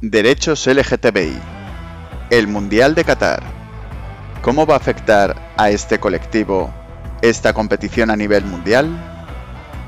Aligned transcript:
Derechos 0.00 0.64
LGTBI. 0.68 1.36
El 2.30 2.46
Mundial 2.46 2.94
de 2.94 3.02
Qatar. 3.02 3.42
¿Cómo 4.42 4.64
va 4.64 4.74
a 4.74 4.76
afectar 4.76 5.34
a 5.56 5.70
este 5.70 5.98
colectivo 5.98 6.72
esta 7.20 7.52
competición 7.52 8.08
a 8.08 8.16
nivel 8.16 8.44
mundial? 8.44 8.88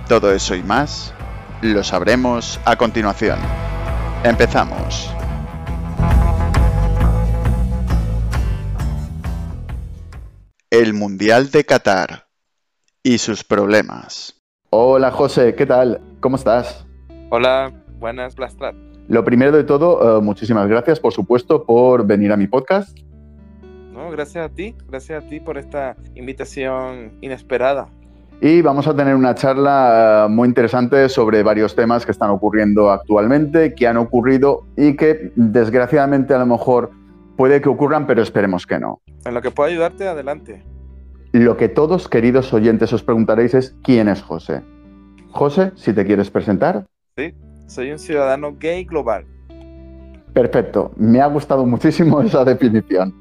Todo 0.08 0.32
eso 0.32 0.56
y 0.56 0.64
más 0.64 1.14
lo 1.62 1.84
sabremos 1.84 2.58
a 2.64 2.74
continuación. 2.74 3.38
Empezamos. 4.24 5.14
El 10.70 10.92
Mundial 10.92 11.52
de 11.52 11.64
Qatar 11.64 12.26
y 13.04 13.18
sus 13.18 13.44
problemas. 13.44 14.34
Hola 14.70 15.12
José, 15.12 15.54
¿qué 15.54 15.66
tal? 15.66 16.00
¿Cómo 16.18 16.34
estás? 16.34 16.84
Hola, 17.30 17.84
buenas, 18.00 18.34
Blastrat. 18.34 18.89
Lo 19.10 19.24
primero 19.24 19.50
de 19.50 19.64
todo, 19.64 20.18
eh, 20.18 20.22
muchísimas 20.22 20.68
gracias, 20.68 21.00
por 21.00 21.12
supuesto, 21.12 21.64
por 21.64 22.06
venir 22.06 22.30
a 22.30 22.36
mi 22.36 22.46
podcast. 22.46 22.96
No, 23.92 24.08
gracias 24.12 24.48
a 24.48 24.54
ti, 24.54 24.76
gracias 24.88 25.24
a 25.24 25.26
ti 25.26 25.40
por 25.40 25.58
esta 25.58 25.96
invitación 26.14 27.18
inesperada. 27.20 27.88
Y 28.40 28.62
vamos 28.62 28.86
a 28.86 28.94
tener 28.94 29.16
una 29.16 29.34
charla 29.34 30.26
eh, 30.26 30.32
muy 30.32 30.46
interesante 30.46 31.08
sobre 31.08 31.42
varios 31.42 31.74
temas 31.74 32.06
que 32.06 32.12
están 32.12 32.30
ocurriendo 32.30 32.88
actualmente, 32.92 33.74
que 33.74 33.88
han 33.88 33.96
ocurrido 33.96 34.68
y 34.76 34.94
que 34.94 35.32
desgraciadamente 35.34 36.32
a 36.32 36.38
lo 36.38 36.46
mejor 36.46 36.92
puede 37.36 37.60
que 37.60 37.68
ocurran, 37.68 38.06
pero 38.06 38.22
esperemos 38.22 38.64
que 38.64 38.78
no. 38.78 39.00
En 39.24 39.34
lo 39.34 39.42
que 39.42 39.50
pueda 39.50 39.70
ayudarte, 39.70 40.06
adelante. 40.06 40.64
Lo 41.32 41.56
que 41.56 41.68
todos, 41.68 42.06
queridos 42.06 42.54
oyentes, 42.54 42.92
os 42.92 43.02
preguntaréis 43.02 43.54
es 43.54 43.76
¿quién 43.82 44.06
es 44.06 44.22
José? 44.22 44.62
José, 45.32 45.72
si 45.74 45.92
te 45.92 46.06
quieres 46.06 46.30
presentar. 46.30 46.86
Sí, 47.16 47.34
soy 47.70 47.92
un 47.92 47.98
ciudadano 47.98 48.56
gay 48.58 48.84
global. 48.84 49.24
Perfecto, 50.34 50.92
me 50.96 51.20
ha 51.20 51.26
gustado 51.26 51.64
muchísimo 51.64 52.20
esa 52.22 52.44
definición. 52.44 53.14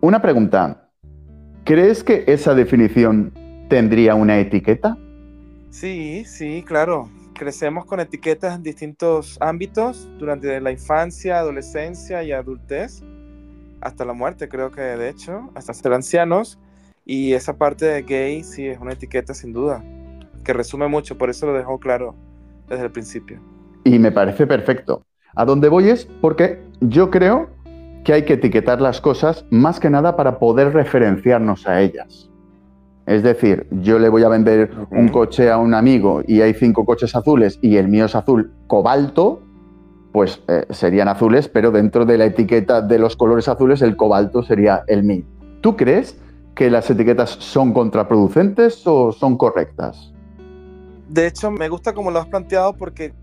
Una 0.00 0.20
pregunta, 0.20 0.90
¿crees 1.64 2.02
que 2.02 2.24
esa 2.26 2.54
definición 2.54 3.32
tendría 3.68 4.14
una 4.14 4.38
etiqueta? 4.38 4.96
Sí, 5.70 6.24
sí, 6.24 6.64
claro. 6.66 7.08
Crecemos 7.34 7.84
con 7.84 8.00
etiquetas 8.00 8.56
en 8.56 8.62
distintos 8.62 9.36
ámbitos 9.40 10.08
durante 10.18 10.58
la 10.60 10.72
infancia, 10.72 11.38
adolescencia 11.38 12.22
y 12.22 12.32
adultez, 12.32 13.02
hasta 13.82 14.06
la 14.06 14.14
muerte 14.14 14.48
creo 14.48 14.70
que 14.70 14.80
de 14.80 15.10
hecho, 15.10 15.50
hasta 15.54 15.74
ser 15.74 15.92
ancianos. 15.92 16.58
Y 17.04 17.34
esa 17.34 17.56
parte 17.56 17.84
de 17.84 18.02
gay 18.02 18.42
sí 18.42 18.66
es 18.66 18.80
una 18.80 18.94
etiqueta 18.94 19.34
sin 19.34 19.52
duda, 19.52 19.84
que 20.42 20.52
resume 20.52 20.88
mucho, 20.88 21.16
por 21.18 21.30
eso 21.30 21.46
lo 21.46 21.52
dejo 21.52 21.78
claro 21.78 22.16
desde 22.68 22.84
el 22.84 22.90
principio. 22.90 23.40
Y 23.84 23.98
me 23.98 24.12
parece 24.12 24.46
perfecto. 24.46 25.02
A 25.34 25.44
dónde 25.44 25.68
voy 25.68 25.90
es 25.90 26.06
porque 26.20 26.62
yo 26.80 27.10
creo 27.10 27.50
que 28.04 28.12
hay 28.12 28.24
que 28.24 28.34
etiquetar 28.34 28.80
las 28.80 29.00
cosas 29.00 29.44
más 29.50 29.80
que 29.80 29.90
nada 29.90 30.16
para 30.16 30.38
poder 30.38 30.72
referenciarnos 30.72 31.66
a 31.66 31.80
ellas. 31.80 32.30
Es 33.06 33.22
decir, 33.22 33.68
yo 33.70 33.98
le 33.98 34.08
voy 34.08 34.24
a 34.24 34.28
vender 34.28 34.70
un 34.90 35.08
coche 35.08 35.50
a 35.50 35.58
un 35.58 35.74
amigo 35.74 36.22
y 36.26 36.40
hay 36.40 36.54
cinco 36.54 36.84
coches 36.84 37.14
azules 37.14 37.58
y 37.62 37.76
el 37.76 37.88
mío 37.88 38.06
es 38.06 38.16
azul 38.16 38.52
cobalto, 38.66 39.42
pues 40.12 40.42
eh, 40.48 40.66
serían 40.70 41.08
azules, 41.08 41.48
pero 41.48 41.70
dentro 41.70 42.04
de 42.04 42.18
la 42.18 42.24
etiqueta 42.24 42.80
de 42.80 42.98
los 42.98 43.16
colores 43.16 43.48
azules 43.48 43.82
el 43.82 43.96
cobalto 43.96 44.42
sería 44.42 44.82
el 44.88 45.04
mío. 45.04 45.24
¿Tú 45.60 45.76
crees 45.76 46.20
que 46.54 46.70
las 46.70 46.90
etiquetas 46.90 47.30
son 47.30 47.72
contraproducentes 47.72 48.84
o 48.86 49.12
son 49.12 49.36
correctas? 49.36 50.12
De 51.08 51.26
hecho, 51.26 51.50
me 51.50 51.68
gusta 51.68 51.94
como 51.94 52.10
lo 52.10 52.18
has 52.18 52.26
planteado 52.26 52.76
porque 52.76 53.14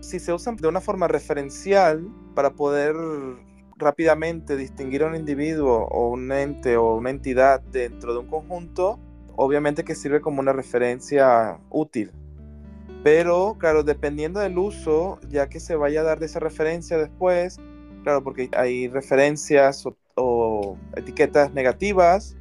si 0.00 0.18
se 0.18 0.32
usan 0.32 0.56
de 0.56 0.68
una 0.68 0.80
forma 0.80 1.08
referencial 1.08 2.06
para 2.34 2.50
poder 2.50 2.94
rápidamente 3.76 4.56
distinguir 4.56 5.02
a 5.02 5.06
un 5.06 5.16
individuo 5.16 5.86
o 5.90 6.10
un 6.10 6.32
ente 6.32 6.76
o 6.76 6.94
una 6.94 7.10
entidad 7.10 7.60
dentro 7.60 8.14
de 8.14 8.20
un 8.20 8.26
conjunto, 8.26 8.98
obviamente 9.36 9.84
que 9.84 9.94
sirve 9.94 10.20
como 10.20 10.40
una 10.40 10.52
referencia 10.52 11.58
útil. 11.70 12.12
Pero, 13.02 13.56
claro, 13.58 13.84
dependiendo 13.84 14.40
del 14.40 14.58
uso, 14.58 15.20
ya 15.28 15.48
que 15.48 15.60
se 15.60 15.76
vaya 15.76 16.00
a 16.00 16.04
dar 16.04 16.18
de 16.18 16.26
esa 16.26 16.40
referencia 16.40 16.98
después, 16.98 17.60
claro, 18.02 18.22
porque 18.24 18.50
hay 18.56 18.88
referencias 18.88 19.86
o, 20.16 20.76
etiquetas 20.96 21.52
negativas, 21.52 22.36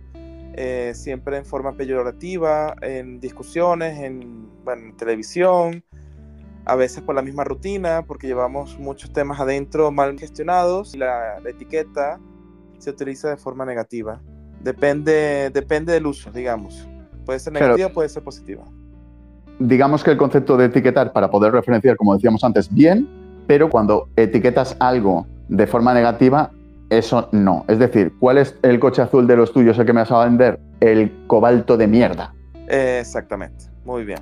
eh, 0.58 0.94
siempre 0.96 1.38
en 1.38 1.46
forma 1.46 1.76
peyorativa, 1.76 2.76
en 2.82 3.20
discusiones, 3.20 4.00
en, 4.00 4.50
en 4.68 4.98
televisión, 4.98 5.84
a 6.66 6.76
veces 6.76 7.04
por 7.04 7.16
la 7.16 7.22
misma 7.22 7.44
rutina, 7.44 8.04
porque 8.08 8.28
llevamos 8.28 8.80
muchos 8.80 9.14
temas 9.14 9.40
adentro 9.40 9.92
mal 9.92 10.18
gestionados 10.18 10.96
y 10.96 10.98
la, 10.98 11.38
etiqueta 11.46 12.20
se 12.80 12.90
utiliza 12.90 13.30
de 13.30 13.38
forma 13.38 13.66
negativa. 13.66 14.22
Depende, 14.62 15.52
depende 15.52 15.94
del 15.94 16.08
uso, 16.08 16.32
digamos. 16.32 16.88
Puede 17.26 17.40
ser 17.40 17.54
negativa, 17.54 17.90
puede 17.90 18.10
ser 18.10 18.24
positiva. 18.24 18.64
Digamos 19.60 20.04
que 20.04 20.12
el 20.12 20.18
concepto 20.18 20.58
de 20.58 20.66
etiquetar 20.66 21.14
para 21.14 21.30
poder 21.30 21.54
referenciar, 21.54 21.96
como 21.96 22.14
decíamos 22.16 22.44
antes, 22.44 22.74
bien, 22.74 23.08
pero 23.48 23.70
cuando 23.70 24.10
etiquetas 24.16 24.76
algo 24.80 25.28
de 25.48 25.68
forma 25.68 25.94
negativa, 25.94 26.52
eso 26.90 27.30
no. 27.32 27.66
Es 27.68 27.80
decir, 27.80 28.14
¿cuál 28.20 28.38
es 28.38 28.56
el 28.62 28.80
coche 28.80 29.02
azul 29.02 29.28
de 29.28 29.36
los 29.36 29.52
tuyos 29.54 29.78
el 29.80 29.86
que 29.86 29.94
me 29.94 30.02
vas 30.02 30.12
a 30.12 30.24
vender? 30.26 30.60
El 30.80 31.12
cobalto 31.28 31.78
de 31.78 31.88
mierda. 31.88 32.34
exactamente, 32.68 33.66
muy 33.86 34.04
bien. 34.04 34.20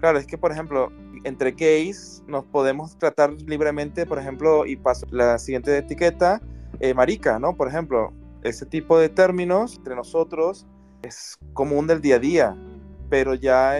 Claro, 0.00 0.18
es 0.18 0.26
que, 0.26 0.36
por 0.36 0.52
ejemplo, 0.52 0.92
entre 1.24 1.52
gays 1.52 2.22
nos 2.26 2.44
podemos 2.44 2.98
tratar 2.98 3.32
libremente, 3.46 4.06
por 4.06 4.18
ejemplo, 4.18 4.66
y 4.66 4.76
paso 4.76 5.06
la 5.10 5.38
siguiente 5.38 5.76
etiqueta, 5.76 6.40
eh, 6.80 6.92
marica, 6.92 7.38
¿no? 7.38 7.56
Por 7.56 7.68
ejemplo, 7.68 8.12
ese 8.42 8.66
tipo 8.66 8.98
de 8.98 9.08
términos 9.08 9.76
entre 9.76 9.94
nosotros 9.94 10.66
es 11.02 11.38
común 11.54 11.86
del 11.86 12.00
día 12.00 12.16
a 12.16 12.18
día, 12.18 12.56
pero 13.08 13.34
ya 13.34 13.78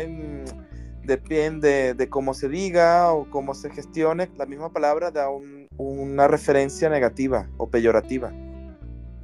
depende 1.04 1.94
de 1.94 2.08
cómo 2.08 2.34
se 2.34 2.48
diga 2.48 3.12
o 3.12 3.28
cómo 3.30 3.54
se 3.54 3.70
gestione, 3.70 4.30
la 4.36 4.46
misma 4.46 4.70
palabra 4.70 5.10
da 5.10 5.28
una 5.76 6.28
referencia 6.28 6.88
negativa 6.88 7.46
o 7.56 7.68
peyorativa. 7.68 8.32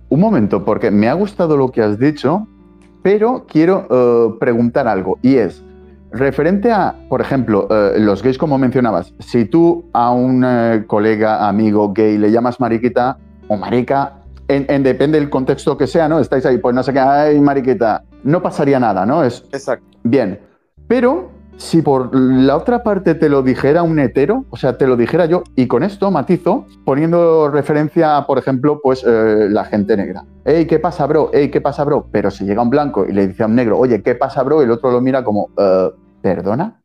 Un 0.08 0.20
momento, 0.20 0.64
porque 0.64 0.90
me 0.90 1.08
ha 1.08 1.14
gustado 1.14 1.56
lo 1.56 1.70
que 1.70 1.82
has 1.82 1.98
dicho, 1.98 2.46
pero 3.02 3.46
quiero 3.48 3.86
eh, 3.90 4.36
preguntar 4.38 4.88
algo, 4.88 5.18
y 5.22 5.36
es, 5.36 5.62
Referente 6.12 6.72
a, 6.72 6.96
por 7.08 7.20
ejemplo, 7.20 7.68
eh, 7.70 8.00
los 8.00 8.22
gays 8.22 8.36
como 8.36 8.58
mencionabas, 8.58 9.14
si 9.20 9.44
tú 9.44 9.84
a 9.92 10.10
un 10.10 10.44
eh, 10.44 10.84
colega, 10.86 11.46
amigo 11.46 11.92
gay 11.92 12.18
le 12.18 12.32
llamas 12.32 12.58
mariquita 12.58 13.16
o 13.46 13.56
marica, 13.56 14.14
en, 14.48 14.82
depende 14.82 15.20
del 15.20 15.30
contexto 15.30 15.76
que 15.76 15.86
sea, 15.86 16.08
¿no? 16.08 16.18
Estáis 16.18 16.44
ahí, 16.44 16.58
pues 16.58 16.74
no 16.74 16.82
sé 16.82 16.92
qué, 16.92 16.98
ay, 16.98 17.40
mariquita, 17.40 18.02
no 18.24 18.42
pasaría 18.42 18.80
nada, 18.80 19.06
¿no? 19.06 19.22
Es, 19.22 19.44
Exacto. 19.52 19.86
Bien, 20.02 20.40
pero 20.88 21.30
si 21.56 21.82
por 21.82 22.14
la 22.14 22.56
otra 22.56 22.82
parte 22.82 23.14
te 23.14 23.28
lo 23.28 23.42
dijera 23.42 23.82
un 23.82 23.98
hetero, 23.98 24.44
o 24.50 24.56
sea, 24.56 24.78
te 24.78 24.86
lo 24.86 24.96
dijera 24.96 25.26
yo, 25.26 25.42
y 25.56 25.66
con 25.66 25.82
esto 25.82 26.10
matizo, 26.10 26.66
poniendo 26.84 27.50
referencia 27.50 28.16
a, 28.16 28.26
por 28.26 28.38
ejemplo, 28.38 28.80
pues 28.82 29.04
eh, 29.06 29.48
la 29.50 29.64
gente 29.64 29.96
negra. 29.96 30.24
Ey, 30.44 30.66
¿qué 30.66 30.78
pasa, 30.78 31.06
bro? 31.06 31.30
Ey, 31.32 31.50
¿qué 31.50 31.60
pasa, 31.60 31.84
bro? 31.84 32.08
Pero 32.10 32.30
si 32.30 32.44
llega 32.44 32.62
un 32.62 32.70
blanco 32.70 33.04
y 33.06 33.12
le 33.12 33.26
dice 33.28 33.42
a 33.42 33.46
un 33.46 33.54
negro, 33.54 33.78
oye, 33.78 34.02
¿qué 34.02 34.14
pasa, 34.14 34.42
bro? 34.42 34.62
El 34.62 34.70
otro 34.70 34.90
lo 34.90 35.00
mira 35.00 35.22
como, 35.22 35.50
eh, 35.58 35.90
¿perdona? 36.22 36.80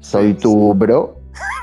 ¿Soy 0.00 0.34
tu 0.34 0.74
bro? 0.74 1.20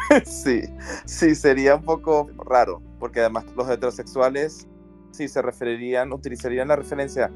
sí, 0.26 0.62
sí, 1.06 1.36
sería 1.36 1.76
un 1.76 1.84
poco 1.84 2.30
raro, 2.46 2.82
porque 3.00 3.20
además 3.20 3.46
los 3.56 3.70
heterosexuales 3.70 4.68
sí 5.12 5.28
se 5.28 5.42
referirían, 5.42 6.14
utilizarían 6.14 6.68
la 6.68 6.76
referencia 6.76 7.32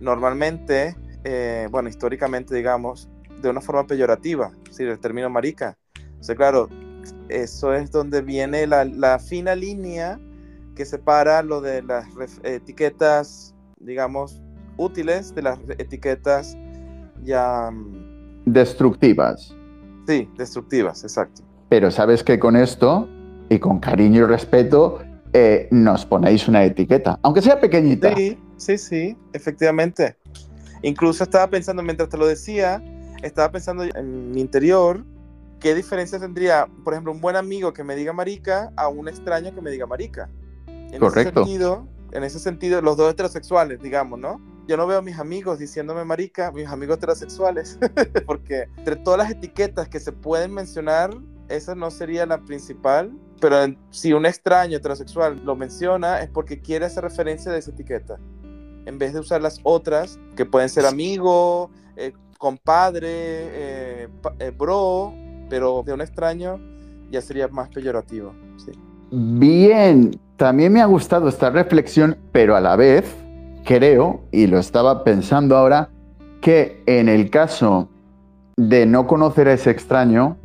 normalmente, 0.00 0.96
eh, 1.24 1.68
bueno, 1.70 1.88
históricamente, 1.88 2.54
digamos, 2.54 3.08
de 3.40 3.50
una 3.50 3.60
forma 3.60 3.86
peyorativa, 3.86 4.52
si 4.70 4.84
el 4.84 4.98
término 4.98 5.30
marica. 5.30 5.76
O 6.20 6.22
sea, 6.22 6.34
claro, 6.34 6.68
eso 7.28 7.72
es 7.74 7.90
donde 7.90 8.22
viene 8.22 8.66
la, 8.66 9.18
fina 9.18 9.54
línea 9.54 10.18
que 10.74 10.84
separa 10.84 11.42
lo 11.42 11.60
de 11.60 11.82
las 11.82 12.06
etiquetas, 12.42 13.54
digamos, 13.80 14.40
útiles 14.76 15.34
de 15.34 15.42
las 15.42 15.58
etiquetas 15.78 16.56
ya... 17.24 17.70
Mm, 17.70 18.44
destructivas. 18.46 19.54
Sí, 20.06 20.28
destructivas, 20.36 21.02
exacto. 21.02 21.42
Pero 21.68 21.90
sabes 21.90 22.22
que 22.22 22.38
con 22.38 22.56
esto, 22.56 23.08
y 23.50 23.58
con 23.58 23.78
cariño 23.80 24.22
y 24.22 24.26
respeto, 24.26 25.00
eh, 25.32 25.68
nos 25.70 26.06
ponéis 26.06 26.48
una 26.48 26.64
etiqueta, 26.64 27.18
aunque 27.22 27.42
sea 27.42 27.60
pequeñita. 27.60 28.14
Sí, 28.14 28.38
sí, 28.56 28.78
sí, 28.78 29.16
efectivamente. 29.32 30.16
Incluso 30.82 31.24
estaba 31.24 31.48
pensando 31.48 31.82
mientras 31.82 32.08
te 32.08 32.16
lo 32.16 32.26
decía, 32.26 32.82
estaba 33.22 33.50
pensando 33.50 33.84
en 33.84 34.30
mi 34.30 34.40
interior, 34.40 35.04
¿qué 35.60 35.74
diferencia 35.74 36.18
tendría, 36.18 36.68
por 36.84 36.94
ejemplo, 36.94 37.12
un 37.12 37.20
buen 37.20 37.36
amigo 37.36 37.72
que 37.72 37.84
me 37.84 37.96
diga 37.96 38.12
marica 38.12 38.72
a 38.76 38.88
un 38.88 39.08
extraño 39.08 39.54
que 39.54 39.60
me 39.60 39.70
diga 39.70 39.86
marica? 39.86 40.28
En 40.66 41.00
Correcto. 41.00 41.40
Ese 41.40 41.50
sentido, 41.50 41.88
en 42.12 42.24
ese 42.24 42.38
sentido, 42.38 42.80
los 42.80 42.96
dos 42.96 43.10
heterosexuales, 43.10 43.80
digamos, 43.80 44.18
¿no? 44.18 44.40
Yo 44.66 44.76
no 44.76 44.86
veo 44.86 44.98
a 44.98 45.02
mis 45.02 45.18
amigos 45.18 45.58
diciéndome 45.58 46.04
marica, 46.04 46.52
mis 46.52 46.68
amigos 46.68 46.98
heterosexuales, 46.98 47.78
porque 48.26 48.68
entre 48.76 48.96
todas 48.96 49.18
las 49.18 49.30
etiquetas 49.30 49.88
que 49.88 49.98
se 49.98 50.12
pueden 50.12 50.52
mencionar, 50.52 51.10
esa 51.48 51.74
no 51.74 51.90
sería 51.90 52.26
la 52.26 52.44
principal, 52.44 53.10
pero 53.40 53.56
si 53.90 54.12
un 54.12 54.26
extraño 54.26 54.76
heterosexual 54.76 55.40
lo 55.44 55.56
menciona 55.56 56.20
es 56.20 56.28
porque 56.28 56.60
quiere 56.60 56.84
hacer 56.84 57.04
referencia 57.04 57.50
de 57.50 57.58
esa 57.58 57.70
etiqueta, 57.70 58.18
en 58.84 58.98
vez 58.98 59.14
de 59.14 59.20
usar 59.20 59.40
las 59.40 59.60
otras, 59.62 60.18
que 60.36 60.44
pueden 60.44 60.68
ser 60.68 60.86
amigo, 60.86 61.70
eh, 61.96 62.12
compadre, 62.38 63.08
eh, 63.10 64.08
eh, 64.38 64.52
bro, 64.56 65.12
pero 65.50 65.82
de 65.84 65.92
un 65.92 66.00
extraño 66.00 66.58
ya 67.10 67.20
sería 67.20 67.48
más 67.48 67.68
peyorativo. 67.68 68.32
Bien, 69.10 70.18
también 70.36 70.72
me 70.72 70.80
ha 70.80 70.86
gustado 70.86 71.28
esta 71.28 71.50
reflexión, 71.50 72.16
pero 72.32 72.54
a 72.54 72.60
la 72.60 72.76
vez 72.76 73.04
creo, 73.64 74.20
y 74.30 74.46
lo 74.46 74.58
estaba 74.58 75.02
pensando 75.04 75.56
ahora, 75.56 75.90
que 76.40 76.82
en 76.86 77.08
el 77.08 77.28
caso 77.30 77.88
de 78.56 78.86
no 78.86 79.06
conocer 79.06 79.48
a 79.48 79.54
ese 79.54 79.70
extraño, 79.70 80.36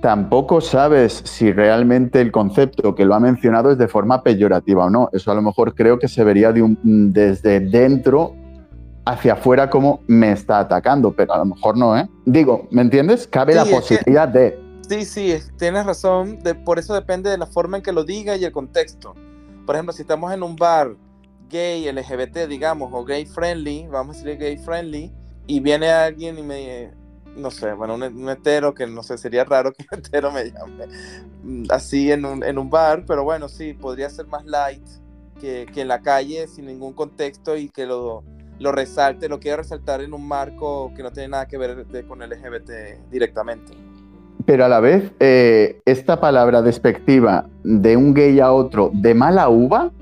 tampoco 0.00 0.60
sabes 0.60 1.22
si 1.24 1.52
realmente 1.52 2.20
el 2.20 2.30
concepto 2.30 2.94
que 2.94 3.04
lo 3.04 3.14
ha 3.14 3.20
mencionado 3.20 3.70
es 3.70 3.78
de 3.78 3.88
forma 3.88 4.22
peyorativa 4.22 4.86
o 4.86 4.90
no. 4.90 5.08
Eso 5.12 5.30
a 5.30 5.34
lo 5.34 5.42
mejor 5.42 5.74
creo 5.74 5.98
que 5.98 6.08
se 6.08 6.22
vería 6.24 6.52
de 6.52 6.76
desde 6.82 7.60
dentro 7.60 8.34
hacia 9.04 9.34
afuera 9.34 9.68
como 9.68 10.00
me 10.06 10.32
está 10.32 10.60
atacando, 10.60 11.12
pero 11.12 11.34
a 11.34 11.38
lo 11.38 11.44
mejor 11.46 11.76
no, 11.76 11.96
¿eh? 11.96 12.08
Digo, 12.24 12.66
¿me 12.70 12.82
entiendes? 12.82 13.26
Cabe 13.26 13.54
la 13.54 13.64
posibilidad 13.64 14.28
de... 14.28 14.58
Sí, 14.88 15.04
sí, 15.04 15.34
tienes 15.58 15.86
razón. 15.86 16.38
De, 16.40 16.54
por 16.54 16.78
eso 16.78 16.94
depende 16.94 17.30
de 17.30 17.38
la 17.38 17.46
forma 17.46 17.78
en 17.78 17.82
que 17.82 17.92
lo 17.92 18.04
diga 18.04 18.36
y 18.36 18.44
el 18.44 18.52
contexto. 18.52 19.14
Por 19.66 19.74
ejemplo, 19.74 19.92
si 19.92 20.02
estamos 20.02 20.32
en 20.32 20.42
un 20.42 20.56
bar 20.56 20.94
gay, 21.48 21.90
LGBT, 21.90 22.48
digamos, 22.48 22.90
o 22.92 23.04
gay 23.04 23.26
friendly, 23.26 23.86
vamos 23.88 24.16
a 24.16 24.18
decir 24.20 24.38
gay 24.38 24.56
friendly, 24.56 25.12
y 25.46 25.60
viene 25.60 25.90
alguien 25.90 26.38
y 26.38 26.42
me, 26.42 26.90
no 27.36 27.50
sé, 27.50 27.72
bueno, 27.72 27.94
un, 27.94 28.28
hetero, 28.28 28.74
que 28.74 28.86
no 28.86 29.02
sé, 29.02 29.18
sería 29.18 29.44
raro 29.44 29.72
que 29.72 29.84
un 29.90 29.98
hetero 29.98 30.32
me 30.32 30.50
llame 30.50 31.66
así 31.70 32.10
en 32.10 32.24
un, 32.24 32.42
en 32.42 32.58
un 32.58 32.70
bar, 32.70 33.04
pero 33.06 33.24
bueno, 33.24 33.48
sí, 33.48 33.74
podría 33.74 34.08
ser 34.10 34.26
más 34.26 34.44
light 34.44 34.86
que, 35.40 35.66
que 35.72 35.82
en 35.82 35.88
la 35.88 36.00
calle 36.00 36.46
sin 36.48 36.66
ningún 36.66 36.92
contexto 36.92 37.56
y 37.56 37.68
que 37.68 37.86
lo, 37.86 38.24
lo 38.64 38.72
resalte, 38.72 39.28
lo 39.28 39.38
quiera 39.38 39.58
resaltar 39.58 40.00
en 40.00 40.14
un 40.14 40.26
marco 40.26 40.90
que 40.96 41.02
no 41.02 41.12
tiene 41.12 41.28
nada 41.28 41.46
que 41.46 41.58
ver 41.58 41.86
con 42.08 42.18
LGBT 42.18 43.10
directamente. 43.10 43.74
Pero 44.46 44.64
a 44.64 44.68
la 44.68 44.80
vez, 44.80 45.12
eh, 45.20 45.80
esta 45.84 46.18
palabra 46.18 46.62
despectiva 46.62 47.46
de 47.62 47.96
un 47.96 48.14
gay 48.14 48.40
a 48.40 48.52
otro 48.52 48.90
de 48.92 49.14
mala 49.14 49.50
uva, 49.50 49.92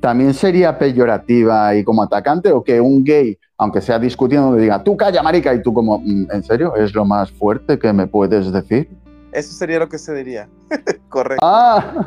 también 0.00 0.34
sería 0.34 0.78
peyorativa 0.78 1.74
y 1.74 1.82
como 1.82 2.02
atacante, 2.02 2.52
o 2.52 2.62
que 2.62 2.78
un 2.78 3.02
gay, 3.02 3.38
aunque 3.56 3.80
sea 3.80 3.98
discutiendo, 3.98 4.50
me 4.50 4.60
diga, 4.60 4.82
tú 4.82 4.98
calla, 4.98 5.22
marica, 5.22 5.54
y 5.54 5.62
tú 5.62 5.72
como, 5.72 5.98
mm, 5.98 6.26
¿en 6.30 6.42
serio? 6.42 6.76
¿Es 6.76 6.94
lo 6.94 7.06
más 7.06 7.30
fuerte 7.32 7.78
que 7.78 7.90
me 7.94 8.06
puedes 8.06 8.52
decir? 8.52 8.90
Eso 9.32 9.52
sería 9.52 9.78
lo 9.78 9.88
que 9.88 9.96
se 9.96 10.14
diría. 10.14 10.46
correcto. 11.08 11.40
Ah, 11.42 12.06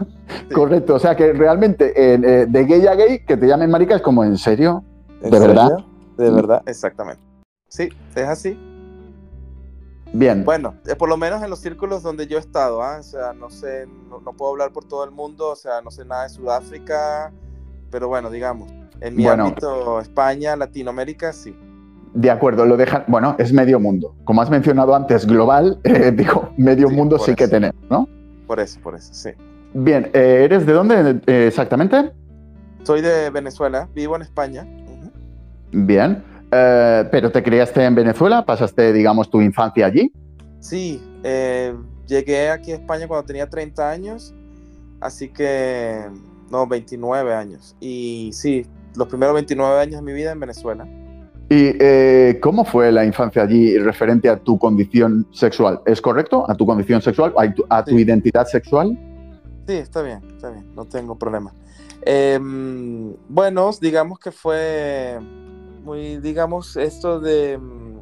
correcto. 0.54 0.96
O 0.96 1.00
sea 1.00 1.16
que 1.16 1.34
realmente 1.34 1.92
eh, 1.96 2.46
de 2.48 2.66
gay 2.66 2.86
a 2.86 2.94
gay, 2.94 3.26
que 3.26 3.36
te 3.36 3.48
llamen 3.48 3.72
marica 3.72 3.96
es 3.96 4.02
como, 4.04 4.24
¿en 4.24 4.38
serio? 4.38 4.84
¿De 5.22 5.40
verdad? 5.40 5.86
De 6.18 6.30
verdad, 6.30 6.64
exactamente. 6.66 7.22
Sí, 7.68 7.90
es 8.16 8.28
así. 8.28 8.58
Bien. 10.14 10.46
Bueno, 10.46 10.75
eh, 10.88 10.96
por 10.96 11.10
lo 11.10 11.18
menos 11.18 11.44
en 11.44 11.50
los 11.50 11.60
círculos 11.60 12.02
donde 12.02 12.28
yo 12.28 12.38
he 12.38 12.40
estado, 12.40 12.81
¿ah? 12.81 12.98
o 13.00 13.04
sea, 13.04 13.34
no 13.34 13.50
sé, 13.50 13.88
no, 14.10 14.34
puedo 14.34 14.52
hablar 14.52 14.72
por 14.72 14.86
todo 14.86 15.04
el 15.04 15.12
mundo, 15.12 15.50
o 15.50 15.56
sea, 15.56 15.81
no 15.81 15.92
sé 15.92 16.06
nada 16.06 16.24
de 16.24 16.30
Sudáfrica, 16.30 17.31
pero 17.92 18.08
bueno, 18.08 18.30
digamos, 18.30 18.72
en 19.02 19.16
mi 19.16 19.28
ámbito, 19.28 20.00
España, 20.00 20.56
Latinoamérica, 20.56 21.34
sí. 21.34 21.56
De 22.13 22.31
acuerdo, 22.31 22.66
lo 22.66 22.78
dejan, 22.78 23.04
bueno, 23.08 23.36
es 23.38 23.52
medio 23.52 23.80
mundo. 23.80 24.16
Como 24.24 24.42
has 24.42 24.50
mencionado 24.50 24.96
antes, 24.96 25.28
global, 25.28 25.80
eh, 25.84 26.12
digo, 26.12 26.52
medio 26.58 26.90
mundo 26.90 27.20
sí 27.20 27.36
que 27.36 27.48
tenemos, 27.48 27.84
¿no? 27.90 28.08
Por 28.48 28.60
eso, 28.60 28.80
por 28.80 28.96
eso, 28.96 29.13
sí. 29.13 29.31
Bien, 29.74 30.10
eh, 30.13 30.46
¿eres 30.46 30.66
de 30.66 30.74
dónde 30.74 31.22
exactamente? 31.28 32.13
Soy 32.84 33.02
de 33.02 33.30
Venezuela, 33.30 33.90
vivo 33.94 34.16
en 34.16 34.22
España. 34.22 34.66
Bien. 35.72 36.24
Eh, 36.52 37.08
¿Pero 37.12 37.31
te 37.31 37.44
criaste 37.44 37.84
en 37.84 37.96
Venezuela? 37.96 38.46
¿Pasaste, 38.46 38.94
digamos, 38.94 39.30
tu 39.30 39.42
infancia 39.42 39.86
allí? 39.86 40.12
Sí, 40.60 41.02
eh, 41.24 41.74
llegué 42.08 42.50
aquí 42.50 42.72
a 42.72 42.75
España 42.75 43.08
cuando 43.08 43.25
tenía 43.25 43.50
30 43.50 43.90
años, 43.90 44.34
así 45.02 45.30
que, 45.30 46.06
no, 46.50 46.68
29 46.68 47.34
años. 47.34 47.75
Y 47.80 48.30
sí, 48.34 48.66
los 48.96 49.08
primeros 49.08 49.36
29 49.36 49.80
años 49.80 49.96
de 49.98 50.02
mi 50.02 50.14
vida 50.14 50.31
en 50.31 50.40
Venezuela. 50.40 50.88
¿Y 51.50 51.72
eh, 51.80 52.40
cómo 52.42 52.66
fue 52.66 52.92
la 52.92 53.06
infancia 53.06 53.44
allí 53.44 53.78
referente 53.78 54.28
a 54.28 54.38
tu 54.38 54.58
condición 54.58 55.25
sexual? 55.31 55.80
¿Es 55.86 56.02
correcto? 56.02 56.50
¿A 56.50 56.56
tu 56.56 56.66
condición 56.66 57.02
sexual? 57.02 57.34
¿A 57.70 57.84
tu, 57.86 57.98
identidad 57.98 58.46
sexual? 58.48 58.98
Sí, 59.66 59.74
está 59.75 60.02
bien, 60.02 60.20
está 60.36 60.50
bien, 60.50 60.66
no 60.75 60.86
tengo 60.86 61.18
problema. 61.18 61.54
Em, 62.02 63.13
bueno, 63.30 63.72
digamos 63.81 64.20
que 64.20 64.31
fue 64.31 65.18
muy, 65.88 66.18
digamos, 66.18 66.75
esto 66.75 67.22
de 67.22 67.57
mm, 67.57 68.01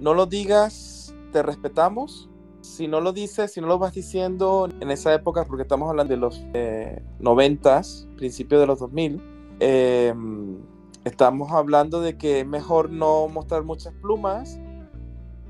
no 0.00 0.12
lo 0.12 0.26
digas, 0.26 1.14
te 1.32 1.40
respetamos. 1.42 2.28
Si 2.62 2.88
no 2.88 3.00
lo 3.00 3.12
dices, 3.12 3.52
si 3.52 3.60
no 3.60 3.68
lo 3.68 3.78
vas 3.78 3.94
diciendo 3.94 4.68
en 4.80 4.90
esa 4.90 5.14
época, 5.14 5.44
porque 5.44 5.62
estamos 5.62 5.88
hablando 5.88 6.12
de 6.12 6.20
los 6.20 6.44
eh, 6.52 7.00
90, 7.20 7.82
principios 8.16 8.60
de 8.60 8.66
los 8.66 8.80
2000, 8.80 9.22
em, 9.60 10.58
estamos 11.04 11.52
hablando 11.52 12.00
de 12.00 12.18
que 12.18 12.40
es 12.40 12.46
mejor 12.46 12.90
no 12.90 13.28
mostrar 13.28 13.62
muchas 13.62 13.94
plumas 13.94 14.58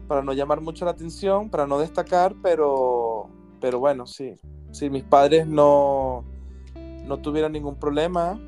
para 0.09 0.23
no 0.23 0.35
llamar 0.35 0.61
mucho 0.61 0.85
la 0.85 0.91
atención, 0.91 1.49
para 1.49 1.67
no 1.67 1.79
destacar, 1.79 2.37
pero, 2.43 3.31
pero 3.63 3.79
bueno, 3.79 4.07
sí, 4.07 4.35
si 4.73 4.91
mis 4.91 5.05
padres 5.05 5.47
no, 5.47 6.23
no 7.07 7.17
tuvieron 7.19 7.53
ningún 7.53 7.77
problema, 7.77 8.39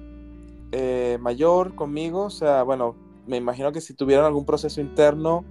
eh, 0.72 1.18
mayor 1.20 1.74
conmigo, 1.74 2.24
o 2.24 2.30
sea, 2.30 2.62
bueno, 2.62 2.94
me 3.26 3.36
imagino 3.36 3.72
que 3.72 3.80
si 3.80 3.94
tuvieran 3.94 4.24
algún 4.24 4.44
proceso 4.44 4.80
interno, 4.80 5.44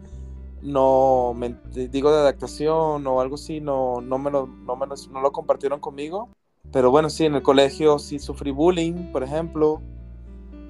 no, 0.62 1.34
me, 1.36 1.56
digo 1.90 2.12
de 2.12 2.18
adaptación 2.18 3.06
o 3.06 3.22
algo 3.22 3.36
así, 3.36 3.62
no, 3.62 4.02
no, 4.02 4.18
me 4.18 4.32
lo, 4.32 4.48
no, 4.48 4.76
me 4.76 4.88
no 4.88 5.22
lo 5.22 5.32
compartieron 5.32 5.80
conmigo. 5.80 6.30
Pero 6.72 6.92
bueno, 6.92 7.10
sí, 7.10 7.26
en 7.26 7.36
el 7.36 7.44
colegio 7.44 8.00
sí 8.00 8.20
sufrí 8.20 8.52
bullying, 8.52 9.12
por 9.12 9.24
ejemplo. 9.24 9.82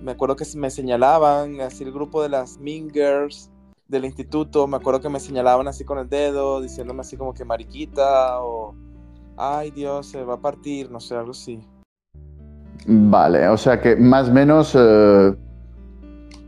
Me 0.01 0.11
acuerdo 0.11 0.35
que 0.35 0.45
me 0.55 0.69
señalaban, 0.69 1.59
así 1.61 1.83
el 1.83 1.91
grupo 1.91 2.21
de 2.21 2.29
las 2.29 2.59
Mean 2.59 2.89
Girls 2.91 3.49
del 3.87 4.05
instituto, 4.05 4.67
me 4.67 4.77
acuerdo 4.77 5.01
que 5.01 5.09
me 5.09 5.19
señalaban 5.19 5.67
así 5.67 5.85
con 5.85 5.97
el 5.97 6.09
dedo, 6.09 6.61
diciéndome 6.61 7.01
así 7.01 7.17
como 7.17 7.33
que 7.33 7.45
mariquita 7.45 8.41
o, 8.43 8.75
ay 9.37 9.71
Dios, 9.71 10.07
se 10.07 10.23
va 10.23 10.35
a 10.35 10.41
partir, 10.41 10.91
no 10.91 10.99
sé, 10.99 11.15
algo 11.15 11.31
así. 11.31 11.61
Vale, 12.85 13.47
o 13.49 13.57
sea 13.57 13.81
que 13.81 13.95
más 13.95 14.29
o 14.29 14.33
menos 14.33 14.75
eh, 14.77 15.33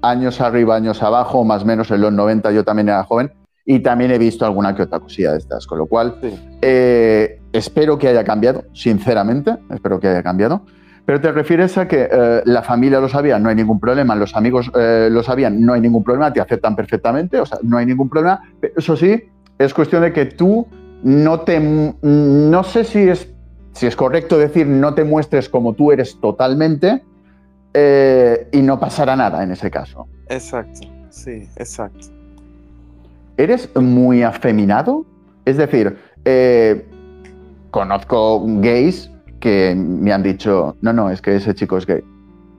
años 0.01 0.39
arriba, 0.41 0.75
años 0.75 1.01
abajo, 1.03 1.43
más 1.43 1.63
o 1.63 1.65
menos 1.65 1.91
en 1.91 2.01
los 2.01 2.13
90 2.13 2.51
yo 2.51 2.63
también 2.63 2.89
era 2.89 3.03
joven 3.03 3.31
y 3.65 3.79
también 3.79 4.11
he 4.11 4.17
visto 4.17 4.45
alguna 4.45 4.75
que 4.75 4.83
otra 4.83 4.99
cosilla 4.99 5.33
de 5.33 5.39
estas, 5.39 5.67
con 5.67 5.77
lo 5.77 5.85
cual 5.85 6.15
eh, 6.61 7.41
espero 7.51 7.97
que 7.97 8.07
haya 8.07 8.23
cambiado, 8.23 8.63
sinceramente, 8.73 9.57
espero 9.69 9.99
que 9.99 10.07
haya 10.07 10.23
cambiado. 10.23 10.61
Pero 11.05 11.19
te 11.21 11.31
refieres 11.31 11.77
a 11.77 11.87
que 11.87 12.07
eh, 12.11 12.41
la 12.45 12.61
familia 12.61 12.99
lo 12.99 13.09
sabía, 13.09 13.39
no 13.39 13.49
hay 13.49 13.55
ningún 13.55 13.79
problema, 13.79 14.15
los 14.15 14.35
amigos 14.35 14.71
lo 14.73 15.23
sabían, 15.23 15.59
no 15.65 15.73
hay 15.73 15.81
ningún 15.81 16.03
problema, 16.03 16.31
te 16.31 16.39
aceptan 16.39 16.75
perfectamente, 16.75 17.39
o 17.39 17.45
sea, 17.45 17.57
no 17.63 17.77
hay 17.77 17.85
ningún 17.85 18.09
problema. 18.09 18.41
Eso 18.75 18.95
sí, 18.95 19.23
es 19.57 19.73
cuestión 19.73 20.03
de 20.03 20.13
que 20.13 20.25
tú 20.25 20.67
no 21.03 21.41
te, 21.41 21.59
no 22.01 22.63
sé 22.63 22.83
si 22.83 22.99
es 22.99 23.33
si 23.79 23.87
es 23.87 23.95
correcto 23.95 24.37
decir 24.37 24.67
no 24.67 24.93
te 24.93 25.05
muestres 25.05 25.47
como 25.47 25.71
tú 25.71 25.93
eres 25.93 26.19
totalmente 26.19 27.01
eh, 27.73 28.49
y 28.51 28.61
no 28.61 28.77
pasará 28.77 29.15
nada 29.15 29.41
en 29.41 29.51
ese 29.51 29.71
caso. 29.71 30.05
Exacto, 30.27 30.81
sí, 31.09 31.47
exacto. 31.55 32.07
¿Eres 33.37 33.73
muy 33.77 34.21
afeminado? 34.21 35.05
Es 35.45 35.55
decir, 35.55 35.97
eh, 36.25 36.85
conozco 37.71 38.43
gays 38.45 39.09
que 39.39 39.73
me 39.77 40.11
han 40.11 40.23
dicho, 40.23 40.75
no, 40.81 40.91
no, 40.91 41.09
es 41.09 41.21
que 41.21 41.37
ese 41.37 41.55
chico 41.55 41.77
es 41.77 41.85
gay. 41.85 42.03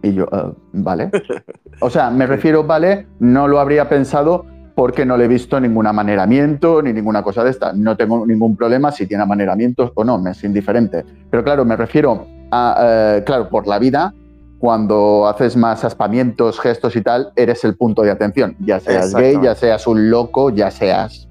Y 0.03 0.15
yo, 0.15 0.27
ah, 0.33 0.53
vale. 0.73 1.11
O 1.83 1.91
sea, 1.91 2.11
me 2.11 2.27
refiero, 2.27 2.65
vale, 2.65 3.07
no 3.19 3.47
lo 3.47 3.61
habría 3.61 3.91
pensado 3.91 4.47
porque 4.75 5.05
no 5.05 5.17
le 5.17 5.25
he 5.25 5.29
visto 5.29 5.61
ningún 5.61 5.87
amaneramiento 5.87 6.83
ni 6.83 6.93
ninguna 6.93 7.23
cosa 7.23 7.45
de 7.45 7.51
esta. 7.51 7.73
No 7.73 7.97
tengo 7.97 8.27
ningún 8.27 8.57
problema 8.57 8.93
si 8.93 9.07
tiene 9.07 9.23
amaneramientos 9.23 9.93
o 9.95 10.05
no, 10.05 10.19
me 10.19 10.31
es 10.31 10.45
indiferente. 10.45 11.05
Pero 11.31 11.45
claro, 11.45 11.65
me 11.65 11.77
refiero 11.77 12.27
a, 12.51 13.17
eh, 13.19 13.25
claro, 13.25 13.49
por 13.49 13.67
la 13.67 13.79
vida, 13.79 14.15
cuando 14.59 15.27
haces 15.27 15.57
más 15.57 15.85
aspamientos, 15.85 16.61
gestos 16.61 16.95
y 16.97 17.03
tal, 17.03 17.33
eres 17.35 17.65
el 17.65 17.77
punto 17.77 18.03
de 18.03 18.11
atención. 18.11 18.57
Ya 18.61 18.79
seas 18.79 19.15
gay, 19.15 19.39
ya 19.43 19.55
seas 19.55 19.87
un 19.87 20.11
loco, 20.11 20.51
ya 20.51 20.71
seas... 20.71 21.29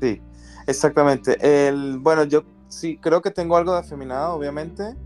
Sí, 0.00 0.20
exactamente. 0.66 1.36
El, 1.40 1.98
bueno, 1.98 2.24
yo 2.24 2.42
sí 2.68 2.96
creo 2.96 3.20
que 3.20 3.30
tengo 3.30 3.56
algo 3.56 3.74
de 3.74 3.80
afeminado, 3.80 4.34
obviamente. 4.34 4.96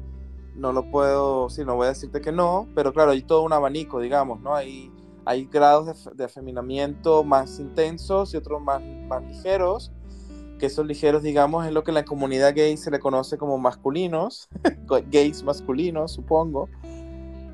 No 0.54 0.73
lo 0.73 0.88
puedo, 0.88 1.50
sí, 1.50 1.64
no 1.64 1.75
voy 1.75 1.87
a 1.87 1.88
decirte 1.88 2.20
que 2.20 2.30
no, 2.30 2.68
pero 2.76 2.92
claro, 2.92 3.11
hay 3.11 3.23
todo 3.23 3.42
un 3.42 3.52
abanico, 3.52 3.99
digamos, 3.99 4.40
¿no? 4.40 4.54
Hay 4.54 4.92
hay 5.26 5.47
grados 5.47 6.11
de, 6.14 6.25
afeminamiento 6.25 7.25
más 7.25 7.59
intensos 7.59 8.35
y 8.35 8.37
otros 8.37 8.61
más, 8.62 8.83
más 9.09 9.23
ligeros, 9.25 9.93
quesos 10.59 10.87
ligeros, 10.87 11.23
digamos, 11.23 11.66
es 11.66 11.73
lo 11.73 11.85
que 11.85 11.90
en 11.90 11.97
la 11.97 12.04
comunidad 12.04 12.54
gay 12.54 12.76
se 12.76 12.90
le 12.90 12.99
conoce 12.99 13.38
como 13.38 13.59
masculinos, 13.59 14.49
gays 15.11 15.43
masculinos, 15.43 16.12
supongo, 16.12 16.69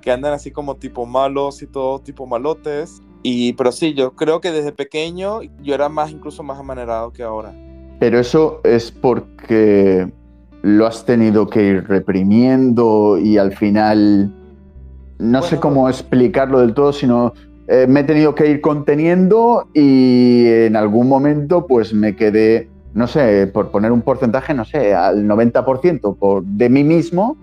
que 0.00 0.10
andan 0.10 0.32
así 0.32 0.50
como 0.50 0.76
tipo 0.76 1.06
malos 1.06 1.62
y 1.62 1.66
todo 1.66 2.00
tipo 2.00 2.26
malotes. 2.26 3.02
Y, 3.22 3.52
pero 3.52 3.70
sí, 3.70 3.94
yo 3.94 4.14
creo 4.14 4.40
que 4.40 4.50
desde 4.50 4.72
pequeño 4.72 5.40
yo 5.62 5.74
era 5.74 5.88
más, 5.88 6.10
incluso 6.10 6.42
más 6.42 6.58
amanerado 6.58 7.12
que 7.12 7.22
ahora. 7.22 7.52
Pero 7.98 8.18
eso 8.18 8.60
es 8.64 8.90
porque 8.90 10.10
lo 10.62 10.86
has 10.86 11.04
tenido 11.04 11.48
que 11.48 11.62
ir 11.62 11.86
reprimiendo 11.86 13.18
y 13.18 13.36
al 13.36 13.54
final, 13.54 14.32
no 15.18 15.42
sé 15.42 15.58
cómo 15.58 15.88
explicarlo 15.88 16.60
del 16.60 16.72
todo, 16.72 16.92
sino 16.92 17.34
eh, 17.72 17.86
me 17.86 18.00
he 18.00 18.04
tenido 18.04 18.34
que 18.34 18.50
ir 18.50 18.60
conteniendo 18.60 19.68
y 19.72 20.44
en 20.44 20.74
algún 20.74 21.08
momento 21.08 21.68
pues 21.68 21.94
me 21.94 22.16
quedé, 22.16 22.68
no 22.94 23.06
sé, 23.06 23.46
por 23.46 23.70
poner 23.70 23.92
un 23.92 24.02
porcentaje, 24.02 24.52
no 24.54 24.64
sé, 24.64 24.92
al 24.92 25.24
90% 25.24 26.16
por, 26.18 26.42
de 26.42 26.68
mí 26.68 26.82
mismo 26.82 27.36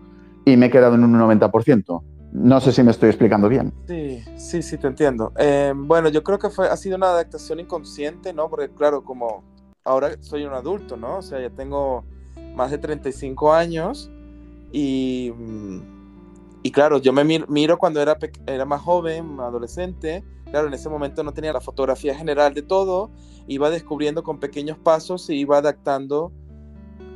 y 0.44 0.58
me 0.58 0.66
he 0.66 0.70
quedado 0.70 0.96
en 0.96 1.06
un 1.06 1.14
90%. 1.18 2.04
No 2.34 2.60
sé 2.60 2.74
si 2.74 2.84
me 2.84 2.92
estoy 2.92 3.08
explicando 3.08 3.48
bien. 3.48 3.72
Sí, 3.88 4.22
sí, 4.36 4.62
sí, 4.62 4.78
te 4.78 4.88
entiendo. 4.88 5.32
Eh, 5.38 5.72
bueno, 5.74 6.10
yo 6.10 6.22
creo 6.24 6.38
que 6.40 6.50
fue, 6.50 6.68
ha 6.68 6.76
sido 6.76 6.98
una 6.98 7.08
adaptación 7.08 7.62
inconsciente, 7.62 8.34
¿no? 8.34 8.50
Porque 8.50 8.68
claro, 8.68 9.06
como 9.06 9.46
ahora 9.86 10.12
soy 10.20 10.44
un 10.44 10.52
adulto, 10.52 10.98
¿no? 10.98 11.20
O 11.20 11.22
sea, 11.22 11.40
ya 11.40 11.52
tengo 11.52 12.04
más 12.54 12.72
de 12.72 12.80
35 12.80 13.54
años 13.54 14.12
y 14.74 15.32
mm, 15.38 15.97
y 16.68 16.72
claro, 16.72 16.98
yo 16.98 17.14
me 17.14 17.24
miro 17.24 17.78
cuando 17.78 18.02
era, 18.02 18.18
era 18.46 18.66
más 18.66 18.82
joven, 18.82 19.40
adolescente, 19.40 20.22
claro, 20.52 20.68
en 20.68 20.74
ese 20.74 20.90
momento 20.90 21.24
no 21.24 21.32
tenía 21.32 21.54
la 21.54 21.62
fotografía 21.62 22.14
general 22.14 22.54
de 22.54 22.62
todo, 22.62 23.10
iba 23.48 23.70
descubriendo 23.70 24.22
con 24.22 24.42
pequeños 24.42 24.78
pasos 24.78 25.30
y 25.30 25.36
iba 25.36 25.60
adaptando, 25.60 26.34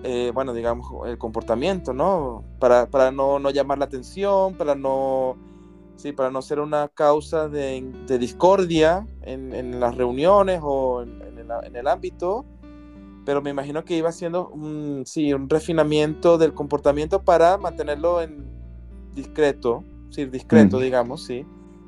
eh, 0.05 0.31
bueno, 0.33 0.53
digamos, 0.53 1.05
el 1.05 1.17
comportamiento, 1.17 1.91
¿no? 1.91 2.45
Para, 2.59 2.89
para 2.89 3.11
no, 3.11 3.39
no, 3.39 3.49
llamar 3.49 3.77
la 3.77 3.83
atención, 3.83 4.53
para 4.53 4.73
no, 4.73 5.35
sí, 5.97 6.13
para 6.13 6.31
no 6.31 6.41
ser 6.41 6.61
una 6.61 6.87
causa 6.87 7.49
de, 7.49 7.91
de 8.07 8.17
discordia 8.19 9.05
en, 9.23 9.53
en, 9.53 9.81
las 9.81 9.95
reuniones 9.95 10.61
o 10.63 11.01
en, 11.03 11.21
en, 11.23 11.37
el, 11.39 11.47
en, 11.65 11.75
el, 11.75 11.87
ámbito, 11.89 12.45
pero 13.25 13.41
me 13.41 13.49
imagino 13.49 13.83
que 13.83 13.97
iba 13.97 14.07
haciendo 14.07 14.47
un, 14.47 15.03
sí, 15.05 15.33
un 15.33 15.49
refinamiento 15.49 16.37
del 16.37 16.53
comportamiento 16.53 17.25
para 17.25 17.57
mantenerlo 17.57 18.21
en 18.21 18.50
discreto, 19.13 19.83
sí, 20.09 20.25
discreto, 20.25 20.77
mm. 20.77 20.81
digamos, 20.81 21.23
sí. 21.23 21.45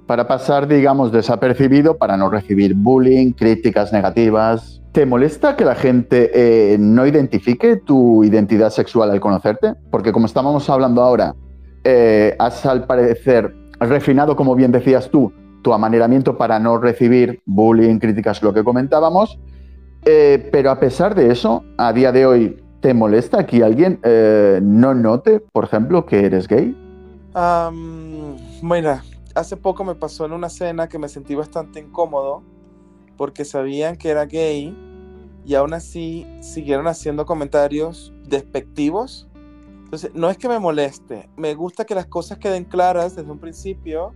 Para 0.07 0.27
pasar, 0.27 0.67
digamos, 0.67 1.11
desapercibido, 1.11 1.97
para 1.97 2.17
no 2.17 2.29
recibir 2.29 2.73
bullying, 2.75 3.31
críticas 3.31 3.93
negativas. 3.93 4.81
¿Te 4.91 5.05
molesta 5.05 5.55
que 5.55 5.65
la 5.65 5.75
gente 5.75 6.29
eh, 6.33 6.77
no 6.77 7.07
identifique 7.07 7.77
tu 7.77 8.23
identidad 8.23 8.69
sexual 8.69 9.11
al 9.11 9.19
conocerte? 9.21 9.73
Porque 9.89 10.11
como 10.11 10.25
estábamos 10.25 10.69
hablando 10.69 11.01
ahora, 11.01 11.35
eh, 11.83 12.35
has 12.37 12.65
al 12.65 12.85
parecer 12.85 13.55
refinado, 13.79 14.35
como 14.35 14.55
bien 14.55 14.71
decías 14.71 15.09
tú, 15.09 15.31
tu 15.63 15.73
amaneramiento 15.73 16.37
para 16.37 16.59
no 16.59 16.77
recibir 16.77 17.41
bullying, 17.45 17.97
críticas, 17.97 18.43
lo 18.43 18.53
que 18.53 18.63
comentábamos. 18.63 19.39
Eh, 20.05 20.49
pero 20.51 20.69
a 20.69 20.79
pesar 20.79 21.15
de 21.15 21.31
eso, 21.31 21.63
a 21.77 21.93
día 21.93 22.11
de 22.11 22.25
hoy, 22.25 22.61
¿te 22.81 22.93
molesta 22.93 23.45
que 23.45 23.63
alguien 23.63 23.99
no 24.61 24.93
note, 24.93 25.39
por 25.39 25.63
ejemplo, 25.63 26.05
que 26.05 26.25
eres 26.25 26.47
gay? 26.49 26.75
Bueno, 27.33 29.01
hace 29.35 29.57
poco 29.57 29.83
me 29.83 29.95
pasó 29.95 30.25
en 30.25 30.33
una 30.33 30.49
cena 30.49 30.87
que 30.87 30.99
me 30.99 31.09
sentí 31.09 31.35
bastante 31.35 31.79
incómodo 31.79 32.43
porque 33.17 33.45
sabían 33.45 33.95
que 33.95 34.09
era 34.09 34.25
gay 34.25 34.75
y 35.45 35.55
aún 35.55 35.73
así 35.73 36.25
siguieron 36.41 36.87
haciendo 36.87 37.25
comentarios 37.25 38.13
despectivos. 38.25 39.27
Entonces, 39.83 40.11
no 40.13 40.29
es 40.29 40.37
que 40.37 40.47
me 40.47 40.59
moleste, 40.59 41.29
me 41.35 41.53
gusta 41.53 41.85
que 41.85 41.95
las 41.95 42.07
cosas 42.07 42.37
queden 42.37 42.65
claras 42.65 43.15
desde 43.15 43.31
un 43.31 43.39
principio. 43.39 44.13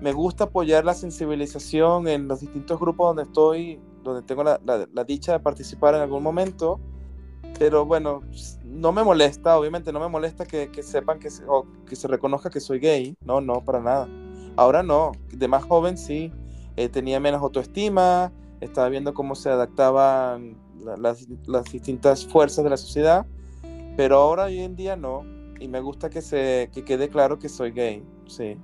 Me 0.00 0.12
gusta 0.12 0.44
apoyar 0.44 0.84
la 0.84 0.94
sensibilización 0.94 2.08
en 2.08 2.28
los 2.28 2.40
distintos 2.40 2.78
grupos 2.78 3.08
donde 3.08 3.22
estoy, 3.22 3.80
donde 4.02 4.22
tengo 4.22 4.44
la, 4.44 4.58
dicha 5.04 5.32
de 5.32 5.40
participar 5.40 5.94
en 5.94 6.02
algún 6.02 6.22
momento 6.22 6.78
pero 7.64 7.86
bueno, 7.86 8.20
no 8.62 8.92
me 8.92 9.02
molesta, 9.02 9.58
obviamente 9.58 9.90
no 9.90 9.98
me 9.98 10.08
molesta 10.08 10.44
que, 10.44 10.68
sepan 10.82 11.18
que 11.18 11.30
o 11.48 11.64
que 11.88 11.96
se 11.96 12.06
reconozca 12.06 12.50
que 12.50 12.60
soy 12.60 12.78
gay, 12.78 13.16
no, 13.22 13.40
no, 13.40 13.64
para 13.64 13.80
nada. 13.80 14.06
Ahora 14.54 14.82
no, 14.82 15.12
de 15.32 15.48
más 15.48 15.64
joven 15.64 15.96
sí, 15.96 16.30
eh, 16.76 16.90
tenía 16.90 17.20
menos 17.20 17.40
autoestima, 17.40 18.30
estaba 18.60 18.90
viendo 18.90 19.14
cómo 19.14 19.34
se 19.34 19.48
adaptaban 19.48 20.58
las, 20.98 21.26
las, 21.46 21.64
distintas 21.72 22.26
fuerzas 22.26 22.64
de 22.64 22.68
la 22.68 22.76
sociedad, 22.76 23.24
pero 23.96 24.18
ahora 24.18 24.44
hoy 24.44 24.58
en 24.58 24.76
día 24.76 24.94
no, 24.94 25.24
y 25.58 25.66
me 25.66 25.80
gusta 25.80 26.10
que, 26.10 26.20
se, 26.20 26.68
que 26.70 26.84
quede 26.84 27.08
claro 27.08 27.38
que 27.38 27.48
soy 27.48 27.70
gay, 27.70 28.04
sí. 28.26 28.58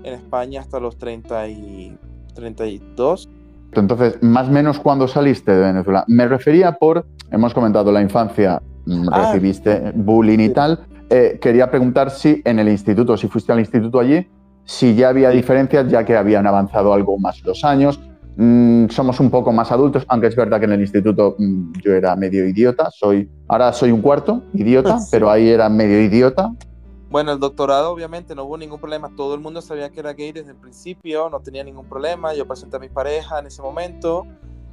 en 0.04 0.14
España 0.14 0.60
hasta 0.60 0.78
los 0.82 0.98
30 0.98 1.48
y 1.48 1.98
32. 2.34 3.30
Entonces, 3.72 4.22
más 4.22 4.50
o 4.50 4.52
menos 4.52 4.78
cuando 4.78 5.08
saliste 5.08 5.54
de 5.54 5.72
Venezuela. 5.72 6.04
Me 6.10 6.28
refería 6.28 6.74
por, 6.74 7.06
hemos 7.32 7.54
comentado 7.54 7.94
la 7.94 8.02
infancia, 8.02 8.62
mm, 8.88 9.08
ah, 9.10 9.32
recibiste 9.32 9.94
bullying 9.96 10.40
y 10.40 10.50
tal. 10.50 10.86
Eh, 11.10 11.40
quería 11.42 11.72
preguntar 11.72 12.12
si 12.12 12.42
en 12.44 12.60
el 12.60 12.68
instituto, 12.68 13.16
si 13.16 13.30
fuiste 13.30 13.54
al 13.54 13.62
instituto 13.62 14.02
allí, 14.02 14.28
si 14.66 14.96
ya 14.96 15.08
había 15.08 15.30
diferencias, 15.30 15.88
ya 15.90 16.04
que 16.04 16.18
habían 16.18 16.46
avanzado 16.46 16.94
algo 16.94 17.18
más 17.18 17.42
los 17.46 17.64
años, 17.64 18.02
Mm, 18.38 18.90
somos 18.90 19.20
un 19.22 19.30
poco 19.30 19.54
más 19.54 19.72
adultos, 19.72 20.04
aunque 20.10 20.28
es 20.28 20.36
verdad 20.36 20.60
que 20.60 20.66
en 20.66 20.74
el 20.74 20.82
instituto 20.82 21.36
mm, 21.38 21.74
yo 21.82 21.94
era 21.94 22.16
medio 22.18 22.46
idiota, 22.48 22.90
soy, 22.92 23.30
ahora 23.48 23.72
soy 23.72 23.92
un 23.92 24.02
cuarto 24.02 24.44
idiota, 24.54 24.98
pero 25.12 25.30
ahí 25.30 25.48
era 25.48 25.70
medio 25.70 26.02
idiota. 26.02 26.52
Bueno, 27.10 27.32
el 27.32 27.40
doctorado 27.40 27.92
obviamente 27.92 28.36
no 28.36 28.44
hubo 28.44 28.58
ningún 28.58 28.80
problema, 28.80 29.10
todo 29.16 29.36
el 29.36 29.40
mundo 29.40 29.62
sabía 29.62 29.90
que 29.90 30.02
era 30.02 30.14
gay 30.14 30.34
desde 30.34 30.52
el 30.52 30.58
principio, 30.58 31.30
no 31.30 31.40
tenía 31.40 31.64
ningún 31.64 31.88
problema, 31.88 32.34
yo 32.34 32.46
presenté 32.46 32.76
a 32.76 32.80
mi 32.80 32.90
pareja 32.90 33.40
en 33.40 33.48
ese 33.48 33.62
momento, 33.62 34.26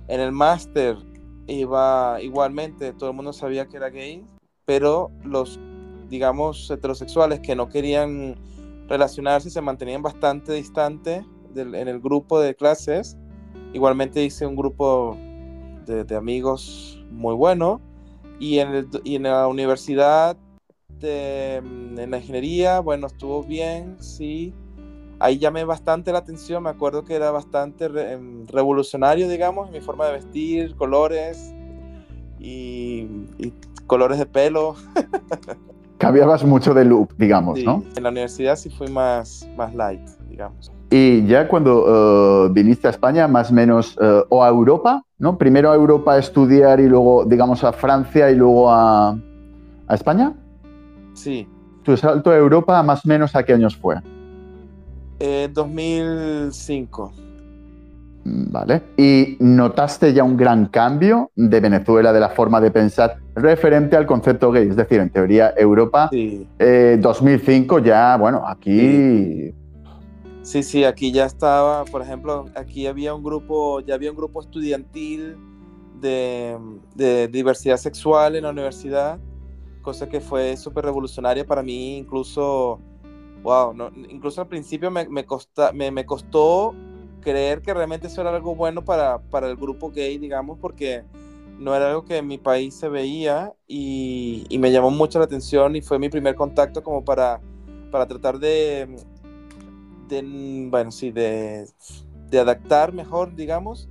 en 0.08 0.20
el 0.20 0.32
máster 0.32 0.96
iba 1.46 2.20
igualmente, 2.20 2.92
todo 2.94 3.10
el 3.10 3.16
mundo 3.16 3.32
sabía 3.32 3.66
que 3.66 3.76
era 3.76 3.90
gay, 3.90 4.24
pero 4.64 5.10
los, 5.24 5.60
digamos, 6.08 6.68
heterosexuales 6.68 7.38
que 7.40 7.54
no 7.54 7.68
querían 7.68 8.34
relacionarse 8.88 9.50
se 9.50 9.60
mantenían 9.60 10.02
bastante 10.02 10.52
distantes 10.52 11.24
en 11.54 11.88
el 11.88 12.00
grupo 12.00 12.40
de 12.40 12.56
clases 12.56 13.16
Igualmente 13.72 14.22
hice 14.22 14.46
un 14.46 14.56
grupo 14.56 15.16
de, 15.86 16.16
amigos 16.16 17.04
muy 17.10 17.34
bueno. 17.34 17.80
Y 18.38 18.58
en, 18.58 18.88
en 19.04 19.22
la 19.22 19.46
universidad, 19.46 20.36
de, 20.88 21.56
en 21.56 22.10
la 22.10 22.18
ingeniería, 22.18 22.80
bueno, 22.80 23.06
estuvo 23.06 23.42
bien, 23.42 23.96
sí. 24.00 24.54
Ahí 25.18 25.38
llamé 25.38 25.64
bastante 25.64 26.10
la 26.10 26.18
atención, 26.18 26.64
me 26.64 26.70
acuerdo 26.70 27.04
que 27.04 27.14
era 27.14 27.30
bastante 27.30 27.84
em, 27.84 28.46
revolucionario, 28.48 29.28
digamos, 29.28 29.70
mi 29.70 29.80
forma 29.80 30.06
de 30.06 30.12
vestir, 30.12 30.74
colores 30.74 31.54
y, 32.40 33.06
colores 33.86 34.18
de 34.18 34.26
pelo. 34.26 34.74
Cambiabas 35.98 36.42
mucho 36.42 36.74
de 36.74 36.84
look, 36.84 37.14
digamos, 37.16 37.62
¿no? 37.62 37.84
En 37.94 38.02
la 38.02 38.08
universidad 38.08 38.56
sí 38.56 38.68
fui 38.68 38.88
más, 38.88 39.48
más 39.56 39.72
light, 39.74 40.08
digamos. 40.28 40.72
Y 40.94 41.24
ya 41.26 41.48
cuando 41.48 42.46
eh, 42.46 42.52
viniste 42.52 42.86
a 42.86 42.90
España, 42.90 43.26
más 43.26 43.50
o 43.50 43.54
menos, 43.54 43.96
eh, 43.98 44.22
o 44.28 44.44
a 44.44 44.48
Europa, 44.50 45.02
¿no? 45.18 45.38
Primero 45.38 45.70
a 45.70 45.74
Europa 45.74 46.12
a 46.12 46.18
estudiar 46.18 46.80
y 46.80 46.86
luego, 46.86 47.24
digamos, 47.24 47.64
a 47.64 47.72
Francia 47.72 48.30
y 48.30 48.36
luego 48.36 48.70
a, 48.70 49.16
a 49.88 49.94
España. 49.94 50.34
Sí. 51.14 51.48
¿Tu 51.82 51.96
salto 51.96 52.30
a 52.30 52.36
Europa, 52.36 52.82
más 52.82 53.06
o 53.06 53.08
menos, 53.08 53.34
a 53.34 53.42
qué 53.42 53.54
años 53.54 53.74
fue? 53.74 53.96
Eh, 55.18 55.48
2005. 55.50 57.12
Vale. 58.24 58.82
¿Y 58.98 59.38
notaste 59.40 60.12
ya 60.12 60.24
un 60.24 60.36
gran 60.36 60.66
cambio 60.66 61.30
de 61.34 61.58
Venezuela, 61.58 62.12
de 62.12 62.20
la 62.20 62.28
forma 62.28 62.60
de 62.60 62.70
pensar 62.70 63.16
referente 63.34 63.96
al 63.96 64.04
concepto 64.04 64.52
gay? 64.52 64.68
Es 64.68 64.76
decir, 64.76 65.00
en 65.00 65.08
teoría, 65.08 65.54
Europa, 65.56 66.08
Sí. 66.12 66.46
eh, 66.58 66.98
2005 67.00 67.78
ya, 67.78 68.18
bueno, 68.18 68.46
aquí... 68.46 68.78
Sí, 68.78 69.54
sí, 70.42 70.84
aquí 70.84 71.12
ya 71.12 71.24
estaba, 71.26 71.86
por 71.88 72.02
ejemplo, 72.02 72.50
aquí 72.54 72.86
había 72.86 73.14
un 73.14 73.22
grupo, 73.22 73.80
ya 73.80 73.94
había 73.94 74.10
un 74.10 74.16
grupo 74.16 74.40
estudiantil 74.40 75.40
de, 75.92 76.58
de 76.94 77.28
diversidad 77.28 77.76
sexual 77.76 78.34
en 78.36 78.42
la 78.44 78.50
universidad, 78.50 79.22
cosa 79.80 80.08
que 80.08 80.20
fue 80.20 80.56
súper 80.56 80.84
revolucionaria 80.86 81.46
para 81.46 81.62
mí, 81.62 81.98
incluso, 81.98 82.84
wow, 83.42 83.74
no, 83.74 83.90
incluso 83.94 84.40
al 84.42 84.48
principio 84.48 84.90
me, 84.90 85.08
me, 85.08 85.26
costa- 85.26 85.72
me, 85.74 85.90
me 85.92 86.06
costó 86.06 86.78
creer 87.20 87.62
que 87.62 87.74
realmente 87.74 88.08
eso 88.08 88.20
era 88.22 88.34
algo 88.34 88.56
bueno 88.56 88.84
para, 88.84 89.22
para 89.30 89.48
el 89.50 89.56
grupo 89.56 89.90
gay, 89.92 90.18
digamos, 90.18 90.58
porque 90.60 91.06
no 91.56 91.74
era 91.76 91.88
algo 91.90 92.04
que 92.04 92.18
en 92.18 92.26
mi 92.28 92.38
país 92.38 92.78
se 92.78 92.88
veía 92.88 93.54
y, 93.66 94.46
y 94.48 94.58
me 94.58 94.72
llamó 94.72 94.90
mucho 94.90 95.18
la 95.20 95.26
atención 95.26 95.76
y 95.76 95.82
fue 95.82 95.98
mi 95.98 96.08
primer 96.10 96.34
contacto 96.36 96.82
como 96.82 97.04
para, 97.04 97.44
para 97.90 98.06
tratar 98.08 98.38
de, 98.38 98.88
de, 100.08 100.68
bueno, 100.70 100.90
sí, 100.90 101.10
de, 101.10 101.66
de 102.30 102.38
adaptar 102.38 102.92
mejor, 102.92 103.34
digamos, 103.34 103.88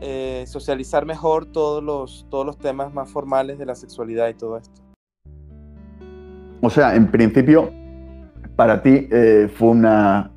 eh, 0.00 0.44
socializar 0.46 1.04
mejor 1.04 1.46
todos 1.46 1.82
los, 1.82 2.26
todos 2.30 2.46
los 2.46 2.56
temas 2.56 2.94
más 2.94 3.10
formales 3.10 3.58
de 3.58 3.66
la 3.66 3.74
sexualidad 3.74 4.28
y 4.28 4.34
todo 4.34 4.56
esto. 4.56 4.80
O 6.60 6.70
sea, 6.70 6.94
en 6.94 7.10
principio, 7.10 7.70
para 8.56 8.82
ti 8.82 9.08
eh, 9.10 9.50
fue 9.52 9.68
una 9.68 10.30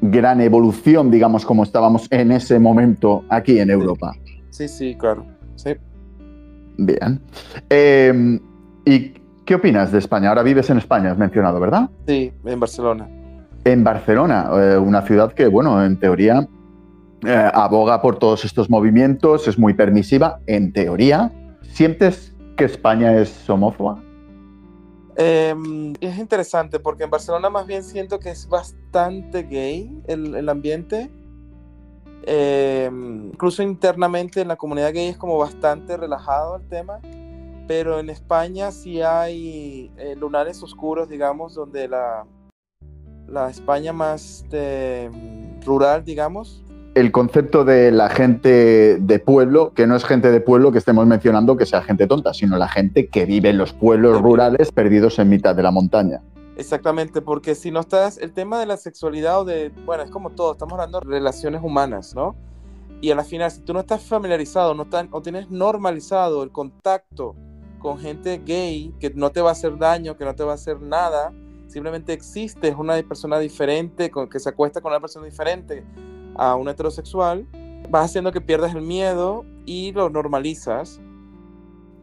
gran 0.00 0.40
evolución, 0.40 1.10
digamos, 1.10 1.44
como 1.44 1.64
estábamos 1.64 2.06
en 2.10 2.30
ese 2.32 2.58
momento 2.58 3.24
aquí 3.28 3.58
en 3.58 3.70
Europa. 3.70 4.14
Sí, 4.50 4.68
sí, 4.68 4.94
claro. 4.96 5.26
Sí. 5.56 5.74
Bien. 6.78 7.20
Eh, 7.70 8.38
¿Y 8.84 9.14
qué 9.44 9.54
opinas 9.54 9.90
de 9.90 9.98
España? 9.98 10.28
Ahora 10.28 10.42
vives 10.42 10.70
en 10.70 10.78
España, 10.78 11.10
has 11.12 11.18
mencionado, 11.18 11.58
¿verdad? 11.58 11.90
Sí, 12.06 12.32
en 12.44 12.60
Barcelona. 12.60 13.08
En 13.64 13.82
Barcelona, 13.82 14.50
eh, 14.52 14.76
una 14.76 15.02
ciudad 15.02 15.32
que, 15.32 15.46
bueno, 15.48 15.84
en 15.84 15.98
teoría 15.98 16.46
eh, 17.26 17.50
aboga 17.54 18.02
por 18.02 18.18
todos 18.18 18.44
estos 18.44 18.68
movimientos, 18.68 19.48
es 19.48 19.58
muy 19.58 19.74
permisiva, 19.74 20.40
en 20.46 20.72
teoría. 20.72 21.32
¿Sientes 21.62 22.34
que 22.56 22.64
España 22.64 23.16
es 23.16 23.48
homófoba? 23.48 24.02
Eh, 25.16 25.54
es 26.00 26.18
interesante 26.18 26.80
porque 26.80 27.04
en 27.04 27.10
Barcelona 27.10 27.48
más 27.48 27.66
bien 27.66 27.84
siento 27.84 28.18
que 28.18 28.30
es 28.30 28.48
bastante 28.48 29.44
gay 29.44 30.02
el, 30.06 30.48
ambiente. 30.48 31.10
Eh, 32.26 32.90
incluso 32.92 33.62
internamente 33.62 34.40
en 34.40 34.48
la 34.48 34.56
comunidad 34.56 34.92
gay 34.92 35.08
es 35.08 35.16
como 35.16 35.38
bastante 35.38 35.96
relajado 35.96 36.56
el 36.56 36.68
tema. 36.68 37.00
Pero 37.66 37.98
en 37.98 38.10
España 38.10 38.70
sí 38.72 39.00
hay 39.00 39.90
eh, 39.96 40.14
lunares 40.16 40.62
oscuros, 40.62 41.08
digamos, 41.08 41.54
donde 41.54 41.88
la, 41.88 42.26
la 43.28 43.50
España 43.50 43.92
más 43.92 44.44
de, 44.50 45.10
rural, 45.64 46.04
digamos, 46.04 46.62
El 46.94 47.10
concepto 47.10 47.64
de 47.64 47.90
la 47.90 48.08
gente 48.08 48.98
de 49.00 49.18
pueblo, 49.18 49.72
que 49.74 49.86
no 49.86 49.96
es 49.96 50.04
gente 50.04 50.30
de 50.30 50.40
pueblo 50.40 50.70
que 50.70 50.78
estemos 50.78 51.06
mencionando 51.06 51.56
que 51.56 51.66
sea 51.66 51.82
gente 51.82 52.06
tonta, 52.06 52.32
sino 52.32 52.56
la 52.56 52.68
gente 52.68 53.08
que 53.08 53.24
vive 53.24 53.50
en 53.50 53.58
los 53.58 53.72
pueblos 53.72 54.20
rurales 54.20 54.70
perdidos 54.70 55.18
en 55.18 55.28
mitad 55.28 55.56
de 55.56 55.62
la 55.62 55.70
montaña. 55.70 56.20
Exactamente, 56.56 57.20
porque 57.20 57.56
si 57.56 57.72
no 57.72 57.80
estás, 57.80 58.16
el 58.18 58.32
tema 58.32 58.60
de 58.60 58.66
la 58.66 58.76
sexualidad 58.76 59.40
o 59.40 59.44
de, 59.44 59.72
bueno, 59.84 60.04
es 60.04 60.10
como 60.10 60.30
todo, 60.30 60.52
estamos 60.52 60.74
hablando 60.74 61.00
de 61.00 61.06
relaciones 61.06 61.62
humanas, 61.64 62.14
¿no? 62.14 62.36
Y 63.00 63.10
a 63.10 63.16
la 63.16 63.24
final, 63.24 63.50
si 63.50 63.60
tú 63.62 63.74
no 63.74 63.80
estás 63.80 64.02
familiarizado, 64.02 64.72
no 64.72 64.84
estás, 64.84 65.06
o 65.10 65.20
tienes 65.20 65.50
normalizado 65.50 66.44
el 66.44 66.52
contacto 66.52 67.34
con 67.80 67.98
gente 67.98 68.40
gay, 68.46 68.94
que 69.00 69.10
no 69.10 69.30
te 69.30 69.40
va 69.40 69.48
a 69.48 69.52
hacer 69.52 69.76
daño, 69.78 70.16
que 70.16 70.24
no 70.24 70.34
te 70.34 70.44
va 70.44 70.52
a 70.52 70.54
hacer 70.54 70.80
nada, 70.80 71.32
simplemente 71.74 72.12
existes 72.12 72.76
una 72.78 72.94
persona 73.02 73.36
diferente, 73.40 74.08
con, 74.08 74.30
que 74.30 74.38
se 74.38 74.48
acuesta 74.48 74.80
con 74.80 74.92
una 74.92 75.00
persona 75.00 75.26
diferente 75.26 75.84
a 76.36 76.54
un 76.54 76.68
heterosexual, 76.68 77.46
vas 77.90 78.06
haciendo 78.06 78.30
que 78.30 78.40
pierdas 78.40 78.74
el 78.76 78.82
miedo 78.82 79.44
y 79.66 79.90
lo 79.90 80.08
normalizas. 80.08 81.00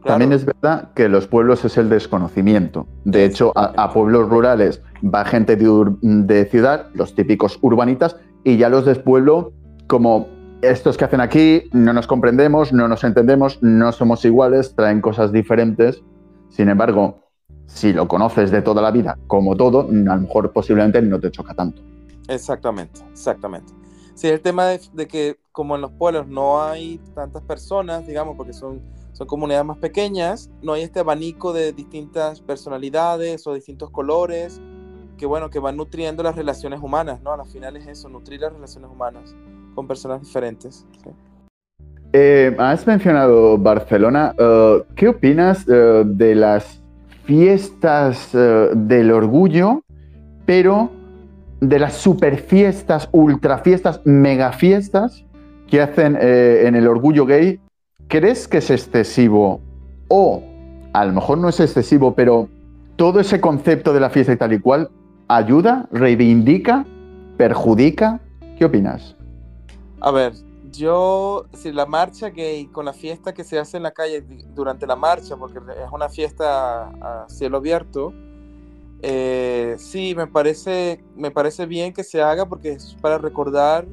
Claro. 0.02 0.18
También 0.18 0.32
es 0.32 0.44
verdad 0.44 0.92
que 0.94 1.08
los 1.08 1.26
pueblos 1.26 1.64
es 1.64 1.78
el 1.78 1.88
desconocimiento. 1.88 2.86
De 3.04 3.24
hecho, 3.24 3.52
a, 3.56 3.72
a 3.82 3.92
pueblos 3.94 4.28
rurales 4.28 4.82
va 5.02 5.24
gente 5.24 5.56
de, 5.56 5.96
de 6.02 6.44
ciudad, 6.44 6.88
los 6.92 7.14
típicos 7.14 7.58
urbanitas, 7.62 8.16
y 8.44 8.58
ya 8.58 8.68
los 8.68 8.84
de 8.84 8.96
pueblo, 8.96 9.54
como 9.86 10.28
estos 10.60 10.98
que 10.98 11.06
hacen 11.06 11.22
aquí, 11.22 11.70
no 11.72 11.94
nos 11.94 12.06
comprendemos, 12.06 12.74
no 12.74 12.88
nos 12.88 13.04
entendemos, 13.04 13.62
no 13.62 13.90
somos 13.92 14.22
iguales, 14.26 14.74
traen 14.76 15.00
cosas 15.00 15.32
diferentes. 15.32 16.02
Sin 16.50 16.68
embargo, 16.68 17.22
si 17.66 17.92
lo 17.92 18.06
conoces 18.08 18.50
de 18.50 18.62
toda 18.62 18.82
la 18.82 18.90
vida, 18.90 19.18
como 19.26 19.56
todo, 19.56 19.80
a 19.82 20.14
lo 20.16 20.20
mejor 20.20 20.52
posiblemente 20.52 21.00
no 21.02 21.18
te 21.18 21.30
choca 21.30 21.54
tanto. 21.54 21.82
Exactamente, 22.28 23.00
exactamente. 23.10 23.72
Sí, 24.14 24.28
el 24.28 24.40
tema 24.40 24.66
de, 24.66 24.80
de 24.92 25.06
que 25.08 25.36
como 25.52 25.74
en 25.74 25.80
los 25.80 25.90
pueblos 25.92 26.26
no 26.28 26.62
hay 26.62 27.00
tantas 27.14 27.42
personas, 27.42 28.06
digamos, 28.06 28.36
porque 28.36 28.52
son, 28.52 28.80
son 29.12 29.26
comunidades 29.26 29.64
más 29.66 29.78
pequeñas, 29.78 30.50
no 30.62 30.74
hay 30.74 30.82
este 30.82 31.00
abanico 31.00 31.52
de 31.52 31.72
distintas 31.72 32.40
personalidades 32.40 33.46
o 33.46 33.54
distintos 33.54 33.90
colores, 33.90 34.60
que 35.16 35.26
bueno, 35.26 35.50
que 35.50 35.58
van 35.58 35.76
nutriendo 35.76 36.22
las 36.22 36.36
relaciones 36.36 36.80
humanas, 36.82 37.20
¿no? 37.22 37.32
Al 37.32 37.46
final 37.46 37.76
es 37.76 37.86
eso, 37.86 38.08
nutrir 38.08 38.40
las 38.40 38.52
relaciones 38.52 38.90
humanas 38.90 39.34
con 39.74 39.86
personas 39.86 40.20
diferentes. 40.20 40.86
sí. 41.02 41.10
Eh, 42.14 42.54
has 42.58 42.86
mencionado 42.86 43.56
Barcelona. 43.56 44.34
eh, 44.36 44.84
¿Qué 44.96 45.08
opinas 45.08 45.66
eh, 45.66 46.02
de 46.04 46.34
las 46.34 46.81
fiestas 47.24 48.30
eh, 48.34 48.70
del 48.74 49.10
orgullo, 49.10 49.82
pero 50.46 50.90
de 51.60 51.78
las 51.78 51.94
super 51.94 52.38
fiestas, 52.38 53.08
ultra 53.12 53.58
fiestas, 53.58 54.00
mega 54.04 54.52
fiestas 54.52 55.24
que 55.68 55.80
hacen 55.80 56.18
eh, 56.20 56.64
en 56.66 56.74
el 56.74 56.86
orgullo 56.86 57.24
gay? 57.24 57.60
¿Crees 58.08 58.48
que 58.48 58.58
es 58.58 58.70
excesivo? 58.70 59.60
O 60.08 60.42
a 60.92 61.04
lo 61.04 61.12
mejor 61.12 61.38
no 61.38 61.48
es 61.48 61.60
excesivo, 61.60 62.14
pero 62.14 62.48
todo 62.96 63.20
ese 63.20 63.40
concepto 63.40 63.94
de 63.94 64.00
la 64.00 64.10
fiesta 64.10 64.32
y 64.32 64.36
tal 64.36 64.52
y 64.52 64.60
cual 64.60 64.90
ayuda, 65.28 65.88
reivindica, 65.92 66.84
perjudica. 67.36 68.20
¿Qué 68.58 68.64
opinas? 68.64 69.16
A 70.00 70.10
ver, 70.10 70.32
yo, 70.72 71.46
si 71.52 71.70
la 71.70 71.86
marcha 71.86 72.30
gay 72.30 72.66
con 72.66 72.84
la 72.84 72.92
fiesta 72.92 73.32
que 73.34 73.44
se 73.44 73.58
hace 73.58 73.76
en 73.76 73.82
la 73.82 73.92
calle 73.92 74.24
durante 74.54 74.86
la 74.86 74.96
marcha, 74.96 75.36
porque 75.36 75.58
es 75.58 75.92
una 75.92 76.08
fiesta 76.08 76.88
a 76.88 77.28
cielo 77.28 77.58
abierto, 77.58 78.12
eh, 79.02 79.74
sí, 79.78 80.14
me 80.16 80.28
parece, 80.28 81.04
me 81.16 81.30
parece 81.30 81.66
bien 81.66 81.92
que 81.92 82.04
se 82.04 82.22
haga 82.22 82.48
porque 82.48 82.72
es 82.72 82.96
para 83.00 83.18
recordar, 83.18 83.86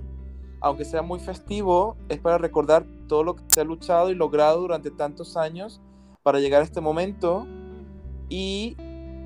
aunque 0.61 0.85
sea 0.85 1.01
muy 1.01 1.19
festivo, 1.19 1.97
es 2.09 2.19
para 2.19 2.37
recordar 2.37 2.85
todo 3.07 3.23
lo 3.23 3.35
que 3.35 3.43
se 3.47 3.61
ha 3.61 3.63
luchado 3.63 4.11
y 4.11 4.15
logrado 4.15 4.61
durante 4.61 4.91
tantos 4.91 5.35
años 5.35 5.81
para 6.21 6.39
llegar 6.39 6.61
a 6.61 6.65
este 6.65 6.79
momento. 6.79 7.47
Y 8.29 8.77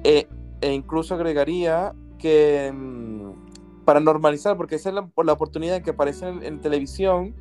eh, 0.05 0.27
e 0.61 0.73
incluso 0.73 1.15
agregaría 1.15 1.93
que 2.17 2.71
mm, 2.73 3.83
para 3.83 3.99
normalizar, 3.99 4.55
porque 4.55 4.75
esa 4.75 4.89
es 4.89 4.95
la, 4.95 5.09
la 5.23 5.33
oportunidad 5.33 5.81
que 5.81 5.89
aparece 5.89 6.29
en, 6.29 6.43
en 6.43 6.61
televisión 6.61 7.35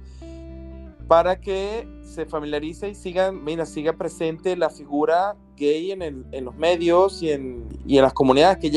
para 1.13 1.39
que 1.39 1.87
se 2.01 2.25
familiarice 2.25 2.89
y 2.89 2.95
siga, 2.95 3.33
mira, 3.33 3.67
siga 3.67 3.93
presente 3.93 4.57
la 4.57 4.71
figura 4.71 5.37
gay 5.59 5.93
en, 5.93 6.25
en 6.33 6.45
los 6.47 6.57
medios 6.57 7.23
y 7.23 7.31
en, 7.31 7.69
las 7.85 8.15
comunidades, 8.15 8.57
que, 8.57 8.71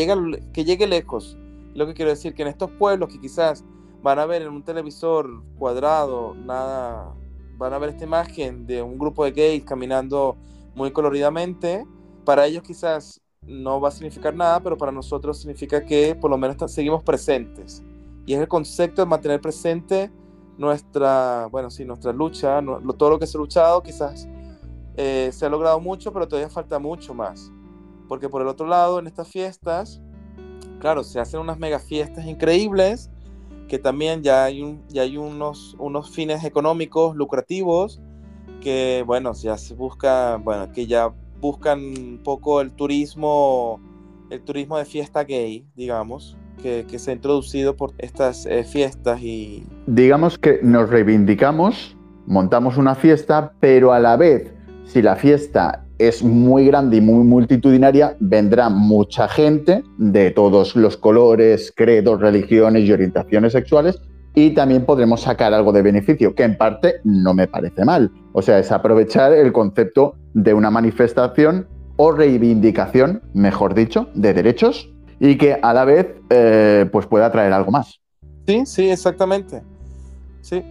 que 0.52 0.66
llegue 0.66 0.86
lejos. 0.86 1.38
Lo 1.76 1.88
que 1.88 1.94
quiero 1.94 2.12
decir, 2.12 2.34
que 2.34 2.42
en 2.42 2.50
estos 2.50 2.72
pueblos 2.72 3.08
que 3.08 3.22
quizás 3.22 3.64
van 4.04 4.20
a 4.20 4.26
ver 4.26 4.42
en 4.42 4.50
un 4.50 4.64
televisor 4.64 5.44
cuadrado, 5.58 6.36
nada, 6.36 7.14
van 7.58 7.72
a 7.72 7.78
ver 7.78 7.92
esta 7.92 8.04
imagen 8.04 8.68
de 8.68 8.82
un 8.82 9.00
grupo 9.00 9.24
de 9.24 9.32
gays 9.32 9.64
caminando 9.64 10.36
muy 10.76 10.92
coloridamente, 10.92 11.86
para 12.26 12.48
ellos 12.48 12.64
quizás 12.64 13.22
no 13.44 13.80
va 13.80 13.88
a 13.88 13.92
significar 13.92 14.36
nada, 14.36 14.60
pero 14.60 14.78
para 14.78 14.92
nosotros 14.92 15.38
significa 15.38 15.86
que 15.86 16.16
por 16.16 16.30
lo 16.30 16.38
menos 16.38 16.70
seguimos 16.70 17.02
presentes. 17.02 17.82
Y 18.26 18.34
es 18.34 18.42
el 18.42 18.50
concepto 18.50 19.04
de 19.04 19.06
mantener 19.06 19.40
presente 19.40 20.12
nuestra, 20.58 21.48
bueno, 21.52 21.70
sí, 21.70 21.86
nuestra 21.86 22.14
lucha, 22.14 22.62
todo 22.98 23.10
lo 23.10 23.20
que 23.20 23.28
se 23.28 23.38
ha 23.38 23.40
luchado, 23.40 23.84
quizás 23.84 24.28
eh, 24.98 25.30
se 25.34 25.46
ha 25.46 25.50
logrado 25.50 25.80
mucho, 25.80 26.14
pero 26.14 26.28
todavía 26.28 26.50
falta 26.50 26.80
mucho 26.80 27.14
más. 27.14 27.52
Porque 28.08 28.30
por 28.30 28.42
el 28.42 28.48
otro 28.48 28.68
lado, 28.68 29.00
en 29.00 29.08
estas 29.08 29.28
fiestas, 29.28 30.02
claro, 30.80 31.04
se 31.04 31.20
hacen 31.20 31.40
unas 31.40 31.58
mega 31.58 31.80
fiestas 31.80 32.26
increíbles, 32.26 33.10
que 33.68 33.80
también 33.80 34.22
ya 34.22 34.46
hay, 34.46 34.80
ya 34.90 35.02
hay 35.02 35.18
unos, 35.18 35.76
unos 35.80 36.10
fines 36.12 36.44
económicos 36.44 37.16
lucrativos 37.16 38.00
que, 38.62 39.04
bueno, 39.06 39.34
ya 39.34 39.58
se 39.58 39.74
busca, 39.74 40.38
bueno, 40.38 40.72
que 40.72 40.86
ya 40.86 41.14
buscan 41.40 41.80
un 41.80 42.22
poco 42.24 42.62
el 42.62 42.72
turismo, 42.72 43.80
el 44.30 44.42
turismo 44.44 44.78
de 44.78 44.86
fiesta 44.86 45.24
gay, 45.24 45.68
digamos, 45.76 46.38
que, 46.62 46.86
se 46.98 47.12
ha 47.12 47.14
introducido 47.14 47.76
por 47.76 47.94
estas 47.98 48.46
eh, 48.46 48.64
fiestas 48.64 49.22
y... 49.22 49.66
Digamos 49.88 50.38
que 50.38 50.60
nos 50.64 50.90
reivindicamos, 50.90 51.96
montamos 52.26 52.78
una 52.78 52.96
fiesta, 52.96 53.54
pero 53.60 53.94
a 53.94 54.00
la 54.00 54.18
vez, 54.18 54.54
si 54.86 55.02
la 55.02 55.16
fiesta 55.16 55.86
es 55.98 56.24
muy 56.24 56.66
grande 56.66 56.98
y 56.98 57.02
muy 57.02 57.24
multitudinaria, 57.24 58.18
vendrá 58.20 58.70
mucha 58.70 59.28
gente 59.28 59.84
de 59.98 60.32
todos 60.32 60.76
los 60.76 60.98
colores, 60.98 61.74
credos, 61.76 62.20
religiones 62.20 62.84
y 62.84 62.92
orientaciones 62.92 63.54
sexuales 63.54 64.02
y 64.34 64.52
también 64.52 64.86
podremos 64.86 65.22
sacar 65.22 65.54
algo 65.54 65.72
de 65.72 65.82
beneficio, 65.82 66.36
que 66.36 66.44
en 66.44 66.58
parte 66.58 66.96
no 67.06 67.34
me 67.34 67.48
parece 67.48 67.86
mal. 67.86 68.12
O 68.34 68.42
sea, 68.42 68.60
es 68.60 68.72
aprovechar 68.72 69.32
el 69.34 69.54
concepto 69.54 70.16
de 70.34 70.54
una 70.54 70.70
manifestación 70.70 71.68
o 71.96 72.12
reivindicación, 72.12 73.22
mejor 73.34 73.74
dicho, 73.74 74.10
de 74.14 74.34
derechos 74.34 74.92
y 75.20 75.38
que 75.38 75.58
a 75.62 75.74
la 75.74 75.86
vez 75.86 76.08
eh, 76.30 76.88
pues 76.92 77.06
pueda 77.06 77.32
traer 77.32 77.54
algo 77.54 77.72
más. 77.72 78.00
Sí, 78.48 78.66
sí, 78.66 78.90
exactamente. 78.90 79.62
Sí. 80.42 80.64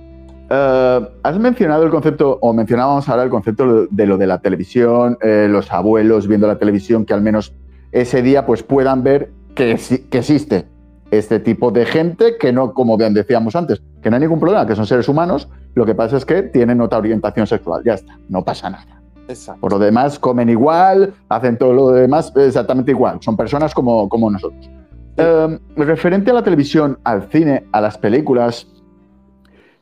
Eh, 0.50 1.08
has 1.22 1.38
mencionado 1.38 1.84
el 1.84 1.90
concepto, 1.90 2.38
o 2.40 2.52
mencionábamos 2.52 3.08
ahora 3.08 3.22
el 3.22 3.30
concepto 3.30 3.86
de 3.90 4.06
lo 4.06 4.18
de 4.18 4.26
la 4.26 4.38
televisión, 4.40 5.18
eh, 5.20 5.48
los 5.50 5.72
abuelos 5.72 6.28
viendo 6.28 6.46
la 6.46 6.58
televisión, 6.58 7.04
que 7.04 7.14
al 7.14 7.22
menos 7.22 7.54
ese 7.92 8.22
día 8.22 8.46
pues 8.46 8.62
puedan 8.62 9.02
ver 9.02 9.30
que, 9.54 9.78
que 10.10 10.18
existe 10.18 10.66
este 11.10 11.38
tipo 11.38 11.70
de 11.70 11.86
gente 11.86 12.36
que 12.38 12.52
no, 12.52 12.74
como 12.74 12.96
bien 12.96 13.14
decíamos 13.14 13.56
antes, 13.56 13.82
que 14.02 14.10
no 14.10 14.16
hay 14.16 14.22
ningún 14.22 14.40
problema, 14.40 14.66
que 14.66 14.74
son 14.74 14.86
seres 14.86 15.08
humanos, 15.08 15.48
lo 15.74 15.86
que 15.86 15.94
pasa 15.94 16.16
es 16.16 16.24
que 16.24 16.42
tienen 16.42 16.80
otra 16.80 16.98
orientación 16.98 17.46
sexual, 17.46 17.82
ya 17.84 17.94
está, 17.94 18.18
no 18.28 18.44
pasa 18.44 18.70
nada. 18.70 19.03
Exacto. 19.28 19.60
Por 19.60 19.72
lo 19.72 19.78
demás, 19.78 20.18
comen 20.18 20.48
igual, 20.48 21.14
hacen 21.28 21.56
todo 21.56 21.72
lo 21.72 21.88
demás 21.90 22.32
exactamente 22.36 22.90
igual, 22.90 23.18
son 23.20 23.36
personas 23.36 23.74
como, 23.74 24.08
como 24.08 24.30
nosotros. 24.30 24.70
Em, 25.16 25.58
referente 25.76 26.30
a 26.30 26.34
la 26.34 26.42
televisión, 26.42 26.98
al 27.04 27.30
cine, 27.30 27.64
a 27.72 27.80
las 27.80 27.96
películas, 27.96 28.66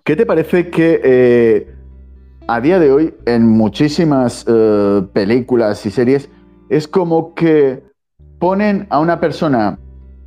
¿qué 0.05 0.15
te 0.15 0.27
parece 0.27 0.69
que 0.69 1.01
eh, 1.03 1.75
a 2.47 2.61
día 2.61 2.79
de 2.79 2.93
hoy 2.93 3.15
en 3.25 3.49
muchísimas 3.49 4.45
eh, 4.47 5.03
películas 5.13 5.87
y 5.87 5.91
series 5.91 6.29
es 6.69 6.87
como 6.87 7.35
que 7.35 7.83
ponen 8.39 8.87
a 8.91 8.99
una 8.99 9.21
persona 9.21 9.79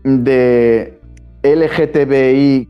de 0.04 1.00
LGTBIQ 1.44 2.68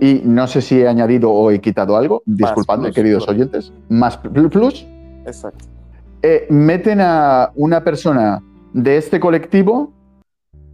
y 0.00 0.22
no 0.24 0.46
sé 0.46 0.62
si 0.62 0.80
he 0.80 0.88
añadido 0.88 1.30
o 1.30 1.50
he 1.50 1.60
quitado 1.60 1.96
algo, 1.96 2.22
disculpadme, 2.26 2.92
queridos 2.92 3.28
oyentes, 3.28 3.72
más 3.88 4.16
plus. 4.16 4.86
Exacto. 5.26 5.64
Eh, 6.22 6.46
meten 6.50 7.00
a 7.00 7.50
una 7.54 7.84
persona 7.84 8.42
de 8.72 8.96
este 8.96 9.20
colectivo 9.20 9.92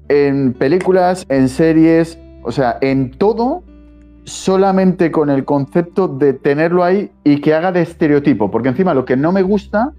en 0.09 0.53
películas, 0.53 1.27
en 1.29 1.49
series, 1.49 2.19
o 2.45 2.53
sea, 2.53 2.79
en 2.81 3.11
todo, 3.11 3.63
solamente 4.25 5.11
con 5.11 5.31
el 5.31 5.45
concepto 5.45 6.09
de 6.09 6.33
tenerlo 6.33 6.85
ahí 6.85 7.11
y 7.25 7.41
que 7.41 7.55
haga 7.55 7.73
de 7.73 7.83
estereotipo. 7.83 8.51
Porque 8.51 8.69
encima 8.69 8.95
lo 8.95 9.05
que 9.05 9.17
no 9.17 9.33
me 9.33 9.43
gusta 9.43 9.93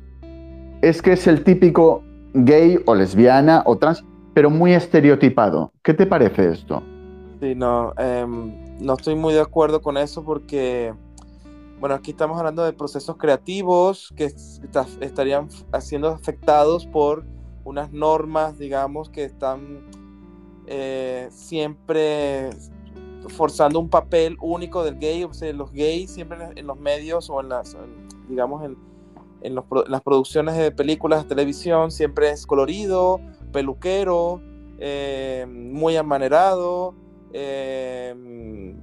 es 0.82 1.02
que 1.02 1.14
es 1.14 1.28
el 1.28 1.44
típico 1.44 2.04
gay 2.34 2.80
o 2.86 2.96
lesbiana 2.96 3.64
o 3.66 3.78
trans 3.78 4.04
pero 4.34 4.50
muy 4.50 4.74
estereotipado. 4.74 5.72
¿Qué 5.84 5.94
te 5.94 6.06
parece 6.06 6.50
esto? 6.50 6.82
Sí, 7.40 7.56
no, 7.56 7.94
em, 7.98 8.80
no 8.80 8.94
estoy 8.94 9.16
muy 9.16 9.34
de 9.34 9.42
acuerdo 9.42 9.82
con 9.82 9.98
eso 9.98 10.24
porque, 10.24 10.94
bueno, 11.80 11.96
aquí 11.96 12.12
estamos 12.12 12.38
hablando 12.38 12.64
de 12.64 12.74
procesos 12.74 13.18
creativos 13.18 14.14
que 14.16 14.34
estarían 15.02 15.50
siendo 15.80 16.10
afectados 16.10 16.86
por 16.86 17.26
unas 17.66 17.92
normas, 17.92 18.58
digamos, 18.58 19.10
que 19.10 19.24
están 19.24 19.86
eh, 20.68 21.28
siempre 21.32 22.50
forzando 23.30 23.80
un 23.80 23.90
papel 23.90 24.38
único 24.42 24.84
del 24.84 25.00
gay, 25.00 25.24
o 25.24 25.34
sea, 25.34 25.52
los 25.54 25.72
gays 25.72 26.12
siempre 26.12 26.38
en 26.56 26.68
los 26.68 26.80
medios 26.80 27.30
o 27.30 27.40
en 27.42 27.50
las, 27.50 27.78
digamos, 28.28 28.64
en, 28.64 28.78
en 29.42 29.56
las 29.56 30.02
producciones 30.02 30.56
de 30.58 30.72
películas, 30.72 31.24
de 31.24 31.30
televisión, 31.30 31.92
siempre 31.92 32.32
es 32.32 32.46
colorido, 32.46 33.20
peluquero, 33.52 34.42
eh, 34.80 35.46
muy 35.50 35.96
amanerado, 35.96 36.96
eh, 37.34 38.76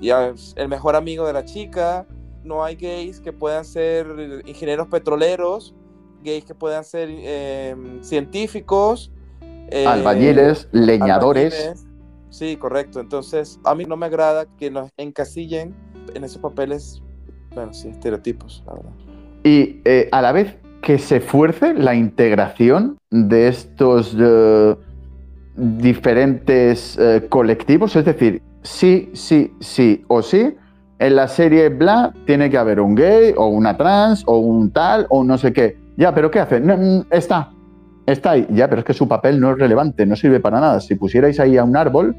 y 0.00 0.10
el 0.10 0.68
mejor 0.68 0.96
amigo 0.96 1.26
de 1.26 1.32
la 1.32 1.44
chica. 1.44 2.06
No 2.44 2.64
hay 2.64 2.76
gays 2.76 3.20
que 3.20 3.32
puedan 3.32 3.64
ser 3.64 4.42
ingenieros 4.46 4.88
petroleros, 4.88 5.74
gays 6.22 6.44
que 6.44 6.54
puedan 6.54 6.84
ser 6.84 7.08
eh, 7.10 7.76
científicos. 8.02 9.12
albañiles, 9.86 10.68
leñadores. 10.72 11.86
Sí, 12.30 12.56
correcto. 12.56 13.00
Entonces, 13.00 13.60
a 13.64 13.74
mí 13.74 13.84
no 13.84 13.96
me 13.96 14.06
agrada 14.06 14.46
que 14.56 14.70
nos 14.70 14.90
encasillen 14.96 15.74
en 16.14 16.24
esos 16.24 16.38
papeles, 16.38 17.02
bueno, 17.54 17.72
sí, 17.74 17.88
estereotipos, 17.88 18.64
la 18.66 18.74
verdad. 18.74 18.92
Y 19.44 19.80
a 20.10 20.22
la 20.22 20.32
vez 20.32 20.56
que 20.82 20.98
se 20.98 21.20
fuerce 21.20 21.72
la 21.74 21.94
integración 21.94 22.98
de 23.10 23.48
estos 23.48 24.14
eh, 24.18 24.76
diferentes 25.54 26.98
eh, 26.98 27.26
colectivos, 27.28 27.94
es 27.96 28.04
decir, 28.04 28.42
sí, 28.62 29.10
sí, 29.14 29.52
sí 29.60 30.04
o 30.08 30.22
sí, 30.22 30.54
en 31.02 31.16
la 31.16 31.26
serie 31.26 31.68
bla 31.68 32.12
tiene 32.26 32.48
que 32.48 32.56
haber 32.56 32.80
un 32.80 32.94
gay 32.94 33.34
o 33.36 33.46
una 33.48 33.76
trans 33.76 34.22
o 34.24 34.38
un 34.38 34.70
tal 34.70 35.06
o 35.10 35.24
no 35.24 35.36
sé 35.36 35.52
qué. 35.52 35.76
Ya, 35.96 36.14
pero 36.14 36.30
¿qué 36.30 36.38
hace? 36.38 36.60
Mm, 36.60 37.06
está, 37.10 37.50
está 38.06 38.30
ahí. 38.30 38.46
Ya, 38.50 38.68
pero 38.68 38.80
es 38.80 38.84
que 38.84 38.94
su 38.94 39.08
papel 39.08 39.40
no 39.40 39.50
es 39.50 39.58
relevante, 39.58 40.06
no 40.06 40.14
sirve 40.14 40.38
para 40.38 40.60
nada. 40.60 40.80
Si 40.80 40.94
pusierais 40.94 41.40
ahí 41.40 41.56
a 41.56 41.64
un 41.64 41.76
árbol, 41.76 42.14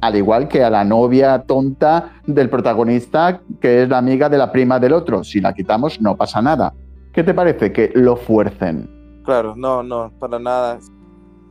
al 0.00 0.16
igual 0.16 0.48
que 0.48 0.64
a 0.64 0.70
la 0.70 0.82
novia 0.82 1.42
tonta 1.46 2.22
del 2.26 2.48
protagonista, 2.48 3.42
que 3.60 3.82
es 3.82 3.88
la 3.90 3.98
amiga 3.98 4.30
de 4.30 4.38
la 4.38 4.50
prima 4.50 4.80
del 4.80 4.94
otro, 4.94 5.22
si 5.24 5.40
la 5.40 5.52
quitamos 5.52 6.00
no 6.00 6.16
pasa 6.16 6.40
nada. 6.40 6.72
¿Qué 7.12 7.22
te 7.22 7.34
parece 7.34 7.70
que 7.70 7.92
lo 7.94 8.16
fuercen? 8.16 8.88
Claro, 9.24 9.54
no, 9.54 9.82
no, 9.82 10.10
para 10.18 10.38
nada. 10.38 10.78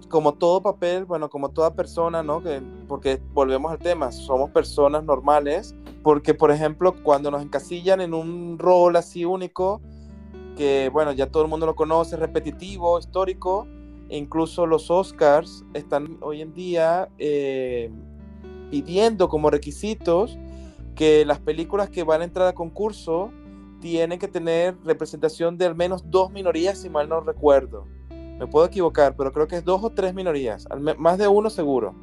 Como 0.10 0.34
todo 0.34 0.62
papel, 0.62 1.06
bueno, 1.06 1.30
como 1.30 1.50
toda 1.50 1.76
persona, 1.76 2.24
¿no? 2.24 2.42
Que, 2.42 2.60
porque 2.88 3.22
volvemos 3.34 3.72
al 3.72 3.78
tema, 3.78 4.12
somos 4.12 4.50
personas 4.50 5.04
normales, 5.04 5.76
porque 6.04 6.34
por 6.34 6.52
ejemplo, 6.52 6.96
cuando 7.04 7.32
nos 7.32 7.42
encasillan 7.42 8.02
en 8.02 8.14
un 8.14 8.58
rol 8.58 8.96
así 8.96 9.26
único, 9.26 9.82
que 10.58 10.90
bueno, 10.90 11.12
ya 11.12 11.28
todo 11.28 11.44
el 11.44 11.50
mundo 11.50 11.66
lo 11.66 11.76
conoce, 11.76 12.16
repetitivo, 12.18 13.00
histórico, 13.00 13.68
e 14.10 14.18
incluso 14.18 14.66
los 14.66 14.92
Oscars 14.92 15.64
están 15.74 16.18
hoy 16.22 16.42
en 16.42 16.54
día 16.54 17.10
eh, 17.18 17.90
pidiendo 18.70 19.30
como 19.30 19.50
requisitos 19.50 20.38
que 20.96 21.26
las 21.26 21.40
películas 21.40 21.90
que 21.90 22.04
van 22.04 22.22
a 22.22 22.26
entrar 22.26 22.48
a 22.48 22.54
concurso 22.54 23.32
tiene 23.80 24.20
que 24.20 24.28
tener 24.28 24.76
representación 24.84 25.58
de 25.58 25.66
al 25.66 25.76
menos 25.76 26.04
dos 26.10 26.32
minorías, 26.32 26.80
si 26.80 26.90
mal 26.90 27.10
no 27.10 27.22
recuerdo. 27.22 27.88
Me 28.10 28.48
puedo 28.48 28.66
equivocar, 28.66 29.16
pero 29.16 29.32
creo 29.32 29.48
que 29.48 29.58
es 29.58 29.66
dos 29.66 29.84
o 29.84 29.90
tres 29.92 30.14
minorías, 30.14 30.68
más 30.98 31.18
de 31.18 31.28
uno 31.28 31.50
seguro. 31.50 31.96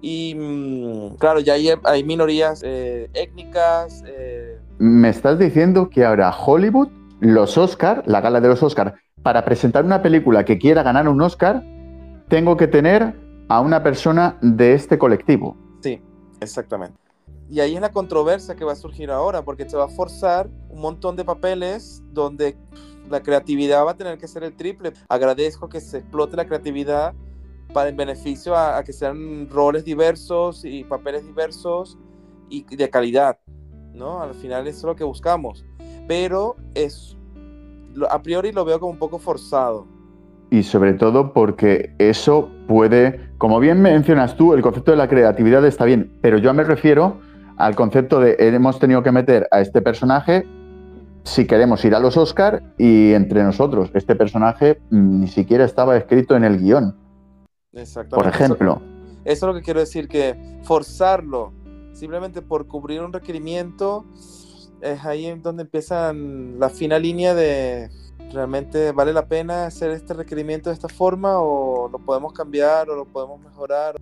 Y 0.00 0.34
mm, 0.34 1.16
claro, 1.16 1.40
ya 1.40 1.54
hay, 1.84 2.04
minorías 2.04 2.62
eh, 2.64 3.10
étnicas. 3.14 4.02
Eh. 4.06 4.58
Me 4.78 5.08
estás 5.08 5.38
diciendo 5.38 5.90
que 5.90 6.04
ahora 6.04 6.30
Hollywood, 6.30 6.88
los 7.20 7.58
Oscar, 7.58 8.02
la 8.06 8.20
gala 8.20 8.40
de 8.40 8.48
los 8.48 8.62
Oscar, 8.62 8.94
para 9.22 9.44
presentar 9.44 9.84
una 9.84 10.02
película 10.02 10.44
que 10.44 10.58
quiera 10.58 10.82
ganar 10.82 11.08
un 11.08 11.20
Oscar, 11.20 11.62
tengo 12.28 12.56
que 12.56 12.66
tener 12.66 13.14
a 13.48 13.60
una 13.60 13.82
persona 13.82 14.38
de 14.40 14.74
este 14.74 14.96
colectivo. 14.96 15.56
Sí, 15.82 16.00
exactamente. 16.40 16.96
Y 17.50 17.58
ahí 17.58 17.74
es 17.74 17.80
la 17.80 17.90
controversia 17.90 18.54
que 18.54 18.64
va 18.64 18.72
a 18.72 18.76
surgir 18.76 19.10
ahora, 19.10 19.42
porque 19.42 19.68
se 19.68 19.76
va 19.76 19.86
a 19.86 19.88
forzar 19.88 20.48
un 20.68 20.80
montón 20.80 21.16
de 21.16 21.24
papeles 21.24 22.00
donde 22.12 22.56
la 23.10 23.20
creatividad 23.22 23.84
va 23.84 23.90
a 23.90 23.96
tener 23.96 24.18
que 24.18 24.28
ser 24.28 24.44
el 24.44 24.54
triple. 24.54 24.92
Agradezco 25.08 25.68
que 25.68 25.80
se 25.80 25.98
explote 25.98 26.36
la 26.36 26.46
creatividad 26.46 27.12
para 27.72 27.88
el 27.88 27.96
beneficio 27.96 28.56
a, 28.56 28.82
que 28.84 28.92
sean 28.92 29.48
roles 29.48 29.84
diversos 29.84 30.64
y 30.64 30.84
papeles 30.84 31.24
diversos 31.26 31.98
y 32.48 32.64
de 32.74 32.90
calidad, 32.90 33.38
¿no? 33.92 34.22
Al 34.22 34.34
final 34.34 34.66
eso 34.66 34.78
es 34.78 34.84
lo 34.84 34.96
que 34.96 35.04
buscamos. 35.04 35.64
Pero 36.08 36.56
es, 36.74 37.16
a 38.08 38.20
priori 38.22 38.52
lo 38.52 38.64
veo 38.64 38.80
como 38.80 38.92
un 38.92 38.98
poco 38.98 39.18
forzado. 39.18 39.86
Y 40.50 40.64
sobre 40.64 40.94
todo 40.94 41.32
porque 41.32 41.94
eso 41.98 42.50
puede, 42.66 43.30
como 43.38 43.60
bien 43.60 43.80
mencionas 43.80 44.36
tú, 44.36 44.52
el 44.52 44.62
concepto 44.62 44.90
de 44.90 44.96
la 44.96 45.08
creatividad 45.08 45.64
está 45.64 45.84
bien, 45.84 46.18
pero 46.20 46.38
yo 46.38 46.52
me 46.52 46.64
refiero 46.64 47.20
al 47.56 47.76
concepto 47.76 48.20
de 48.20 48.36
hemos 48.38 48.78
tenido 48.80 49.02
que 49.02 49.12
meter 49.12 49.46
a 49.52 49.60
este 49.60 49.80
personaje 49.80 50.46
si 51.24 51.46
queremos 51.46 51.84
ir 51.84 51.94
a 51.94 52.00
los 52.00 52.16
Oscar 52.16 52.62
y 52.78 53.12
entre 53.12 53.42
nosotros 53.42 53.90
este 53.94 54.16
personaje 54.16 54.80
ni 54.90 55.28
siquiera 55.28 55.64
estaba 55.64 55.96
escrito 55.96 56.34
en 56.36 56.44
el 56.44 56.58
guion. 56.58 56.96
Por 58.10 58.26
ejemplo. 58.26 58.82
Eso, 59.24 59.46
es 59.46 59.52
lo 59.52 59.54
que 59.54 59.62
quiero 59.62 59.80
decir, 59.80 60.08
que 60.08 60.58
forzarlo 60.62 61.52
simplemente 61.92 62.42
por 62.42 62.66
cubrir 62.66 63.02
un 63.02 63.12
requerimiento, 63.12 64.06
es 64.80 65.04
ahí 65.04 65.26
en 65.26 65.42
donde 65.42 65.62
empiezan 65.62 66.58
la 66.58 66.70
fina 66.70 66.98
línea 66.98 67.34
de 67.34 67.90
realmente 68.32 68.92
vale 68.92 69.12
la 69.12 69.26
pena 69.26 69.66
hacer 69.66 69.90
este 69.90 70.14
requerimiento 70.14 70.70
de 70.70 70.74
esta 70.74 70.88
forma 70.88 71.40
o 71.40 71.88
lo 71.90 71.98
podemos 71.98 72.32
cambiar 72.32 72.88
o 72.88 72.96
lo 72.96 73.04
podemos 73.04 73.40
mejorar. 73.40 73.96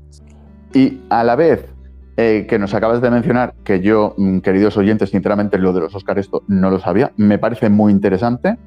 Y 0.74 1.00
a 1.08 1.24
la 1.24 1.34
vez 1.34 1.66
eh, 2.16 2.46
que 2.48 2.58
nos 2.58 2.74
acabas 2.74 3.00
de 3.00 3.10
mencionar, 3.10 3.54
que 3.64 3.80
yo, 3.80 4.14
mm, 4.16 4.38
queridos 4.38 4.76
oyentes, 4.76 5.10
sinceramente 5.10 5.58
lo 5.58 5.72
de 5.72 5.80
los 5.80 5.94
Oscars 5.94 6.20
esto 6.20 6.42
no 6.46 6.70
lo 6.70 6.78
sabía, 6.78 7.12
me 7.16 7.38
parece 7.38 7.70
muy 7.70 7.92
interesante, 7.92 8.58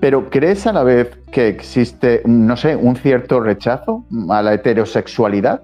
pero 0.00 0.30
¿crees 0.30 0.66
a 0.66 0.72
la 0.72 0.82
vez 0.82 1.18
que 1.32 1.48
existe, 1.48 2.22
no 2.24 2.56
sé, 2.56 2.76
un 2.76 2.96
cierto 2.96 3.40
rechazo 3.40 4.04
a 4.30 4.42
la 4.42 4.54
heterosexualidad? 4.54 5.62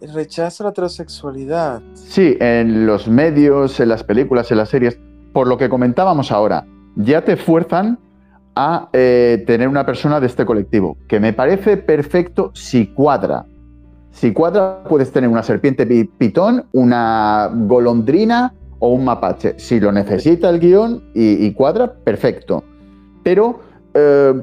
Rechazo 0.00 0.62
a 0.62 0.66
la 0.66 0.70
heterosexualidad. 0.70 1.82
Sí, 1.94 2.36
en 2.40 2.86
los 2.86 3.08
medios, 3.08 3.80
en 3.80 3.88
las 3.88 4.04
películas, 4.04 4.50
en 4.50 4.58
las 4.58 4.68
series, 4.68 4.98
por 5.32 5.46
lo 5.46 5.58
que 5.58 5.68
comentábamos 5.68 6.32
ahora, 6.32 6.66
ya 6.96 7.22
te 7.22 7.36
fuerzan 7.36 7.98
a 8.54 8.88
eh, 8.94 9.44
tener 9.46 9.68
una 9.68 9.84
persona 9.84 10.18
de 10.18 10.26
este 10.26 10.46
colectivo, 10.46 10.96
que 11.06 11.20
me 11.20 11.34
parece 11.34 11.76
perfecto 11.76 12.50
si 12.54 12.86
cuadra. 12.86 13.44
Si 14.10 14.32
cuadra, 14.32 14.82
puedes 14.84 15.12
tener 15.12 15.28
una 15.28 15.42
serpiente 15.42 15.86
pitón, 16.16 16.64
una 16.72 17.50
golondrina 17.52 18.54
o 18.78 18.88
un 18.88 19.04
mapache. 19.04 19.58
Si 19.58 19.78
lo 19.78 19.92
necesita 19.92 20.48
el 20.48 20.58
guion 20.58 21.10
y, 21.14 21.52
cuadra, 21.52 21.92
perfecto. 21.92 22.64
Pero 23.22 23.60
eh, 23.96 24.42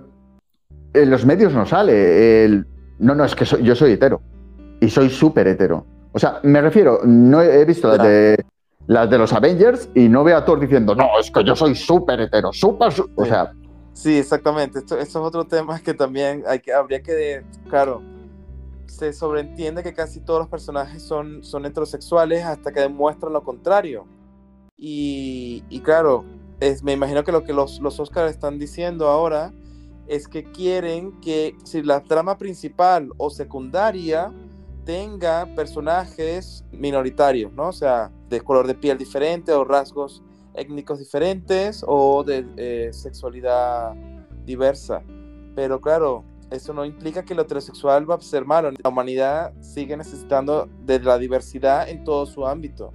en 0.93 1.09
los 1.09 1.25
medios 1.25 1.53
no 1.53 1.65
sale. 1.65 2.45
El, 2.45 2.65
no, 2.99 3.15
no, 3.15 3.25
es 3.25 3.35
que 3.35 3.45
yo 3.45 3.75
soy 3.75 3.93
hetero. 3.93 4.21
Y 4.79 4.89
soy 4.89 5.09
súper 5.09 5.47
hetero. 5.47 5.85
O 6.11 6.19
sea, 6.19 6.39
me 6.43 6.61
refiero, 6.61 6.99
no 7.03 7.41
he, 7.41 7.65
visto 7.65 7.87
las 7.87 8.05
de, 8.05 8.43
las 8.87 9.09
de 9.09 9.17
los 9.17 9.33
Avengers 9.33 9.89
y 9.95 10.09
no 10.09 10.23
veo 10.23 10.37
a 10.37 10.45
todos 10.45 10.59
diciendo, 10.61 10.93
no, 10.95 11.19
es 11.19 11.31
que 11.31 11.43
yo 11.43 11.55
soy 11.55 11.75
súper 11.75 12.21
hetero, 12.21 12.51
súper. 12.53 12.93
O 13.15 13.25
sea, 13.25 13.51
Sí, 13.93 14.17
exactamente. 14.17 14.79
Esto, 14.79 14.97
es 14.97 15.15
otro 15.15 15.45
tema 15.45 15.79
que 15.79 15.93
también 15.93 16.43
hay 16.47 16.59
que, 16.59 16.73
habría 16.73 17.01
que, 17.01 17.43
claro, 17.69 18.01
se 18.87 19.13
sobreentiende 19.13 19.83
que 19.83 19.93
casi 19.93 20.19
todos 20.19 20.41
los 20.41 20.49
personajes 20.49 21.01
son, 21.03 21.43
son 21.43 21.65
heterosexuales 21.65 22.43
hasta 22.43 22.71
que 22.71 22.81
demuestran 22.81 23.33
lo 23.33 23.43
contrario. 23.43 24.05
Y, 24.75 25.63
y 25.69 25.79
claro, 25.79 26.25
me 26.83 26.93
imagino 26.93 27.23
que 27.23 27.31
lo 27.31 27.43
que 27.43 27.53
los, 27.53 27.79
los 27.79 27.99
Oscars 27.99 28.31
están 28.31 28.57
diciendo 28.57 29.07
ahora 29.07 29.51
es 30.07 30.27
que 30.27 30.43
quieren 30.43 31.19
que 31.21 31.55
si 31.63 31.81
la 31.81 32.03
trama 32.03 32.37
principal 32.37 33.09
o 33.17 33.29
secundaria 33.29 34.31
tenga 34.85 35.45
personajes 35.55 36.65
minoritarios, 36.71 37.53
¿no? 37.53 37.69
O 37.69 37.73
sea, 37.73 38.11
de 38.29 38.41
color 38.41 38.67
de 38.67 38.75
piel 38.75 38.97
diferente 38.97 39.51
o 39.53 39.63
rasgos 39.63 40.21
étnicos 40.53 40.99
diferentes 40.99 41.83
o 41.87 42.23
de 42.23 42.45
eh, 42.57 42.89
sexualidad 42.91 43.93
diversa. 44.45 45.01
Pero 45.55 45.79
claro, 45.79 46.23
eso 46.51 46.73
no 46.73 46.85
implica 46.85 47.23
que 47.23 47.33
lo 47.33 47.43
heterosexual 47.43 48.09
va 48.09 48.15
a 48.15 48.21
ser 48.21 48.45
malo. 48.45 48.71
La 48.83 48.89
humanidad 48.89 49.53
sigue 49.61 49.95
necesitando 49.97 50.69
de 50.81 50.99
la 50.99 51.17
diversidad 51.17 51.89
en 51.89 52.03
todo 52.03 52.25
su 52.25 52.45
ámbito. 52.45 52.91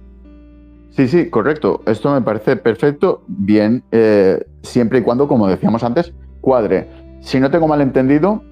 Sí, 0.91 1.07
sí, 1.07 1.29
correcto. 1.29 1.81
Esto 1.85 2.13
me 2.13 2.21
parece 2.21 2.55
perfecto, 2.55 3.23
bien, 3.27 3.83
eh, 3.91 4.43
siempre 4.63 4.99
y 4.99 5.01
cuando, 5.01 5.27
como 5.27 5.47
decíamos 5.47 5.83
antes, 5.83 6.13
cuadre. 6.41 6.87
Si 7.21 7.39
no 7.39 7.51
tengo 7.51 7.67
mal 7.67 7.81
entendido, 7.81 8.43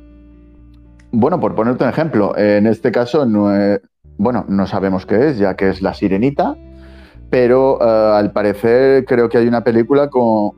bueno, 1.12 1.40
por 1.40 1.56
ponerte 1.56 1.84
un 1.84 1.90
ejemplo, 1.90 2.38
en 2.38 2.68
este 2.68 2.92
caso, 2.92 3.26
no, 3.26 3.50
bueno, 4.18 4.46
no 4.48 4.68
sabemos 4.68 5.06
qué 5.06 5.30
es, 5.30 5.38
ya 5.38 5.56
que 5.56 5.70
es 5.70 5.82
la 5.82 5.94
sirenita, 5.94 6.56
pero 7.30 7.80
eh, 7.82 8.18
al 8.18 8.32
parecer 8.32 9.06
creo 9.06 9.30
que 9.30 9.38
hay 9.38 9.48
una 9.48 9.64
película 9.64 10.10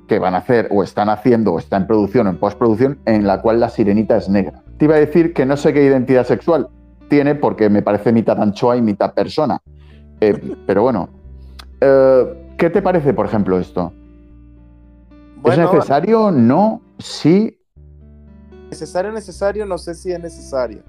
que 0.07 0.19
van 0.19 0.35
a 0.35 0.39
hacer 0.39 0.67
o 0.71 0.83
están 0.83 1.09
haciendo 1.09 1.53
o 1.53 1.59
está 1.59 1.77
en 1.77 1.87
producción 1.87 2.27
o 2.27 2.29
en 2.29 2.37
postproducción 2.37 2.99
en 3.05 3.25
la 3.25 3.41
cual 3.41 3.59
la 3.59 3.69
sirenita 3.69 4.17
es 4.17 4.29
negra. 4.29 4.63
Te 4.77 4.85
iba 4.85 4.95
a 4.95 4.99
decir 4.99 5.33
que 5.33 5.45
no 5.45 5.57
sé 5.57 5.73
qué 5.73 5.83
identidad 5.83 6.25
sexual 6.25 6.69
tiene 7.09 7.35
porque 7.35 7.69
me 7.69 7.81
parece 7.81 8.13
mitad 8.13 8.41
anchoa 8.41 8.77
y 8.77 8.81
mitad 8.81 9.13
persona. 9.13 9.59
Eh, 10.21 10.55
pero 10.67 10.83
bueno, 10.83 11.09
eh, 11.81 12.55
¿qué 12.57 12.69
te 12.69 12.81
parece, 12.81 13.13
por 13.13 13.25
ejemplo, 13.25 13.59
esto? 13.59 13.93
¿Es 15.45 15.57
necesario? 15.57 16.31
¿No? 16.31 16.81
¿Sí? 16.99 17.57
Necesario, 18.69 19.11
necesario, 19.11 19.65
no 19.65 19.77
sé 19.77 19.95
si 19.95 20.11
es 20.11 20.19
necesario. 20.19 20.83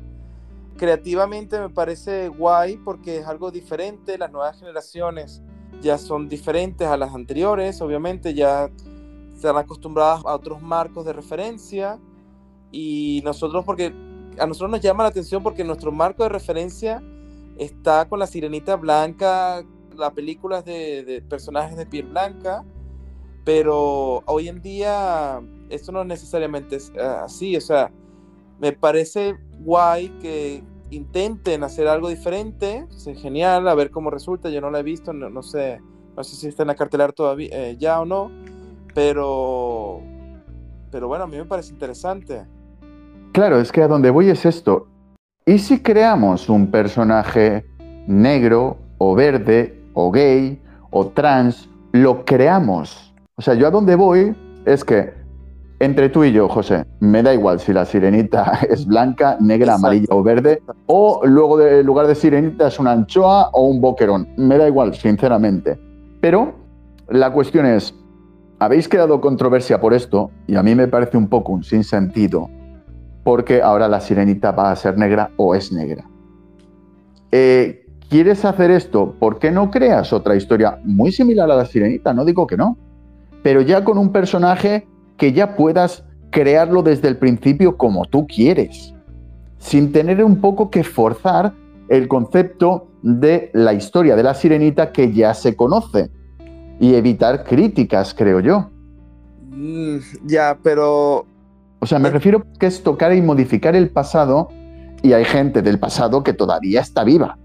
Creativamente 0.77 1.61
me 1.61 1.69
parece 1.69 2.29
guay 2.29 2.77
porque 2.77 3.19
es 3.19 3.27
algo 3.27 3.51
diferente, 3.51 4.19
las 4.19 4.33
nuevas 4.33 4.59
generaciones 4.59 5.43
ya 5.81 5.99
son 5.99 6.29
diferentes 6.29 6.87
a 6.87 6.97
las 6.97 7.15
anteriores, 7.15 7.81
obviamente 7.81 8.35
ya 8.35 8.71
están 9.35 9.57
acostumbradas 9.57 10.25
a 10.27 10.35
otros 10.35 10.61
marcos 10.61 11.05
de 11.07 11.13
referencia 11.13 11.99
y 12.73 13.23
nosotros 13.25 13.65
porque 13.65 13.93
a 14.39 14.47
nosotros 14.47 14.71
nos 14.71 14.81
llama 14.81 15.05
la 15.05 15.11
atención 15.11 15.43
porque 15.43 15.65
nuestro 15.65 15.93
marco 15.93 16.23
de 16.23 16.29
referencia 16.29 17.03
está 17.59 18.09
con 18.09 18.19
la 18.19 18.27
sirenita 18.27 18.77
blanca, 18.77 19.63
las 20.01 20.13
películas 20.13 20.65
de, 20.65 21.23
personajes 21.29 21.77
de 21.77 21.87
piel 21.87 22.07
blanca, 22.07 22.65
pero 23.45 24.23
hoy 24.27 24.49
en 24.49 24.61
día 24.61 25.41
esto 25.69 25.93
no 25.93 26.05
necesariamente 26.05 26.77
es 26.77 26.93
ah, 27.01 27.23
así, 27.25 27.57
o 27.57 27.61
sea, 27.61 27.91
me 28.59 28.73
parece 28.73 29.37
guay 29.61 30.09
que 30.21 30.63
intenten 30.91 31.63
hacer 31.63 31.87
algo 31.87 32.09
diferente, 32.09 32.87
es 32.91 33.07
genial, 33.21 33.69
a 33.69 33.75
ver 33.75 33.91
cómo 33.91 34.11
resulta, 34.11 34.51
yo 34.51 34.61
no 34.61 34.71
la 34.71 34.81
he 34.81 34.83
visto, 34.83 35.13
no, 35.13 35.43
sé, 35.43 35.81
no 36.17 36.25
sé 36.25 36.37
si 36.37 36.49
está 36.49 36.65
en 36.65 36.69
la 36.69 36.75
cartelera 36.75 37.13
todavía 37.13 37.49
eh, 37.53 37.77
ya 37.79 38.01
o 38.01 38.05
no, 38.05 38.31
pero, 38.95 40.01
pero 40.91 41.09
bueno, 41.09 41.25
a 41.25 41.27
mí 41.27 41.37
me 41.37 41.45
parece 41.45 41.73
interesante. 41.73 42.45
Claro, 43.33 43.61
es 43.61 43.71
que 43.71 43.83
a 43.83 43.89
donde 43.89 44.11
voy 44.11 44.29
es 44.29 44.45
esto. 44.45 44.89
¿Y 45.47 45.59
si 45.59 45.81
creamos 45.83 46.49
un 46.49 46.71
personaje 46.71 47.65
negro 48.07 48.79
o 48.99 49.15
verde 49.15 49.80
o 49.95 50.11
gay 50.11 50.61
o 50.91 51.07
trans? 51.09 51.69
Lo 51.93 52.25
creamos. 52.25 53.15
O 53.37 53.43
sea, 53.43 53.55
yo 53.55 53.67
a 53.67 53.71
donde 53.71 53.97
voy 53.97 54.35
es 54.65 54.85
que 54.85 55.21
entre 55.81 56.11
tú 56.11 56.25
y 56.25 56.33
yo, 56.33 56.47
José, 56.47 56.85
me 57.01 57.23
da 57.23 57.33
igual 57.33 57.59
si 57.59 57.73
la 57.73 57.87
sirenita 57.87 58.61
es 58.69 58.87
blanca, 58.87 59.39
negra, 59.41 59.75
amarilla 59.75 60.09
o 60.11 60.23
verde, 60.23 60.63
o 60.87 61.23
luego 61.25 61.57
de, 61.57 61.81
en 61.81 61.87
lugar 61.87 62.07
de 62.07 62.15
sirenita 62.15 62.69
es 62.69 62.79
una 62.79 62.93
anchoa 62.93 63.49
o 63.55 63.65
un 63.65 63.81
boquerón. 63.81 64.29
Me 64.37 64.59
da 64.59 64.69
igual, 64.69 64.95
sinceramente. 64.95 65.81
Pero 66.21 66.55
la 67.09 67.33
cuestión 67.33 67.65
es, 67.65 67.95
habéis 68.59 68.89
creado 68.89 69.23
controversia 69.23 69.81
por 69.81 69.95
esto, 69.95 70.31
y 70.47 70.57
a 70.57 70.63
mí 70.63 70.75
me 70.75 70.87
parece 70.87 71.17
un 71.17 71.29
poco 71.29 71.53
un 71.53 71.65
sinsentido, 71.65 72.51
porque 73.25 73.63
ahora 73.63 73.89
la 73.89 74.01
sirenita 74.01 74.53
va 74.53 74.71
a 74.71 74.77
ser 74.77 74.99
negra 74.99 75.31
o 75.39 75.55
es 75.55 75.73
negra. 75.73 76.05
Eh, 77.33 77.80
¿Quieres 78.11 78.45
hacer 78.45 78.73
esto? 78.73 79.15
¿Por 79.21 79.39
qué 79.39 79.53
no 79.53 79.71
creas 79.71 80.13
otra 80.13 80.35
historia 80.35 80.81
muy 80.83 81.13
similar 81.13 81.49
a 81.49 81.55
la 81.55 81.65
sirenita? 81.65 82.13
No 82.13 82.25
digo 82.25 82.45
que 82.45 82.57
no, 82.57 82.77
pero 83.45 83.61
ya 83.61 83.85
con 83.85 83.99
un 83.99 84.11
personaje 84.11 84.89
que 85.17 85.33
ya 85.33 85.55
puedas 85.55 86.05
crearlo 86.31 86.83
desde 86.83 87.07
el 87.07 87.19
principio 87.19 87.77
como 87.77 88.05
tú 88.07 88.27
quieres, 88.27 88.93
sin 89.59 89.93
tener 89.93 90.25
un 90.25 90.41
poco 90.41 90.71
que 90.71 90.83
forzar 90.83 91.53
el 91.89 92.09
concepto 92.09 92.89
de 93.03 93.53
la 93.55 93.75
historia 93.75 94.17
de 94.17 94.25
la 94.25 94.35
sirenita 94.35 94.91
que 94.91 95.13
ya 95.13 95.33
se 95.33 95.55
conoce 95.55 96.11
y 96.81 96.97
evitar 96.97 97.45
críticas, 97.45 98.13
creo 98.13 98.41
yo. 98.41 98.71
Mm, 99.51 99.99
ya, 100.27 100.59
pero... 100.61 101.27
O 101.79 101.87
sea, 101.87 102.01
me 102.01 102.09
eh, 102.09 102.13
refiero 102.13 102.45
que 102.59 102.67
es 102.67 102.83
tocar 102.83 103.15
y 103.15 103.23
modificar 103.23 103.77
el 103.77 103.89
pasado 103.89 104.49
y 105.01 105.13
hay 105.13 105.25
gente 105.25 105.63
del 105.63 105.79
pasado 105.79 106.25
que 106.25 106.33
todavía 106.33 106.81
está 106.81 107.05
viva. 107.05 107.39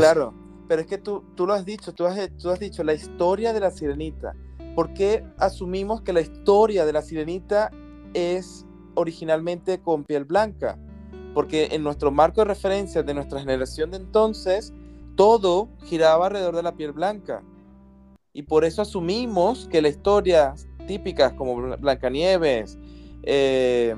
Claro, 0.00 0.34
pero 0.68 0.80
es 0.80 0.86
que 0.86 0.98
tú, 0.98 1.24
tú 1.34 1.46
lo 1.46 1.52
has 1.52 1.64
dicho, 1.64 1.92
tú 1.94 2.06
has, 2.06 2.18
tú 2.36 2.50
has 2.50 2.58
dicho 2.58 2.82
la 2.82 2.94
historia 2.94 3.52
de 3.52 3.60
la 3.60 3.70
sirenita 3.70 4.34
¿por 4.74 4.92
qué 4.94 5.24
asumimos 5.38 6.02
que 6.02 6.12
la 6.12 6.20
historia 6.20 6.84
de 6.84 6.92
la 6.92 7.02
sirenita 7.02 7.70
es 8.14 8.64
originalmente 8.94 9.80
con 9.80 10.04
piel 10.04 10.24
blanca? 10.24 10.78
Porque 11.34 11.68
en 11.72 11.82
nuestro 11.82 12.10
marco 12.10 12.40
de 12.40 12.46
referencia 12.46 13.02
de 13.02 13.14
nuestra 13.14 13.40
generación 13.40 13.90
de 13.90 13.98
entonces, 13.98 14.72
todo 15.16 15.68
giraba 15.84 16.26
alrededor 16.26 16.56
de 16.56 16.62
la 16.62 16.72
piel 16.72 16.92
blanca. 16.92 17.42
Y 18.32 18.42
por 18.42 18.64
eso 18.64 18.82
asumimos 18.82 19.68
que 19.70 19.82
las 19.82 19.92
historias 19.92 20.66
típicas 20.86 21.32
como 21.34 21.76
Blancanieves, 21.76 22.78
eh, 23.22 23.94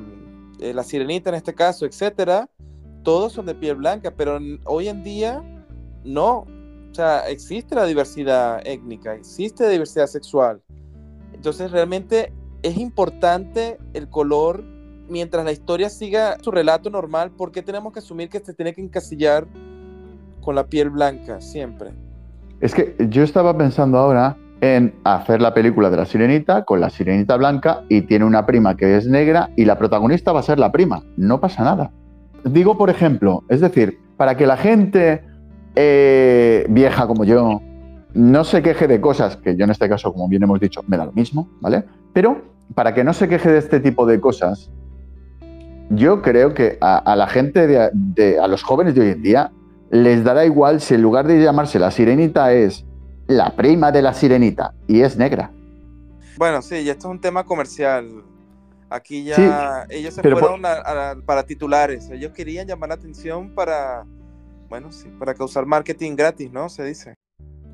eh, 0.59 0.75
la 0.75 0.83
sirenita 0.83 1.31
en 1.31 1.37
este 1.37 1.55
caso, 1.55 1.87
etcétera, 1.87 2.49
todos 3.03 3.33
son 3.33 3.47
de 3.47 3.55
piel 3.55 3.77
blanca, 3.77 4.13
pero 4.17 4.39
hoy 4.65 4.89
en 4.89 5.03
día 5.03 5.43
no. 6.05 6.47
O 6.91 6.95
sea, 6.95 7.21
existe 7.29 7.75
la 7.75 7.87
diversidad 7.87 8.61
étnica, 8.67 9.15
existe 9.15 9.65
la 9.65 9.71
diversidad 9.71 10.07
sexual. 10.07 10.61
Entonces 11.33 11.71
realmente 11.71 12.33
es 12.63 12.77
importante 12.77 13.79
el 13.95 14.09
color 14.09 14.63
mientras 15.09 15.45
la 15.45 15.53
historia 15.53 15.89
siga 15.89 16.37
su 16.41 16.51
relato 16.51 16.91
normal. 16.91 17.31
¿Por 17.31 17.51
qué 17.51 17.63
tenemos 17.63 17.93
que 17.93 18.01
asumir 18.01 18.29
que 18.29 18.41
se 18.41 18.55
tiene 18.55 18.75
que 18.75 18.83
encasillar 18.83 19.47
con 20.41 20.55
la 20.55 20.67
piel 20.67 20.91
blanca 20.91 21.41
siempre? 21.41 21.93
Es 22.61 22.75
que 22.75 22.95
yo 23.09 23.23
estaba 23.23 23.57
pensando 23.57 23.99
ahora 23.99 24.37
en 24.61 24.95
hacer 25.03 25.43
la 25.43 25.53
película 25.53 25.91
de 25.91 25.97
la 25.97 26.05
sirenita 26.05 26.65
con 26.65 26.81
la 26.81 26.89
sirenita 26.89 27.37
blanca 27.37 27.83
y 27.89 28.03
tiene 28.03 28.25
una 28.25 28.47
prima 28.47 28.77
que 28.77 28.97
es 28.97 29.09
negra 29.09 29.51
y 29.57 29.65
la 29.65 29.77
protagonista 29.77 30.31
va 30.31 30.41
a 30.41 30.45
ser 30.45 30.59
la 30.61 30.71
prima. 30.71 31.03
No 31.17 31.41
pasa 31.41 31.65
nada. 31.65 31.91
Digo, 32.45 32.77
por 32.77 32.91
ejemplo, 32.91 33.45
es 33.49 33.61
decir, 33.61 33.99
para 34.17 34.37
que 34.37 34.47
la 34.47 34.57
gente 34.57 35.23
eh, 35.75 36.67
vieja 36.69 37.07
como 37.07 37.25
yo 37.25 37.61
no 38.15 38.45
se 38.45 38.63
queje 38.63 38.87
de 38.87 39.01
cosas, 39.01 39.37
que 39.37 39.57
yo 39.57 39.65
en 39.65 39.71
este 39.71 39.89
caso, 39.89 40.13
como 40.13 40.29
bien 40.29 40.43
hemos 40.43 40.61
dicho, 40.61 40.83
me 40.87 40.97
da 40.97 41.07
lo 41.07 41.13
mismo, 41.13 41.49
¿vale? 41.61 41.85
Pero 42.13 42.43
para 42.75 42.95
que 42.95 43.05
no 43.05 43.13
se 43.13 43.29
queje 43.29 43.51
de 43.51 43.59
este 43.59 43.81
tipo 43.81 44.07
de 44.07 44.21
cosas, 44.21 44.71
yo 45.91 46.23
creo 46.23 46.55
que 46.55 46.79
a, 46.81 47.17
la 47.17 47.27
gente, 47.27 47.67
de, 47.67 48.39
a 48.39 48.47
los 48.47 48.63
jóvenes 48.63 48.95
de 48.95 49.01
hoy 49.03 49.09
en 49.09 49.23
día, 49.23 49.53
les 49.91 50.25
dará 50.25 50.45
igual 50.45 50.81
si 50.81 50.95
en 50.95 51.03
lugar 51.03 51.27
de 51.27 51.43
llamarse 51.43 51.79
la 51.79 51.91
sirenita 51.91 52.53
es 52.53 52.87
la 53.27 53.55
prima 53.55 53.93
de 53.93 54.03
la 54.03 54.15
sirenita 54.15 54.75
y 54.87 55.03
es 55.03 55.17
negra. 55.17 55.51
Bueno, 56.39 56.63
sí, 56.63 56.77
y 56.77 56.89
esto 56.89 57.09
es 57.09 57.13
un 57.13 57.21
tema 57.21 57.45
comercial. 57.45 58.25
Aquí 58.93 59.25
ya 59.25 59.87
ellos 59.89 60.15
se 60.15 60.23
fueron 60.23 60.63
para 61.25 61.43
titulares. 61.45 62.11
Ellos 62.11 62.33
querían 62.33 62.67
llamar 62.67 62.91
la 62.91 62.95
atención 62.97 63.55
para, 63.55 64.05
bueno, 64.69 64.93
sí, 64.93 65.09
para 65.19 65.35
causar 65.35 65.65
marketing 65.67 66.15
gratis, 66.15 66.53
¿no? 66.53 66.69
Se 66.69 66.85
dice. 66.85 67.15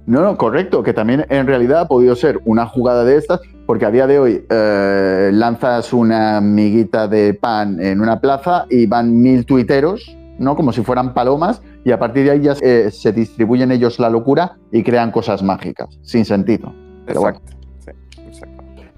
No, 0.06 0.22
no, 0.22 0.38
correcto, 0.38 0.82
que 0.82 0.94
también 0.94 1.26
en 1.28 1.46
realidad 1.46 1.80
ha 1.80 1.88
podido 1.88 2.16
ser 2.16 2.40
una 2.46 2.66
jugada 2.66 3.04
de 3.04 3.16
estas, 3.16 3.40
porque 3.66 3.84
a 3.84 3.90
día 3.90 4.06
de 4.06 4.18
hoy 4.18 4.46
eh, 4.48 5.30
lanzas 5.34 5.92
una 5.92 6.40
miguita 6.40 7.08
de 7.08 7.34
pan 7.34 7.78
en 7.78 8.00
una 8.00 8.18
plaza 8.18 8.64
y 8.70 8.86
van 8.86 9.20
mil 9.20 9.44
tuiteros, 9.44 10.16
¿no? 10.38 10.56
Como 10.56 10.72
si 10.72 10.82
fueran 10.82 11.12
palomas, 11.12 11.60
y 11.84 11.90
a 11.90 11.98
partir 11.98 12.24
de 12.24 12.30
ahí 12.30 12.40
ya 12.40 12.54
eh, 12.62 12.90
se 12.90 13.12
distribuyen 13.12 13.70
ellos 13.70 13.98
la 13.98 14.08
locura 14.08 14.56
y 14.72 14.82
crean 14.82 15.10
cosas 15.10 15.42
mágicas, 15.42 15.98
sin 16.02 16.24
sentido. 16.24 16.72
exacto. 17.06 17.57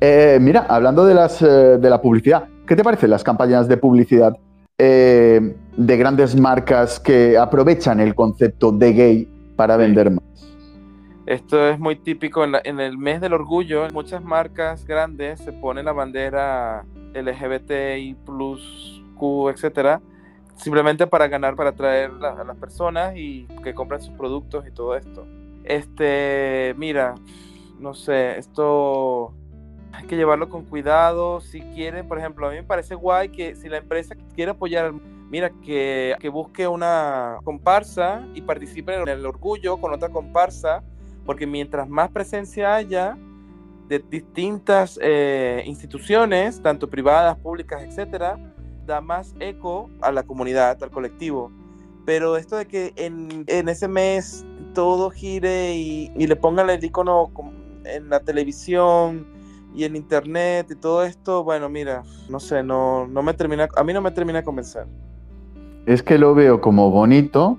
Eh, 0.00 0.38
mira, 0.40 0.66
hablando 0.68 1.04
de, 1.04 1.14
las, 1.14 1.40
de 1.40 1.90
la 1.90 2.00
publicidad, 2.00 2.48
¿qué 2.66 2.74
te 2.74 2.82
parecen 2.82 3.10
las 3.10 3.22
campañas 3.22 3.68
de 3.68 3.76
publicidad 3.76 4.36
de 4.78 5.96
grandes 5.98 6.34
marcas 6.40 6.98
que 6.98 7.36
aprovechan 7.36 8.00
el 8.00 8.14
concepto 8.14 8.72
de 8.72 8.92
gay 8.94 9.28
para 9.54 9.76
vender 9.76 10.10
más? 10.10 10.24
Esto 11.30 11.68
es 11.68 11.78
muy 11.78 11.94
típico 11.94 12.42
en, 12.44 12.80
el 12.80 12.98
mes 12.98 13.20
del 13.20 13.34
orgullo. 13.34 13.86
Muchas 13.92 14.20
marcas 14.20 14.84
grandes 14.84 15.38
se 15.38 15.52
ponen 15.52 15.84
la 15.84 15.92
bandera 15.92 16.84
LGBTI, 17.14 18.16
Q, 19.14 19.50
etcétera, 19.50 20.00
simplemente 20.56 21.06
para 21.06 21.28
ganar, 21.28 21.54
para 21.54 21.70
atraer 21.70 22.10
a 22.22 22.42
las 22.42 22.56
personas 22.56 23.14
y 23.16 23.46
que 23.62 23.74
compren 23.74 24.00
sus 24.00 24.12
productos 24.14 24.66
y 24.66 24.72
todo 24.72 24.96
esto. 24.96 25.24
Este, 25.62 26.74
mira, 26.76 27.14
no 27.78 27.94
sé, 27.94 28.36
esto 28.36 29.32
hay 30.00 30.06
que 30.06 30.16
llevarlo 30.16 30.48
con 30.48 30.64
cuidado. 30.64 31.40
Si 31.40 31.60
quieren, 31.60 32.08
por 32.08 32.18
ejemplo, 32.18 32.46
a 32.46 32.50
mí 32.50 32.56
me 32.56 32.62
parece 32.62 32.94
guay 32.94 33.28
que 33.28 33.54
si 33.54 33.68
la 33.68 33.78
empresa 33.78 34.14
quiere 34.34 34.52
apoyar, 34.52 34.92
mira, 35.30 35.50
que, 35.64 36.16
que 36.18 36.28
busque 36.28 36.66
una 36.66 37.38
comparsa 37.44 38.26
y 38.34 38.42
participe 38.42 38.94
en 38.94 39.08
el 39.08 39.26
orgullo 39.26 39.76
con 39.78 39.92
otra 39.92 40.08
comparsa 40.08 40.82
porque 41.24 41.46
mientras 41.46 41.88
más 41.88 42.10
presencia 42.10 42.74
haya 42.74 43.16
de 43.88 43.98
distintas 43.98 44.98
eh, 45.02 45.62
instituciones, 45.66 46.62
tanto 46.62 46.88
privadas, 46.88 47.36
públicas, 47.38 47.82
etcétera, 47.82 48.38
da 48.86 49.00
más 49.00 49.34
eco 49.40 49.90
a 50.00 50.12
la 50.12 50.22
comunidad, 50.22 50.82
al 50.82 50.90
colectivo. 50.90 51.52
Pero 52.04 52.36
esto 52.36 52.56
de 52.56 52.66
que 52.66 52.92
en, 52.96 53.44
ese 53.46 53.88
mes 53.88 54.44
todo 54.74 55.10
gire 55.10 55.74
y, 55.74 56.08
le 56.16 56.36
pongan 56.36 56.70
el 56.70 56.82
icono 56.82 57.30
en 57.84 58.08
la 58.08 58.20
televisión 58.20 59.26
y 59.74 59.85
en 59.85 59.96
internet 59.96 60.68
y 60.70 60.74
todo 60.74 61.04
esto, 61.04 61.44
bueno, 61.44 61.68
mira, 61.68 62.02
no 62.28 62.40
sé, 62.40 62.62
no, 62.62 63.06
no 63.06 63.22
me 63.22 63.35
termina, 63.35 63.68
a 63.76 63.85
mí 63.85 63.92
no 63.92 64.00
me 64.00 64.11
termina 64.11 64.40
de 64.40 64.44
convencer. 64.44 64.87
Es 65.87 66.02
que 66.02 66.18
lo 66.18 66.35
veo 66.35 66.61
como 66.61 66.90
bonito, 66.90 67.59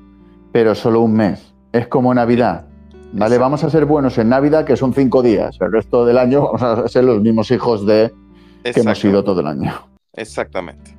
pero 0.52 0.76
solo 0.76 1.02
un 1.02 1.14
mes. 1.14 1.54
Es 1.72 1.88
como 1.88 2.14
Navidad. 2.14 2.66
Vale, 3.14 3.38
vamos 3.38 3.64
a 3.64 3.70
ser 3.70 3.86
buenos 3.86 4.18
en 4.18 4.30
Navidad, 4.30 4.66
que 4.66 4.78
son 4.78 4.94
cinco 4.94 5.22
días. 5.22 5.58
El 5.60 5.72
resto 5.72 6.06
del 6.06 6.18
año 6.18 6.42
vamos 6.54 6.62
a 6.62 6.88
ser 6.88 7.04
los 7.04 7.22
mismos 7.22 7.52
hijos 7.52 7.86
de 7.86 8.12
que 8.64 8.80
hemos 8.80 9.00
sido 9.00 9.24
todo 9.24 9.42
el 9.42 9.48
año. 9.48 9.74
Exactamente. 10.14 10.96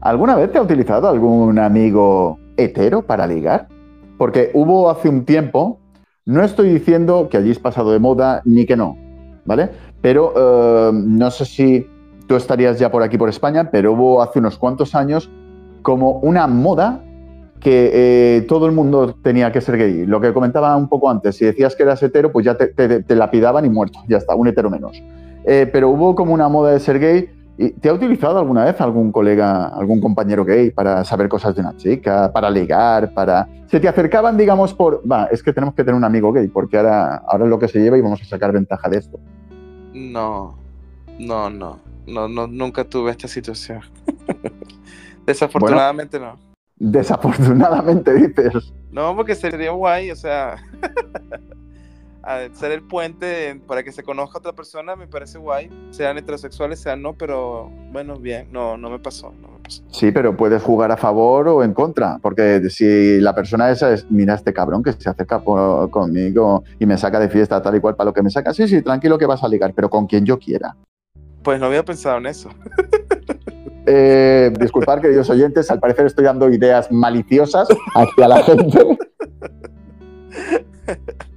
¿Alguna 0.00 0.36
vez 0.36 0.52
te 0.52 0.58
ha 0.58 0.62
utilizado 0.62 1.08
algún 1.08 1.58
amigo 1.58 2.38
hetero 2.56 3.02
para 3.02 3.26
ligar? 3.26 3.68
Porque 4.16 4.50
hubo 4.54 4.90
hace 4.90 5.08
un 5.08 5.24
tiempo, 5.24 5.80
no 6.24 6.42
estoy 6.42 6.68
diciendo 6.70 7.28
que 7.30 7.36
hayáis 7.36 7.58
pasado 7.58 7.92
de 7.92 7.98
moda 7.98 8.42
ni 8.44 8.66
que 8.66 8.76
no, 8.76 8.96
¿vale? 9.48 9.70
Pero 10.00 10.32
eh, 10.36 10.90
no 10.92 11.30
sé 11.32 11.44
si 11.46 11.86
tú 12.28 12.36
estarías 12.36 12.78
ya 12.78 12.90
por 12.92 13.02
aquí, 13.02 13.18
por 13.18 13.30
España, 13.30 13.70
pero 13.72 13.94
hubo 13.94 14.22
hace 14.22 14.38
unos 14.38 14.58
cuantos 14.58 14.94
años 14.94 15.28
como 15.82 16.20
una 16.20 16.46
moda 16.46 17.00
que 17.60 17.90
eh, 17.92 18.42
todo 18.42 18.66
el 18.66 18.72
mundo 18.72 19.16
tenía 19.22 19.50
que 19.50 19.60
ser 19.60 19.78
gay. 19.78 20.06
Lo 20.06 20.20
que 20.20 20.32
comentaba 20.32 20.76
un 20.76 20.88
poco 20.88 21.10
antes, 21.10 21.36
si 21.36 21.46
decías 21.46 21.74
que 21.74 21.82
eras 21.82 22.00
hetero, 22.02 22.30
pues 22.30 22.44
ya 22.44 22.56
te, 22.56 23.16
lapidaban 23.16 23.64
y 23.64 23.70
muerto, 23.70 23.98
ya 24.06 24.18
está, 24.18 24.34
un 24.36 24.46
hetero 24.46 24.70
menos. 24.70 25.02
Eh, 25.44 25.68
pero 25.72 25.88
hubo 25.88 26.14
como 26.14 26.34
una 26.34 26.48
moda 26.48 26.72
de 26.72 26.80
ser 26.80 27.00
gay. 27.00 27.30
¿Y 27.56 27.70
¿Te 27.70 27.88
ha 27.88 27.92
utilizado 27.92 28.38
alguna 28.38 28.66
vez 28.66 28.80
algún 28.80 29.10
colega, 29.10 29.66
algún 29.66 30.00
compañero 30.00 30.44
gay 30.44 30.70
para 30.70 31.02
saber 31.04 31.28
cosas 31.28 31.56
de 31.56 31.62
una 31.62 31.74
chica, 31.76 32.30
para 32.32 32.48
ligar, 32.50 33.12
para... 33.12 33.48
Se 33.66 33.80
te 33.80 33.88
acercaban, 33.88 34.36
digamos, 34.36 34.74
por... 34.74 35.02
Va, 35.10 35.24
es 35.32 35.42
que 35.42 35.52
tenemos 35.52 35.74
que 35.74 35.82
tener 35.82 35.96
un 35.96 36.04
amigo 36.04 36.32
gay, 36.32 36.46
porque 36.46 36.76
ahora, 36.76 37.16
ahora 37.26 37.44
es 37.44 37.50
lo 37.50 37.58
que 37.58 37.66
se 37.66 37.80
lleva 37.80 37.98
y 37.98 38.00
vamos 38.00 38.22
a 38.22 38.24
sacar 38.26 38.52
ventaja 38.52 38.88
de 38.88 38.98
esto. 38.98 39.18
No, 39.98 40.56
no, 41.18 41.50
no, 41.50 41.80
no, 42.06 42.28
no 42.28 42.46
nunca 42.46 42.84
tuve 42.84 43.10
esta 43.10 43.26
situación. 43.26 43.82
Desafortunadamente 45.26 46.20
no. 46.20 46.38
Desafortunadamente 46.76 48.14
dices. 48.28 48.72
No, 48.92 49.14
porque 49.16 49.34
sería 49.34 49.72
guay, 49.72 50.10
o 50.12 50.16
sea, 50.16 50.56
ser 52.52 52.72
el 52.72 52.82
puente 52.82 53.60
para 53.66 53.82
que 53.82 53.92
se 53.92 54.02
conozca 54.02 54.38
a 54.38 54.40
otra 54.40 54.52
persona 54.52 54.96
me 54.96 55.06
parece 55.06 55.38
guay, 55.38 55.70
sean 55.90 56.18
heterosexuales, 56.18 56.80
sean 56.80 57.00
no, 57.02 57.14
pero 57.14 57.70
bueno, 57.90 58.16
bien, 58.16 58.48
no, 58.52 58.76
no 58.76 58.90
me 58.90 58.98
pasó, 58.98 59.32
no 59.40 59.48
me 59.48 59.58
pasó. 59.60 59.82
Sí, 59.90 60.10
pero 60.10 60.36
puedes 60.36 60.62
jugar 60.62 60.92
a 60.92 60.96
favor 60.96 61.48
o 61.48 61.64
en 61.64 61.72
contra, 61.72 62.18
porque 62.20 62.68
si 62.70 63.20
la 63.20 63.34
persona 63.34 63.70
esa 63.70 63.92
es, 63.92 64.10
mira 64.10 64.34
este 64.34 64.52
cabrón 64.52 64.82
que 64.82 64.92
se 64.92 65.08
acerca 65.08 65.40
conmigo 65.40 66.64
y 66.78 66.86
me 66.86 66.98
saca 66.98 67.18
de 67.18 67.28
fiesta 67.28 67.62
tal 67.62 67.76
y 67.76 67.80
cual 67.80 67.96
para 67.96 68.06
lo 68.06 68.14
que 68.14 68.22
me 68.22 68.30
saca, 68.30 68.52
sí, 68.52 68.68
sí, 68.68 68.82
tranquilo 68.82 69.18
que 69.18 69.26
vas 69.26 69.42
a 69.42 69.48
ligar, 69.48 69.72
pero 69.74 69.88
con 69.88 70.06
quien 70.06 70.24
yo 70.24 70.38
quiera. 70.38 70.76
Pues 71.42 71.58
no 71.60 71.66
había 71.66 71.84
pensado 71.84 72.18
en 72.18 72.26
eso. 72.26 72.50
Eh, 73.90 74.52
disculpad, 74.60 75.00
queridos 75.00 75.30
oyentes, 75.30 75.70
al 75.70 75.80
parecer 75.80 76.04
estoy 76.04 76.26
dando 76.26 76.50
ideas 76.50 76.92
maliciosas 76.92 77.68
hacia 77.94 78.28
la 78.28 78.42
gente. 78.42 78.98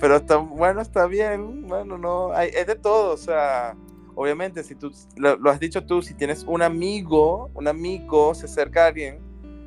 Pero 0.00 0.16
está 0.16 0.36
bueno, 0.36 0.80
está 0.80 1.06
bien. 1.06 1.66
Bueno, 1.66 1.98
no, 1.98 2.32
hay, 2.32 2.50
es 2.54 2.66
de 2.66 2.76
todo. 2.76 3.14
O 3.14 3.16
sea, 3.16 3.76
obviamente, 4.14 4.62
si 4.62 4.74
tú 4.74 4.90
lo, 5.16 5.50
has 5.50 5.60
dicho 5.60 5.84
tú, 5.84 6.02
si 6.02 6.14
tienes 6.14 6.44
un 6.44 6.62
amigo, 6.62 7.50
un 7.54 7.68
amigo 7.68 8.34
se 8.34 8.46
acerca 8.46 8.84
a 8.84 8.88
alguien, 8.88 9.20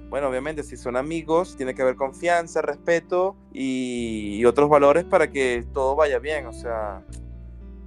bueno, 0.09 0.27
obviamente, 0.27 0.63
si 0.63 0.75
son 0.75 0.97
amigos, 0.97 1.55
tiene 1.55 1.73
que 1.73 1.81
haber 1.81 1.95
confianza, 1.95 2.61
respeto 2.61 3.35
y 3.53 4.43
otros 4.45 4.69
valores 4.69 5.05
para 5.05 5.31
que 5.31 5.65
todo 5.73 5.95
vaya 5.95 6.19
bien. 6.19 6.47
O 6.47 6.53
sea, 6.53 7.03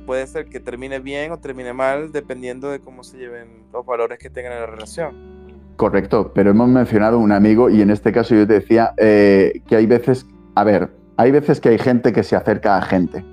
puede 0.06 0.26
ser 0.26 0.46
que 0.46 0.60
termine 0.60 1.00
bien 1.00 1.32
o 1.32 1.38
termine 1.38 1.72
mal 1.72 2.12
dependiendo 2.12 2.70
de 2.70 2.80
cómo 2.80 3.02
se 3.02 3.18
lleven 3.18 3.64
los 3.72 3.84
valores 3.84 4.18
que 4.18 4.30
tengan 4.30 4.52
en 4.52 4.60
la 4.60 4.66
relación. 4.66 5.34
Correcto, 5.76 6.32
pero 6.34 6.50
hemos 6.50 6.68
mencionado 6.68 7.18
un 7.18 7.32
amigo 7.32 7.68
y 7.68 7.82
en 7.82 7.90
este 7.90 8.12
caso 8.12 8.34
yo 8.34 8.46
te 8.46 8.54
decía 8.54 8.94
eh, 8.96 9.60
que 9.66 9.76
hay 9.76 9.86
veces, 9.86 10.26
a 10.54 10.62
ver, 10.62 10.90
hay 11.16 11.30
veces 11.30 11.60
que 11.60 11.70
hay 11.70 11.78
gente 11.78 12.12
que 12.12 12.22
se 12.22 12.36
acerca 12.36 12.76
a 12.76 12.82
gente 12.82 13.24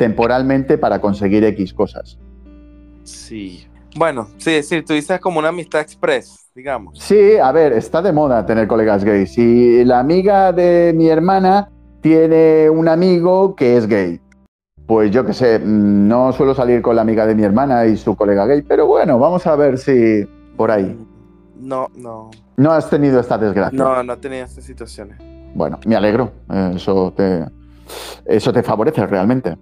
temporalmente 0.00 0.78
para 0.78 0.98
conseguir 0.98 1.44
X 1.44 1.74
cosas. 1.74 2.18
Sí. 3.02 3.66
Bueno, 3.96 4.28
sí, 4.38 4.62
sí, 4.62 4.80
tú 4.80 4.94
dices 4.94 5.20
como 5.20 5.40
una 5.40 5.48
amistad 5.48 5.82
express, 5.82 6.48
digamos. 6.54 6.98
Sí, 6.98 7.36
a 7.36 7.52
ver, 7.52 7.74
está 7.74 8.00
de 8.00 8.10
moda 8.10 8.46
tener 8.46 8.66
colegas 8.66 9.04
gays. 9.04 9.34
Si 9.34 9.84
la 9.84 9.98
amiga 9.98 10.52
de 10.52 10.94
mi 10.96 11.08
hermana 11.08 11.70
tiene 12.00 12.70
un 12.70 12.88
amigo 12.88 13.54
que 13.54 13.76
es 13.76 13.86
gay, 13.86 14.20
pues 14.86 15.10
yo 15.10 15.26
qué 15.26 15.34
sé, 15.34 15.58
mm, 15.58 16.08
no 16.08 16.32
suelo 16.32 16.54
salir 16.54 16.80
con 16.80 16.96
la 16.96 17.02
amiga 17.02 17.26
de 17.26 17.34
mi 17.34 17.42
hermana 17.42 17.84
y 17.84 17.98
su 17.98 18.16
colega 18.16 18.46
gay, 18.46 18.62
pero 18.62 18.86
bueno, 18.86 19.18
vamos 19.18 19.46
a 19.46 19.54
ver 19.54 19.76
si 19.76 20.26
por 20.56 20.70
ahí. 20.70 20.98
No, 21.58 21.88
no. 21.94 22.30
No 22.56 22.72
has 22.72 22.88
tenido 22.88 23.20
esta 23.20 23.36
desgracia. 23.36 23.78
No, 23.78 24.02
no 24.02 24.14
he 24.14 24.16
tenido 24.16 24.46
estas 24.46 24.64
situaciones. 24.64 25.18
Bueno, 25.54 25.78
me 25.86 25.96
alegro. 25.96 26.32
Eso 26.74 27.12
te, 27.16 27.44
eso 28.24 28.52
te 28.52 28.62
favorece 28.62 29.06
realmente. 29.06 29.56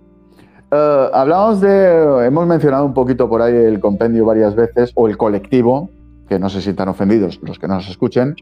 Uh, 0.70 1.14
hablamos 1.14 1.61
de. 1.62 2.26
Hemos 2.26 2.47
mencionado 2.47 2.84
un 2.84 2.93
poquito 2.93 3.28
por 3.28 3.41
ahí 3.41 3.55
el 3.55 3.80
compendio 3.80 4.26
varias 4.26 4.55
veces, 4.55 4.93
o 4.95 5.09
el 5.09 5.16
colectivo, 5.16 5.89
que 6.28 6.39
no 6.39 6.51
se 6.51 6.61
sientan 6.61 6.89
ofendidos 6.89 7.41
los 7.43 7.59
que 7.59 7.66
nos 7.68 7.89
escuchen. 7.89 8.36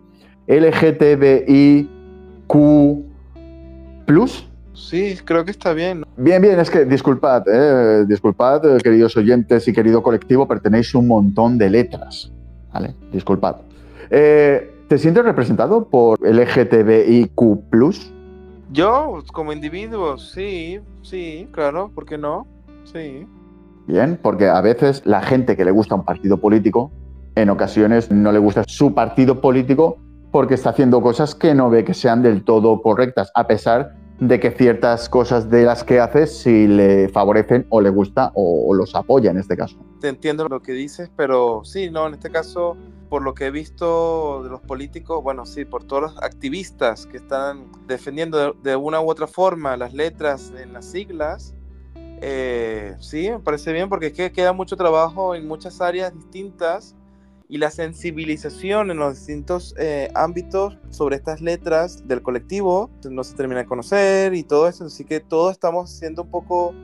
LGTBIQ. 0.49 1.89
Sí, 4.75 5.17
creo 5.25 5.45
que 5.45 5.51
está 5.53 5.73
bien. 5.73 6.05
Bien, 6.17 6.43
bien, 6.43 6.61
es 6.61 6.71
que 6.71 6.85
disculpad, 6.85 7.45
eh, 7.47 8.05
disculpad, 8.07 8.77
eh, 8.77 8.79
queridos 8.83 9.17
oyentes 9.17 9.67
y 9.69 9.73
querido 9.73 10.03
colectivo, 10.03 10.47
pertenéis 10.47 10.95
un 10.95 11.09
montón 11.09 11.59
de 11.59 11.71
letras. 11.71 12.31
¿Vale? 12.73 12.95
Disculpad. 13.11 13.57
Eh, 14.11 14.76
¿Te 14.89 14.99
sientes 14.99 15.25
representado 15.25 15.89
por 15.89 16.21
LGTBIQ? 16.23 17.33
Yo, 18.71 19.19
como 19.33 19.53
individuo, 19.53 20.17
sí, 20.17 20.79
sí, 21.03 21.49
claro, 21.51 21.91
¿por 21.93 22.07
qué 22.07 22.17
no? 22.17 22.47
Sí. 22.85 23.27
Bien, 23.89 24.17
porque 24.23 24.47
a 24.47 24.61
veces 24.61 25.03
la 25.05 25.23
gente 25.23 25.57
que 25.57 25.65
le 25.65 25.73
gusta 25.73 25.97
un 25.97 26.05
partido 26.05 26.41
político, 26.41 26.93
en 27.35 27.51
ocasiones 27.51 28.13
no 28.13 28.31
le 28.31 28.39
gusta 28.39 28.63
su 28.65 28.95
partido 28.95 29.41
político 29.41 29.97
porque 30.31 30.55
está 30.55 30.71
haciendo 30.71 31.03
cosas 31.03 31.35
que 31.35 31.53
no 31.53 31.69
ve 31.69 31.85
que 31.85 31.93
sean 31.93 32.23
del 32.23 32.45
todo 32.45 32.81
correctas, 32.81 33.33
a 33.35 33.49
pesar 33.49 33.97
de 34.21 34.41
que 34.41 34.51
ciertas 34.51 35.09
cosas 35.09 35.51
de 35.51 35.65
las 35.65 35.85
que 35.85 36.01
hace 36.01 36.27
sí 36.27 36.67
le 36.67 37.09
favorecen 37.09 37.67
o 37.69 37.81
le 37.81 37.91
gusta 37.91 38.33
o, 38.35 38.73
los 38.75 38.95
apoya 38.95 39.31
en 39.31 39.39
este 39.39 39.57
caso. 39.57 39.77
Te 40.01 40.09
entiendo 40.09 40.49
lo 40.49 40.63
que 40.63 40.73
dices, 40.73 41.11
pero 41.17 41.63
sí, 41.65 41.91
no, 41.91 42.07
en 42.07 42.15
este 42.15 42.31
caso, 42.31 42.77
por 43.09 43.23
lo 43.23 43.35
que 43.35 43.47
he 43.47 43.51
visto 43.51 44.43
de 44.43 44.51
los 44.51 44.61
políticos, 44.61 45.23
bueno, 45.23 45.45
sí, 45.45 45.65
por 45.65 45.85
todos 45.85 46.03
los 46.03 46.23
activistas 46.23 47.07
que 47.07 47.19
están 47.19 47.71
defendiendo 47.87 48.53
de, 48.55 48.77
una 48.77 49.01
u 49.01 49.11
otra 49.11 49.27
forma 49.27 49.77
las 49.77 49.93
letras 49.93 50.53
en 50.59 50.73
las 50.73 50.87
siglas, 50.87 51.55
eh, 52.23 52.97
sí, 52.99 53.31
me 53.31 53.41
parece 53.41 53.73
bien 53.73 53.89
porque 53.91 54.07
es 54.07 54.13
que 54.15 54.33
queda 54.33 54.53
mucho 54.55 54.77
trabajo 54.77 55.35
en 55.35 55.47
muchas 55.47 55.81
áreas 55.83 56.15
distintas 56.15 56.97
y 57.49 57.59
la 57.59 57.71
sensibilización 57.71 58.91
en 58.91 58.99
los 58.99 59.15
distintos 59.15 59.75
eh, 59.79 60.11
ámbitos 60.15 60.79
sobre 60.91 61.17
estas 61.17 61.41
letras 61.41 62.07
del 62.07 62.23
colectivo 62.23 62.91
no 63.11 63.25
se 63.25 63.35
termina 63.37 63.61
de 63.61 63.67
conocer 63.67 64.35
y 64.35 64.43
todo 64.43 64.69
eso, 64.69 64.85
así 64.85 65.05
que 65.05 65.21
todos 65.21 65.53
estamos 65.53 65.95
haciendo 65.95 66.23
un 66.23 66.31
poco 66.31 66.75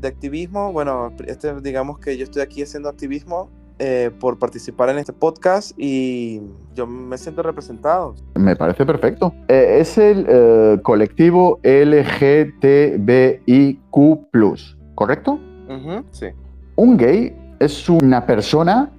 de 0.00 0.08
activismo, 0.08 0.72
bueno, 0.72 1.12
este, 1.26 1.60
digamos 1.60 1.98
que 1.98 2.16
yo 2.16 2.24
estoy 2.24 2.42
aquí 2.42 2.62
haciendo 2.62 2.88
activismo 2.88 3.50
eh, 3.80 4.10
por 4.20 4.38
participar 4.38 4.90
en 4.90 4.98
este 4.98 5.12
podcast 5.12 5.72
y 5.76 6.40
yo 6.74 6.86
me 6.86 7.18
siento 7.18 7.42
representado. 7.42 8.14
Me 8.36 8.54
parece 8.54 8.86
perfecto. 8.86 9.34
Eh, 9.48 9.78
es 9.80 9.98
el 9.98 10.80
colectivo 10.82 11.58
LGTBIQ, 11.62 12.68
¿correcto? 14.94 15.40
sí. 16.12 16.26
Un 16.76 16.96
gay 16.96 17.36
es 17.58 17.88
una 17.88 18.24
persona 18.24 18.92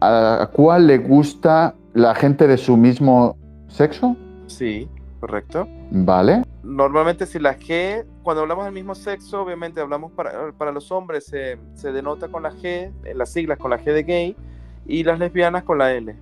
a 0.00 0.48
cuál 0.52 0.86
le 0.86 0.98
gusta 0.98 1.74
la 1.94 2.14
gente 2.14 2.46
de 2.46 2.56
su 2.56 2.76
mismo 2.76 3.36
sexo? 3.68 4.16
Sí, 4.46 4.88
correcto. 5.20 5.68
Vale. 5.90 6.42
Normalmente 6.62 7.26
si 7.26 7.38
la 7.38 7.56
G, 7.56 8.04
cuando 8.22 8.42
hablamos 8.42 8.64
del 8.64 8.74
mismo 8.74 8.94
sexo, 8.94 9.42
obviamente 9.42 9.80
hablamos 9.80 10.12
para, 10.12 10.52
para 10.52 10.72
los 10.72 10.90
hombres, 10.92 11.26
se, 11.26 11.58
se, 11.74 11.92
denota 11.92 12.28
con 12.28 12.42
la 12.42 12.52
G, 12.52 12.92
en 13.04 13.18
las 13.18 13.32
siglas 13.32 13.58
con 13.58 13.70
la 13.70 13.78
G 13.78 13.92
de 13.92 14.02
gay, 14.02 14.36
y 14.86 15.04
las 15.04 15.18
lesbianas 15.18 15.64
con 15.64 15.78
la 15.78 15.92
L. 15.92 16.14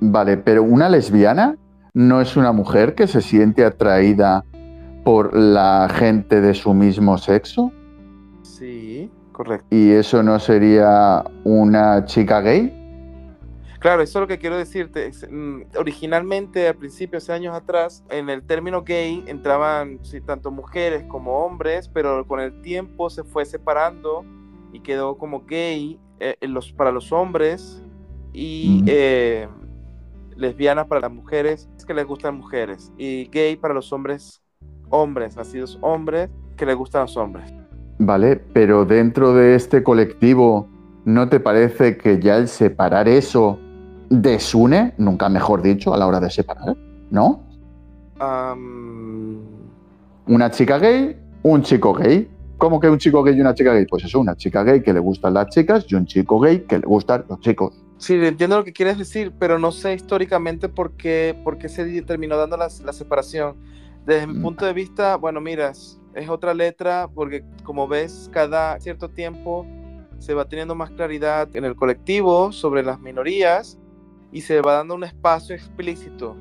Vale, 0.00 0.36
pero 0.36 0.62
una 0.62 0.88
lesbiana 0.88 1.56
no 1.92 2.20
es 2.20 2.36
una 2.36 2.52
mujer 2.52 2.94
que 2.94 3.06
se 3.06 3.20
siente 3.20 3.64
atraída 3.64 4.44
por 5.04 5.36
la 5.36 5.88
gente 5.92 6.40
de 6.40 6.54
su 6.54 6.74
mismo 6.74 7.18
sexo. 7.18 7.70
Sí, 8.42 9.10
Correcto. 9.34 9.66
¿Y 9.70 9.90
eso 9.90 10.22
no 10.22 10.38
sería 10.38 11.24
una 11.42 12.04
chica 12.04 12.40
gay? 12.40 12.72
Claro, 13.80 14.00
eso 14.00 14.18
es 14.18 14.20
lo 14.22 14.28
que 14.28 14.38
quiero 14.38 14.56
decirte. 14.56 15.10
Mm, 15.28 15.62
originalmente, 15.76 16.68
al 16.68 16.76
principio, 16.76 17.18
hace 17.18 17.32
años 17.32 17.54
atrás, 17.54 18.04
en 18.10 18.30
el 18.30 18.44
término 18.44 18.82
gay 18.82 19.24
entraban 19.26 19.98
tanto 20.24 20.52
mujeres 20.52 21.04
como 21.08 21.44
hombres, 21.44 21.90
pero 21.92 22.24
con 22.26 22.38
el 22.38 22.62
tiempo 22.62 23.10
se 23.10 23.24
fue 23.24 23.44
separando 23.44 24.24
y 24.72 24.80
quedó 24.80 25.18
como 25.18 25.44
gay 25.44 25.98
eh, 26.20 26.36
los, 26.42 26.72
para 26.72 26.92
los 26.92 27.10
hombres 27.10 27.82
y 28.32 28.84
eh, 28.86 29.48
lesbiana 30.36 30.86
para 30.86 31.00
las 31.00 31.12
mujeres 31.12 31.68
que 31.84 31.92
les 31.92 32.06
gustan 32.06 32.36
mujeres 32.36 32.92
y 32.96 33.24
gay 33.26 33.56
para 33.56 33.74
los 33.74 33.92
hombres, 33.92 34.40
hombres, 34.90 35.36
nacidos 35.36 35.76
hombres 35.82 36.30
que 36.56 36.64
les 36.64 36.76
gustan 36.76 37.02
los 37.02 37.16
hombres. 37.16 37.52
Vale, 37.98 38.36
pero 38.36 38.84
dentro 38.84 39.34
de 39.34 39.54
este 39.54 39.82
colectivo, 39.82 40.68
¿no 41.04 41.28
te 41.28 41.40
parece 41.40 41.96
que 41.96 42.20
ya 42.20 42.36
el 42.36 42.48
separar 42.48 43.08
eso 43.08 43.58
desune, 44.10 44.94
nunca 44.98 45.28
mejor 45.28 45.62
dicho, 45.62 45.94
a 45.94 45.98
la 45.98 46.06
hora 46.06 46.20
de 46.20 46.30
separar? 46.30 46.76
¿No? 47.10 47.44
Una 50.26 50.50
chica 50.50 50.78
gay, 50.78 51.16
un 51.42 51.62
chico 51.62 51.92
gay. 51.94 52.28
¿Cómo 52.58 52.80
que 52.80 52.88
un 52.88 52.98
chico 52.98 53.22
gay 53.22 53.36
y 53.36 53.40
una 53.40 53.54
chica 53.54 53.72
gay? 53.72 53.86
Pues 53.86 54.04
eso, 54.04 54.20
una 54.20 54.36
chica 54.36 54.62
gay 54.64 54.82
que 54.82 54.92
le 54.92 55.00
gustan 55.00 55.34
las 55.34 55.48
chicas 55.48 55.84
y 55.88 55.94
un 55.94 56.06
chico 56.06 56.40
gay 56.40 56.60
que 56.60 56.78
le 56.78 56.86
gustan 56.86 57.24
los 57.28 57.40
chicos. 57.40 57.84
Sí, 57.98 58.14
entiendo 58.14 58.56
lo 58.56 58.64
que 58.64 58.72
quieres 58.72 58.98
decir, 58.98 59.32
pero 59.38 59.58
no 59.58 59.70
sé 59.70 59.94
históricamente 59.94 60.68
por 60.68 60.92
qué, 60.92 61.38
por 61.44 61.58
qué 61.58 61.68
se 61.68 62.02
terminó 62.02 62.36
dando 62.36 62.56
la, 62.56 62.68
la 62.84 62.92
separación. 62.92 63.56
Desde 64.04 64.26
mi 64.26 64.34
mm. 64.38 64.42
punto 64.42 64.66
de 64.66 64.72
vista, 64.72 65.16
bueno, 65.16 65.40
miras, 65.40 66.00
es 66.14 66.28
otra 66.28 66.54
letra 66.54 67.08
porque 67.12 67.44
como 67.62 67.88
ves 67.88 68.30
cada 68.32 68.78
cierto 68.80 69.10
tiempo 69.10 69.66
se 70.18 70.34
va 70.34 70.46
teniendo 70.46 70.74
más 70.74 70.90
claridad 70.90 71.48
en 71.54 71.64
el 71.64 71.74
colectivo 71.74 72.52
sobre 72.52 72.82
las 72.82 73.00
minorías 73.00 73.78
y 74.32 74.40
se 74.40 74.60
va 74.60 74.74
dando 74.74 74.94
un 74.94 75.04
espacio 75.04 75.54
explícito. 75.54 76.36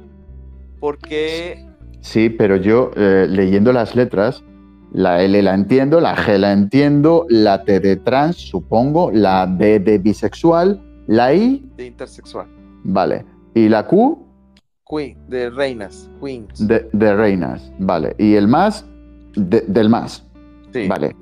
Porque 0.80 1.65
sí 2.01 2.30
pero 2.30 2.55
yo 2.57 2.91
eh, 2.95 3.28
leyendo 3.30 3.71
las 3.71 3.95
letras 3.95 4.43
la 4.91 5.24
L 5.24 5.41
la 5.41 5.53
entiendo 5.53 5.99
la 5.99 6.15
G 6.15 6.38
la 6.38 6.51
entiendo 6.51 7.26
la 7.30 7.63
T 7.63 7.80
de 7.80 7.95
trans 7.95 8.36
supongo 8.36 9.09
la 9.11 9.45
B 9.45 9.80
de 9.80 9.97
bisexual 9.97 10.82
la 11.07 11.34
I 11.34 11.65
de 11.78 11.88
intersexual. 11.88 12.47
Vale. 12.84 13.26
Y 13.55 13.69
la 13.69 13.86
Q 13.88 14.24
Queen, 14.86 15.17
de 15.30 15.49
reinas, 15.49 16.09
queens. 16.21 16.67
De, 16.67 16.88
de 16.91 17.15
reinas, 17.15 17.71
vale. 17.80 18.15
Y 18.17 18.36
el 18.36 18.47
más 18.47 18.86
del 19.36 19.89
más. 19.89 20.25
Sí. 20.71 20.88
Vale. 20.88 21.15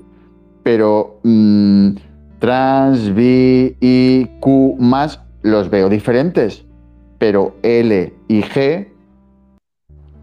Pero 0.62 1.20
mm, 1.22 1.90
trans, 2.38 3.14
B, 3.14 3.76
I, 3.80 4.30
Q 4.40 4.76
más 4.78 5.20
los 5.42 5.70
veo 5.70 5.88
diferentes. 5.88 6.64
Pero 7.18 7.56
L 7.62 8.12
y 8.28 8.42
G 8.42 8.88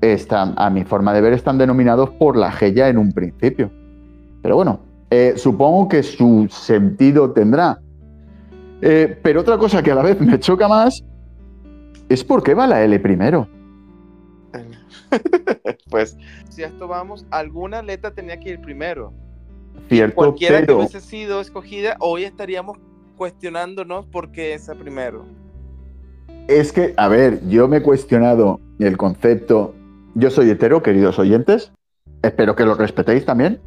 están, 0.01 0.53
a 0.57 0.69
mi 0.69 0.83
forma 0.83 1.13
de 1.13 1.21
ver, 1.21 1.33
están 1.33 1.57
denominados 1.57 2.09
por 2.11 2.37
la 2.37 2.51
G 2.51 2.73
ya 2.73 2.89
en 2.89 2.97
un 2.97 3.11
principio. 3.11 3.71
Pero 4.41 4.55
bueno, 4.55 4.79
eh, 5.09 5.33
supongo 5.35 5.87
que 5.87 6.03
su 6.03 6.47
sentido 6.49 7.31
tendrá. 7.31 7.79
Eh, 8.81 9.19
pero 9.21 9.41
otra 9.41 9.57
cosa 9.57 9.83
que 9.83 9.91
a 9.91 9.95
la 9.95 10.03
vez 10.03 10.21
me 10.21 10.39
choca 10.39 10.67
más 10.67 11.03
es 12.07 12.23
por 12.23 12.43
qué 12.43 12.53
va 12.53 12.67
la 12.67 12.83
L 12.83 12.99
primero. 12.99 13.47
pues 15.89 16.17
si 16.49 16.63
a 16.63 16.67
esto 16.67 16.87
vamos, 16.87 17.25
alguna 17.31 17.81
letra 17.81 18.11
tenía 18.11 18.39
que 18.39 18.51
ir 18.51 18.61
primero. 18.61 19.13
Cierto, 19.87 20.15
cualquiera 20.15 20.65
que 20.65 20.71
hubiese 20.71 21.01
sido 21.01 21.41
escogida, 21.41 21.95
hoy 21.99 22.23
estaríamos 22.23 22.77
cuestionándonos 23.17 24.05
por 24.07 24.31
qué 24.31 24.53
esa 24.53 24.75
primero. 24.75 25.25
Es 26.47 26.71
que, 26.71 26.93
a 26.97 27.07
ver, 27.07 27.47
yo 27.47 27.67
me 27.67 27.77
he 27.77 27.81
cuestionado 27.81 28.59
el 28.79 28.97
concepto. 28.97 29.75
Yo 30.15 30.31
soy 30.31 30.49
hetero, 30.49 30.81
queridos 30.81 31.19
oyentes. 31.19 31.71
Espero 32.23 32.55
que 32.55 32.65
lo 32.65 32.75
respetéis 32.75 33.25
también. 33.25 33.61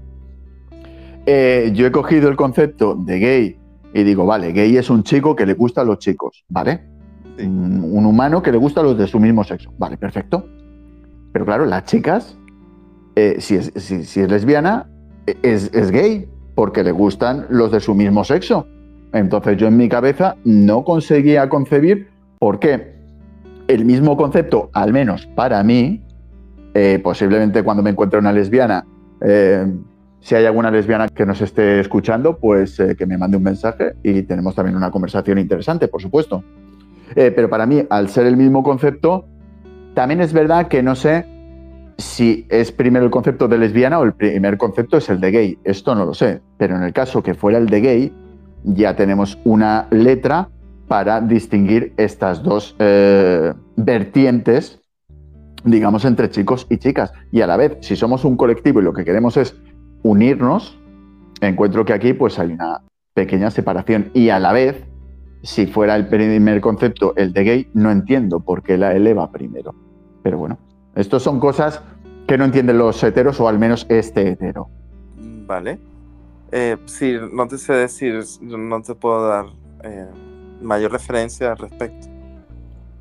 Eh, 1.27 1.71
yo 1.75 1.87
he 1.87 1.93
cogido 1.93 2.29
el 2.29 2.37
concepto 2.37 2.97
de 2.97 3.19
gay 3.21 3.61
y 3.95 4.03
digo, 4.03 4.27
vale, 4.27 4.53
gay 4.53 4.77
es 4.77 4.91
un 4.91 5.05
chico 5.05 5.37
que 5.37 5.47
le 5.47 5.55
gusta 5.55 5.83
a 5.83 5.85
los 5.85 5.99
chicos, 5.99 6.45
¿vale? 6.49 6.81
Un, 7.39 8.05
humano 8.05 8.43
que 8.43 8.51
le 8.51 8.59
gusta 8.59 8.81
a 8.81 8.85
los 8.85 8.99
de 8.99 9.07
su 9.07 9.21
mismo 9.21 9.45
sexo. 9.45 9.73
Vale, 9.79 9.97
perfecto. 9.97 10.47
Pero 11.33 11.45
claro, 11.45 11.65
las 11.65 11.85
chicas, 11.85 12.37
eh, 13.17 13.37
si, 13.41 13.57
es, 13.57 14.17
lesbiana, 14.17 14.87
e, 15.27 15.37
es, 15.43 15.91
gay, 15.91 16.29
porque 16.55 16.85
le 16.85 16.93
gustan 16.93 17.47
los 17.49 17.73
de 17.73 17.81
su 17.81 17.95
mismo 17.95 18.25
sexo. 18.25 18.67
Entonces 19.13 19.57
yo 19.57 19.69
en 19.69 19.77
mi 19.77 19.89
cabeza 19.89 20.37
no 20.45 20.85
conseguía 20.85 21.49
concebir 21.49 22.09
por 22.39 22.59
qué 22.59 22.93
el 23.69 23.85
mismo 23.85 24.17
concepto, 24.17 24.71
al 24.73 24.93
menos 24.93 25.27
para 25.27 25.63
mí, 25.63 26.03
eh, 26.75 27.01
posiblemente 27.03 27.63
cuando 27.63 27.83
me 27.83 27.91
encuentre 27.91 28.19
una 28.19 28.33
lesbiana, 28.33 28.85
eh, 29.21 29.67
si 30.21 30.35
hay 30.35 30.47
alguna 30.47 30.71
lesbiana 30.71 31.09
que 31.09 31.27
nos 31.27 31.41
esté 31.41 31.81
escuchando, 31.81 32.39
pues 32.39 32.81
que 32.97 33.07
me 33.07 33.19
mande 33.19 33.37
un 33.37 33.43
mensaje 33.43 33.95
y 34.03 34.23
tenemos 34.23 34.55
también 34.55 34.77
una 34.77 34.91
conversación 34.91 35.39
interesante, 35.39 35.89
por 35.89 36.01
supuesto. 36.01 36.45
pero 37.15 37.51
para 37.51 37.67
mí, 37.67 37.85
al 37.91 38.09
ser 38.09 38.27
el 38.27 38.37
mismo 38.37 38.63
concepto, 38.63 39.27
también 39.95 40.21
es 40.21 40.33
verdad 40.33 40.69
que 40.69 40.83
no 40.83 40.95
sé 40.95 41.27
si 41.99 42.47
es 42.49 42.73
primero 42.73 43.05
el 43.05 43.11
concepto 43.11 43.49
de 43.49 43.59
lesbiana 43.59 43.99
o 43.99 44.05
el 44.05 44.15
primer 44.15 44.57
concepto 44.57 44.97
es 44.97 45.09
el 45.09 45.21
de 45.21 45.31
gay. 45.31 45.59
Esto 45.65 45.95
no 45.95 46.05
lo 46.05 46.15
sé, 46.15 46.41
pero 46.59 46.77
en 46.77 46.83
el 46.83 46.93
caso 46.93 47.23
que 47.23 47.35
fuera 47.35 47.59
el 47.59 47.67
de 47.67 47.81
gay, 47.81 48.13
ya 48.65 48.97
tenemos 48.97 49.39
una 49.45 49.87
letra 49.91 50.49
para 50.89 51.21
distinguir 51.21 51.95
estas 51.97 52.43
dos 52.43 52.77
eh, 52.79 53.53
vertientes 53.77 54.83
digamos, 55.65 56.05
entre 56.05 56.31
chicos 56.31 56.67
y 56.69 56.79
chicas. 56.79 57.13
Y 57.31 57.41
a 57.41 57.47
la 57.47 57.57
vez, 57.57 57.77
si 57.81 57.97
somos 57.97 58.25
un 58.25 58.37
colectivo 58.37 58.81
y 58.81 58.85
lo 58.85 58.93
que 58.93 59.05
queremos 59.05 59.37
es 59.37 59.57
unirnos, 60.03 60.79
encuentro 61.41 61.85
que 61.85 61.93
aquí 61.93 62.13
pues 62.13 62.39
hay 62.39 62.53
una 62.53 62.83
pequeña 63.15 63.51
separación. 63.51 64.11
Y 64.15 64.31
a 64.31 64.39
la 64.39 64.53
vez, 64.53 64.85
si 65.43 65.67
fuera 65.67 65.97
el 65.97 66.09
primer 66.09 66.61
concepto 66.61 67.15
el 67.17 67.33
de 67.33 67.45
gay, 67.45 67.71
no 67.75 67.91
entiendo 67.91 68.41
por 68.41 68.63
qué 68.63 68.77
la 68.77 68.95
eleva 68.95 69.31
primero. 69.31 69.75
Pero 70.23 70.39
bueno, 70.39 70.59
estas 70.95 71.23
son 71.23 71.41
cosas 71.41 71.81
que 72.27 72.39
no 72.39 72.45
entienden 72.45 72.79
los 72.79 73.03
heteros 73.03 73.41
o 73.41 73.49
al 73.49 73.59
menos 73.59 73.87
este 73.89 74.31
hetero. 74.31 74.69
Vale. 75.47 75.79
Eh, 76.51 76.77
sí, 76.87 77.17
no 77.33 77.49
te 77.49 77.59
sé 77.59 77.73
decir, 77.73 78.23
no 78.41 78.83
te 78.83 78.95
puedo 78.95 79.27
dar 79.27 79.47
eh, 79.85 80.07
mayor 80.61 80.93
referencia 80.93 81.53
al 81.53 81.59
respecto. 81.59 82.09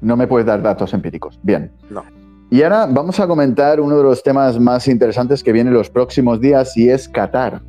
No 0.01 0.17
me 0.17 0.26
puedes 0.26 0.47
dar 0.47 0.61
datos 0.61 0.93
empíricos. 0.93 1.39
Bien. 1.43 1.72
No. 1.89 2.03
Y 2.49 2.63
ahora 2.63 2.88
vamos 2.89 3.19
a 3.19 3.28
comentar 3.28 3.80
uno 3.80 3.97
de 3.97 4.03
los 4.03 4.24
temas 4.24 4.59
más 4.59 4.88
interesantes 4.88 5.43
que 5.43 5.53
viene 5.53 5.72
los 5.72 5.89
próximos 5.89 6.41
días 6.41 6.76
y 6.76 6.89
es 6.89 7.07
Qatar. 7.07 7.61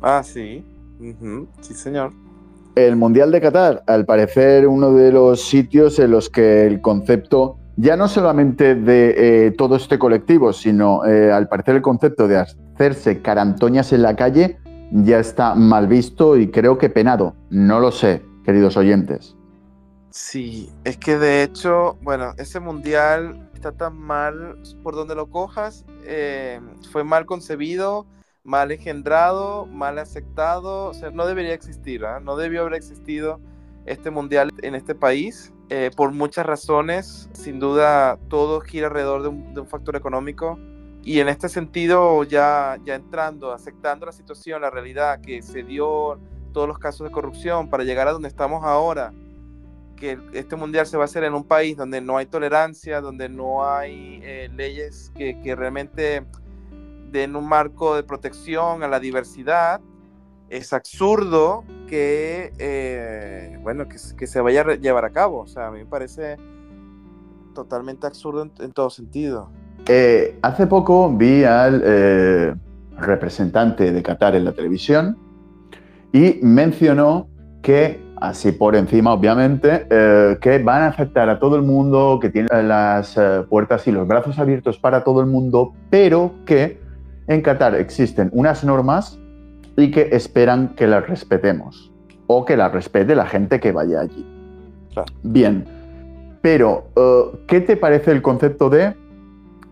Ah, 0.00 0.22
sí. 0.22 0.64
Sí, 1.60 1.74
señor. 1.74 2.12
El 2.76 2.96
Mundial 2.96 3.30
de 3.30 3.40
Qatar, 3.40 3.82
al 3.86 4.06
parecer, 4.06 4.66
uno 4.68 4.92
de 4.92 5.12
los 5.12 5.42
sitios 5.42 5.98
en 5.98 6.12
los 6.12 6.30
que 6.30 6.66
el 6.66 6.80
concepto, 6.80 7.58
ya 7.76 7.96
no 7.96 8.08
solamente 8.08 8.74
de 8.74 9.46
eh, 9.46 9.50
todo 9.52 9.76
este 9.76 9.98
colectivo, 9.98 10.52
sino 10.52 11.04
eh, 11.04 11.30
al 11.30 11.48
parecer 11.48 11.76
el 11.76 11.82
concepto 11.82 12.26
de 12.26 12.38
hacerse 12.38 13.20
carantoñas 13.20 13.92
en 13.92 14.02
la 14.02 14.16
calle 14.16 14.58
ya 14.90 15.18
está 15.18 15.54
mal 15.54 15.88
visto 15.88 16.36
y 16.36 16.50
creo 16.50 16.78
que 16.78 16.88
penado. 16.88 17.34
No 17.50 17.80
lo 17.80 17.90
sé, 17.90 18.22
queridos 18.44 18.76
oyentes. 18.76 19.36
Sí, 20.10 20.70
es 20.84 20.96
que 20.96 21.18
de 21.18 21.42
hecho, 21.42 21.98
bueno, 22.00 22.32
ese 22.38 22.60
mundial 22.60 23.50
está 23.52 23.72
tan 23.72 23.98
mal 23.98 24.58
por 24.82 24.94
donde 24.94 25.14
lo 25.14 25.28
cojas, 25.28 25.84
eh, 26.06 26.60
fue 26.90 27.04
mal 27.04 27.26
concebido, 27.26 28.06
mal 28.42 28.70
engendrado, 28.70 29.66
mal 29.66 29.98
aceptado, 29.98 30.86
o 30.86 30.94
sea, 30.94 31.10
no 31.10 31.26
debería 31.26 31.52
existir, 31.52 32.04
¿ah? 32.06 32.20
no 32.20 32.36
debió 32.36 32.62
haber 32.62 32.74
existido 32.74 33.40
este 33.86 34.10
mundial 34.10 34.52
en 34.62 34.74
este 34.74 34.94
país. 34.94 35.52
Eh, 35.68 35.90
por 35.96 36.12
muchas 36.12 36.46
razones, 36.46 37.28
sin 37.32 37.58
duda 37.58 38.18
todo 38.28 38.60
gira 38.60 38.86
alrededor 38.86 39.22
de 39.22 39.28
un, 39.28 39.54
de 39.54 39.60
un, 39.60 39.66
factor 39.66 39.96
económico. 39.96 40.58
Y 41.02 41.20
en 41.20 41.28
este 41.28 41.48
sentido 41.48 42.22
ya, 42.24 42.78
ya 42.84 42.94
entrando, 42.94 43.52
aceptando 43.52 44.06
la 44.06 44.12
situación, 44.12 44.60
la 44.60 44.70
realidad 44.70 45.20
que 45.20 45.42
se 45.42 45.62
dio 45.62 46.20
todos 46.52 46.68
los 46.68 46.78
casos 46.78 47.06
de 47.06 47.12
corrupción 47.12 47.68
para 47.68 47.84
llegar 47.84 48.08
a 48.08 48.12
donde 48.12 48.28
estamos 48.28 48.64
ahora, 48.64 49.12
que 49.96 50.18
este 50.32 50.56
mundial 50.56 50.86
se 50.86 50.96
va 50.96 51.04
a 51.04 51.06
hacer 51.06 51.24
en 51.24 51.34
un 51.34 51.44
país 51.44 51.76
donde 51.76 52.00
no 52.00 52.16
hay 52.16 52.26
tolerancia, 52.26 53.00
donde 53.00 53.28
no 53.28 53.68
hay 53.68 54.20
eh, 54.22 54.48
leyes 54.54 55.12
que, 55.16 55.40
que, 55.40 55.56
realmente 55.56 56.24
den 57.10 57.34
un 57.34 57.48
marco 57.48 57.96
de 57.96 58.02
protección 58.02 58.82
a 58.82 58.88
la 58.88 59.00
diversidad, 59.00 59.80
es 60.48 60.72
absurdo 60.72 61.64
que, 61.88 62.52
eh, 62.58 63.58
bueno, 63.62 63.88
que, 63.88 63.96
que, 64.16 64.26
se 64.26 64.40
vaya 64.40 64.62
a 64.62 64.74
llevar 64.74 65.04
a 65.04 65.10
cabo. 65.10 65.40
O 65.40 65.46
sea, 65.46 65.68
a 65.68 65.70
mí 65.70 65.80
me 65.80 65.86
parece 65.86 66.36
totalmente 67.54 68.06
absurdo 68.06 68.42
en, 68.42 68.52
en 68.58 68.72
todo 68.72 68.90
sentido. 68.90 69.50
Eh, 69.88 70.38
hace 70.42 70.66
poco 70.66 71.12
vi 71.14 71.44
al 71.44 71.82
eh, 71.84 72.54
representante 72.98 73.92
de 73.92 74.02
Qatar 74.02 74.34
en 74.34 74.44
la 74.44 74.52
televisión 74.52 75.16
y 76.12 76.40
mencionó 76.42 77.28
que 77.62 78.06
así 78.16 78.52
por 78.52 78.74
encima, 78.76 79.12
obviamente, 79.12 79.86
eh, 79.90 80.38
que 80.40 80.58
van 80.58 80.82
a 80.82 80.86
afectar 80.88 81.28
a 81.28 81.38
todo 81.38 81.56
el 81.56 81.62
mundo, 81.62 82.18
que 82.20 82.30
tienen 82.30 82.68
las 82.68 83.16
eh, 83.16 83.44
puertas 83.48 83.86
y 83.86 83.92
los 83.92 84.06
brazos 84.08 84.38
abiertos 84.38 84.78
para 84.78 85.04
todo 85.04 85.20
el 85.20 85.26
mundo, 85.26 85.74
pero 85.90 86.32
que 86.44 86.80
en 87.26 87.42
Qatar 87.42 87.74
existen 87.74 88.30
unas 88.32 88.64
normas 88.64 89.18
y 89.76 89.90
que 89.90 90.08
esperan 90.12 90.74
que 90.74 90.86
las 90.86 91.06
respetemos 91.06 91.92
o 92.26 92.44
que 92.44 92.56
las 92.56 92.72
respete 92.72 93.14
la 93.14 93.26
gente 93.26 93.60
que 93.60 93.72
vaya 93.72 94.00
allí. 94.00 94.26
Claro. 94.92 95.12
Bien, 95.22 95.64
pero 96.42 96.88
uh, 96.96 97.36
¿qué 97.46 97.60
te 97.60 97.76
parece 97.76 98.10
el 98.10 98.22
concepto 98.22 98.70
de 98.70 98.94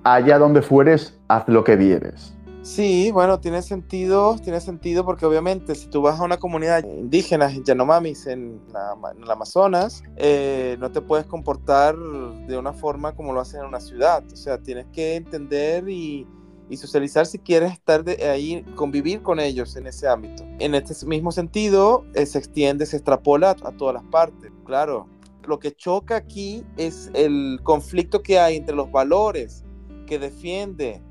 allá 0.05 0.39
donde 0.39 0.63
fueres, 0.63 1.19
haz 1.29 1.49
lo 1.49 1.65
que 1.65 1.77
vieres? 1.77 2.35
Sí, 2.63 3.11
bueno, 3.11 3.41
tiene 3.41 3.61
sentido, 3.61 4.37
tiene 4.43 4.59
sentido 4.59 5.05
porque 5.05 5.27
obviamente 5.27 5.75
si 5.75 5.87
tú 5.91 6.01
vas 6.01 6.19
a 6.19 6.25
una 6.25 6.39
comunidad 6.39 6.83
indígena, 6.83 7.51
Yanomamis, 7.63 8.27
en, 8.27 8.59
la, 8.73 8.97
en 9.15 9.23
el 9.23 9.31
Amazonas, 9.31 10.03
eh, 10.17 10.79
no 10.81 10.91
te 10.91 11.03
puedes 11.03 11.27
comportar 11.27 11.95
de 11.95 12.57
una 12.57 12.73
forma 12.73 13.15
como 13.15 13.35
lo 13.35 13.41
hacen 13.41 13.61
en 13.61 13.67
una 13.67 13.81
ciudad. 13.81 14.25
O 14.33 14.37
sea, 14.37 14.57
tienes 14.57 14.87
que 14.95 15.17
entender 15.17 15.87
y, 15.91 16.27
y 16.69 16.77
socializar 16.77 17.27
si 17.27 17.39
quieres 17.39 17.73
estar 17.73 18.05
de 18.05 18.29
ahí, 18.29 18.65
convivir 18.75 19.23
con 19.23 19.39
ellos 19.39 19.77
en 19.77 19.87
ese 19.87 20.09
ámbito. 20.09 20.45
En 20.59 20.75
este 20.75 21.07
mismo 21.07 21.33
sentido, 21.33 22.05
eh, 22.15 22.27
se 22.27 22.39
extiende, 22.39 22.87
se 22.87 22.97
extrapola 22.97 23.51
a, 23.51 23.69
a 23.69 23.73
todas 23.73 23.95
las 23.95 24.05
partes. 24.05 24.51
Claro, 24.65 25.07
lo 25.47 25.59
que 25.59 25.73
choca 25.73 26.17
aquí 26.17 26.65
es 26.77 27.11
el 27.15 27.61
conflicto 27.63 28.23
que 28.23 28.39
hay 28.39 28.57
entre 28.57 28.75
los 28.75 28.91
valores 28.91 29.65
que 30.07 30.19
defiende 30.19 31.03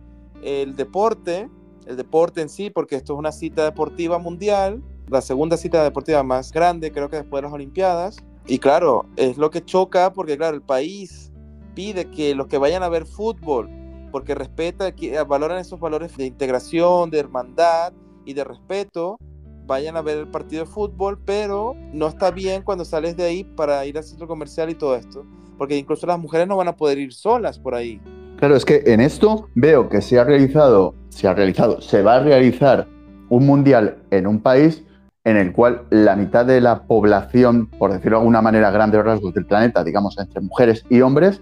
el 0.44 0.76
deporte, 0.76 1.50
el 1.86 1.98
deporte 1.98 2.42
en 2.42 2.50
sí, 2.50 2.70
porque 2.70 2.96
esto 2.96 3.14
es 3.14 3.20
una 3.20 3.32
cita 3.32 3.64
deportiva 3.64 4.18
mundial, 4.18 4.82
la 5.08 5.22
segunda 5.22 5.58
cita 5.58 5.84
deportiva 5.84 6.24
más 6.24 6.52
grande, 6.52 6.92
creo 6.92 7.10
que 7.10 7.18
después 7.18 7.42
de 7.42 7.48
las 7.48 7.54
Olimpiadas. 7.54 8.18
Y 8.46 8.60
claro, 8.60 9.06
es 9.16 9.38
lo 9.38 9.50
que 9.52 9.64
choca 9.64 10.12
porque, 10.14 10.38
claro, 10.38 10.56
el 10.56 10.62
país 10.62 11.32
pide 11.76 12.10
que 12.10 12.36
los 12.36 12.48
que 12.48 12.58
vayan 12.58 12.84
a 12.84 12.90
ver 12.90 13.06
fútbol, 13.06 13.70
porque 14.14 14.36
respeta, 14.36 14.94
valoran 15.28 15.58
esos 15.58 15.80
valores 15.80 16.16
de 16.16 16.28
integración, 16.28 17.10
de 17.10 17.18
hermandad 17.18 17.94
y 18.26 18.36
de 18.36 18.44
respeto, 18.44 19.18
vayan 19.66 19.98
a 19.98 20.04
ver 20.04 20.20
el 20.20 20.28
partido 20.28 20.66
de 20.66 20.70
fútbol, 20.70 21.20
pero 21.26 21.76
no 21.92 22.08
está 22.08 22.30
bien 22.30 22.62
cuando 22.62 22.86
sales 22.86 23.18
de 23.18 23.24
ahí 23.24 23.44
para 23.44 23.84
ir 23.88 23.98
al 23.98 24.04
centro 24.04 24.28
comercial 24.28 24.70
y 24.70 24.76
todo 24.76 24.96
esto, 24.96 25.26
porque 25.58 25.76
incluso 25.76 26.06
las 26.06 26.20
mujeres 26.20 26.48
no 26.48 26.56
van 26.56 26.68
a 26.68 26.76
poder 26.76 27.00
ir 27.00 27.12
solas 27.12 27.58
por 27.58 27.74
ahí. 27.74 28.00
Claro, 28.38 28.56
es 28.56 28.64
que 28.66 28.84
en 28.86 29.02
esto 29.02 29.50
veo 29.56 29.90
que 29.90 30.00
se 30.00 30.20
ha 30.20 30.24
realizado, 30.24 30.94
se 31.10 31.28
ha 31.28 31.34
realizado, 31.34 31.82
se 31.82 32.04
va 32.04 32.18
a 32.18 32.20
realizar 32.20 32.88
un 33.30 33.48
mundial 33.48 33.98
en 34.12 34.28
un 34.28 34.42
país 34.42 34.84
en 35.24 35.38
el 35.38 35.54
cual 35.54 35.88
la 35.90 36.16
mitad 36.16 36.46
de 36.46 36.62
la 36.62 36.84
población, 36.84 37.66
por 37.66 37.92
decirlo 37.92 38.18
de 38.18 38.22
alguna 38.22 38.44
manera, 38.44 38.70
grandes 38.70 39.04
rasgos 39.04 39.34
del 39.34 39.48
planeta, 39.48 39.84
digamos, 39.84 40.20
entre 40.20 40.40
mujeres 40.40 40.86
y 40.88 41.02
hombres, 41.02 41.42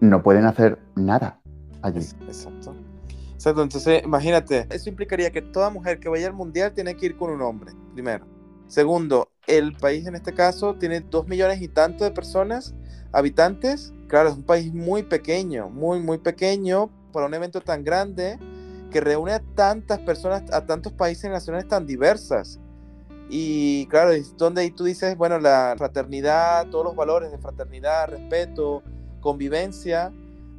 no 0.00 0.22
pueden 0.22 0.46
hacer 0.46 0.78
nada 0.96 1.38
allí. 1.82 2.00
Exacto. 2.26 2.74
Exacto, 3.34 3.62
entonces 3.62 4.02
imagínate, 4.04 4.66
eso 4.70 4.88
implicaría 4.88 5.30
que 5.30 5.42
toda 5.42 5.70
mujer 5.70 6.00
que 6.00 6.08
vaya 6.08 6.26
al 6.26 6.32
mundial 6.32 6.72
tiene 6.72 6.96
que 6.96 7.06
ir 7.06 7.16
con 7.16 7.30
un 7.30 7.40
hombre, 7.40 7.72
primero. 7.94 8.26
Segundo, 8.66 9.30
el 9.46 9.74
país 9.74 10.06
en 10.06 10.16
este 10.16 10.34
caso 10.34 10.74
tiene 10.74 11.00
dos 11.00 11.28
millones 11.28 11.62
y 11.62 11.68
tanto 11.68 12.04
de 12.04 12.10
personas, 12.10 12.74
habitantes, 13.12 13.92
Claro, 14.08 14.30
es 14.30 14.36
un 14.36 14.42
país 14.42 14.72
muy 14.72 15.02
pequeño, 15.02 15.68
muy, 15.68 16.00
muy 16.00 16.16
pequeño 16.16 16.90
para 17.12 17.26
un 17.26 17.34
evento 17.34 17.60
tan 17.60 17.84
grande 17.84 18.38
que 18.90 19.02
reúne 19.02 19.32
a 19.32 19.42
tantas 19.54 19.98
personas, 19.98 20.50
a 20.50 20.64
tantos 20.64 20.94
países 20.94 21.26
y 21.26 21.28
naciones 21.28 21.68
tan 21.68 21.86
diversas. 21.86 22.58
Y 23.28 23.86
claro, 23.88 24.12
es 24.12 24.34
donde 24.38 24.70
tú 24.70 24.84
dices, 24.84 25.14
bueno, 25.18 25.38
la 25.38 25.74
fraternidad, 25.76 26.68
todos 26.68 26.86
los 26.86 26.96
valores 26.96 27.30
de 27.30 27.36
fraternidad, 27.36 28.08
respeto, 28.08 28.82
convivencia. 29.20 30.10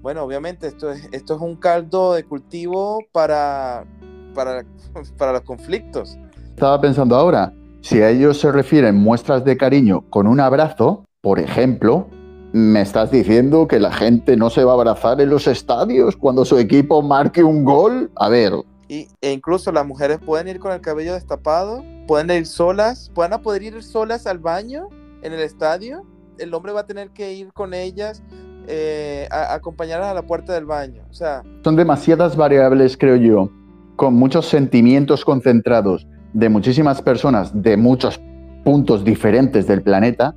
Bueno, 0.02 0.24
obviamente 0.24 0.68
esto 0.68 0.92
es, 0.92 1.10
esto 1.12 1.36
es 1.36 1.42
un 1.42 1.56
caldo 1.56 2.14
de 2.14 2.24
cultivo 2.24 3.00
para, 3.12 3.86
para, 4.34 4.66
para 5.18 5.34
los 5.34 5.42
conflictos. 5.42 6.18
Estaba 6.50 6.80
pensando 6.80 7.16
ahora, 7.16 7.54
si 7.82 8.02
a 8.02 8.10
ellos 8.10 8.40
se 8.40 8.52
refieren 8.52 8.96
muestras 8.96 9.44
de 9.44 9.58
cariño 9.58 10.04
con 10.10 10.28
un 10.28 10.40
abrazo, 10.40 11.06
por 11.22 11.40
ejemplo, 11.40 12.08
¿Me 12.52 12.82
estás 12.82 13.12
diciendo 13.12 13.68
que 13.68 13.80
la 13.80 13.92
gente 13.92 14.36
no 14.36 14.50
se 14.50 14.64
va 14.64 14.72
a 14.72 14.74
abrazar 14.74 15.22
en 15.22 15.30
los 15.30 15.46
estadios 15.46 16.16
cuando 16.16 16.46
su 16.46 16.58
equipo 16.58 17.04
marque 17.04 17.44
un 17.44 17.64
gol? 17.64 18.10
A 18.16 18.28
ver. 18.28 18.54
Y, 18.88 19.08
e 19.22 19.32
incluso 19.32 19.72
las 19.72 19.86
mujeres 19.86 20.18
pueden 20.18 20.48
ir 20.48 20.58
con 20.60 20.72
el 20.72 20.82
cabello 20.82 21.14
destapado, 21.14 21.84
pueden 22.08 22.32
ir 22.32 22.48
solas, 22.48 23.12
pueden 23.14 23.34
a 23.34 23.44
poder 23.44 23.62
ir 23.62 23.84
solas 23.84 24.26
al 24.26 24.40
baño 24.40 24.90
en 25.22 25.34
el 25.34 25.42
estadio. 25.42 26.02
El 26.40 26.52
hombre 26.56 26.72
va 26.72 26.80
a 26.82 26.86
tener 26.88 27.12
que 27.12 27.34
ir 27.34 27.54
con 27.54 27.76
ellas, 27.76 28.24
eh, 28.68 29.28
a, 29.32 29.54
a 29.54 29.54
acompañarlas 29.56 30.10
a 30.10 30.14
la 30.14 30.24
puerta 30.24 30.54
del 30.54 30.66
baño. 30.66 31.04
O 31.10 31.14
sea, 31.14 31.44
son 31.64 31.76
demasiadas 31.76 32.36
variables, 32.36 32.98
creo 32.98 33.16
yo, 33.16 33.52
con 33.96 34.14
muchos 34.14 34.48
sentimientos 34.48 35.26
concentrados 35.26 36.08
de 36.34 36.50
muchísimas 36.50 37.02
personas 37.02 37.52
de 37.62 37.78
muchos 37.78 38.20
puntos 38.64 39.04
diferentes 39.04 39.68
del 39.68 39.82
planeta, 39.82 40.36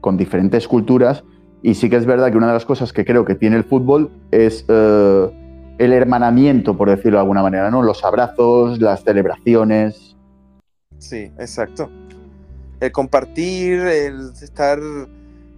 con 0.00 0.16
diferentes 0.16 0.68
culturas 0.68 1.24
y 1.64 1.74
sí 1.76 1.88
que 1.88 1.96
es 1.96 2.04
verdad 2.04 2.30
que 2.30 2.36
una 2.36 2.48
de 2.48 2.52
las 2.52 2.66
cosas 2.66 2.92
que 2.92 3.06
creo 3.06 3.24
que 3.24 3.34
tiene 3.34 3.56
el 3.56 3.64
fútbol 3.64 4.10
es 4.30 4.68
uh, 4.68 5.30
el 5.78 5.94
hermanamiento, 5.94 6.76
por 6.76 6.90
decirlo 6.90 7.12
de 7.16 7.22
alguna 7.22 7.42
manera, 7.42 7.70
¿no? 7.70 7.82
Los 7.82 8.04
abrazos, 8.04 8.82
las 8.82 9.02
celebraciones. 9.02 10.14
Sí, 10.98 11.32
exacto. 11.38 11.88
El 12.80 12.92
compartir, 12.92 13.80
el 13.80 14.32
estar 14.42 14.78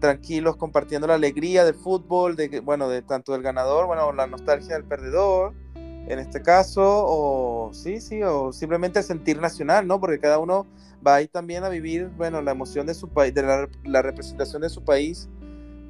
tranquilos 0.06 0.56
compartiendo 0.56 1.08
la 1.08 1.14
alegría 1.14 1.64
del 1.64 1.74
fútbol, 1.74 2.36
de 2.36 2.60
bueno, 2.60 2.88
de 2.88 3.02
tanto 3.02 3.32
del 3.32 3.42
ganador, 3.42 3.86
bueno, 3.86 4.12
la 4.12 4.28
nostalgia 4.28 4.74
del 4.74 4.84
perdedor, 4.84 5.52
en 5.74 6.20
este 6.20 6.42
caso, 6.42 6.84
o 6.84 7.70
sí, 7.74 8.00
sí, 8.00 8.22
o 8.22 8.52
simplemente 8.52 9.00
el 9.00 9.04
sentir 9.04 9.40
nacional, 9.40 9.84
¿no? 9.88 9.98
Porque 9.98 10.20
cada 10.20 10.38
uno 10.38 10.64
va 11.04 11.16
ahí 11.16 11.26
también 11.26 11.64
a 11.64 11.68
vivir, 11.68 12.08
bueno, 12.16 12.40
la 12.40 12.52
emoción 12.52 12.86
de 12.86 12.94
su 12.94 13.08
país, 13.08 13.34
de 13.34 13.42
la, 13.42 14.02
representación 14.02 14.62
de 14.62 14.68
su 14.68 14.84
país 14.84 15.28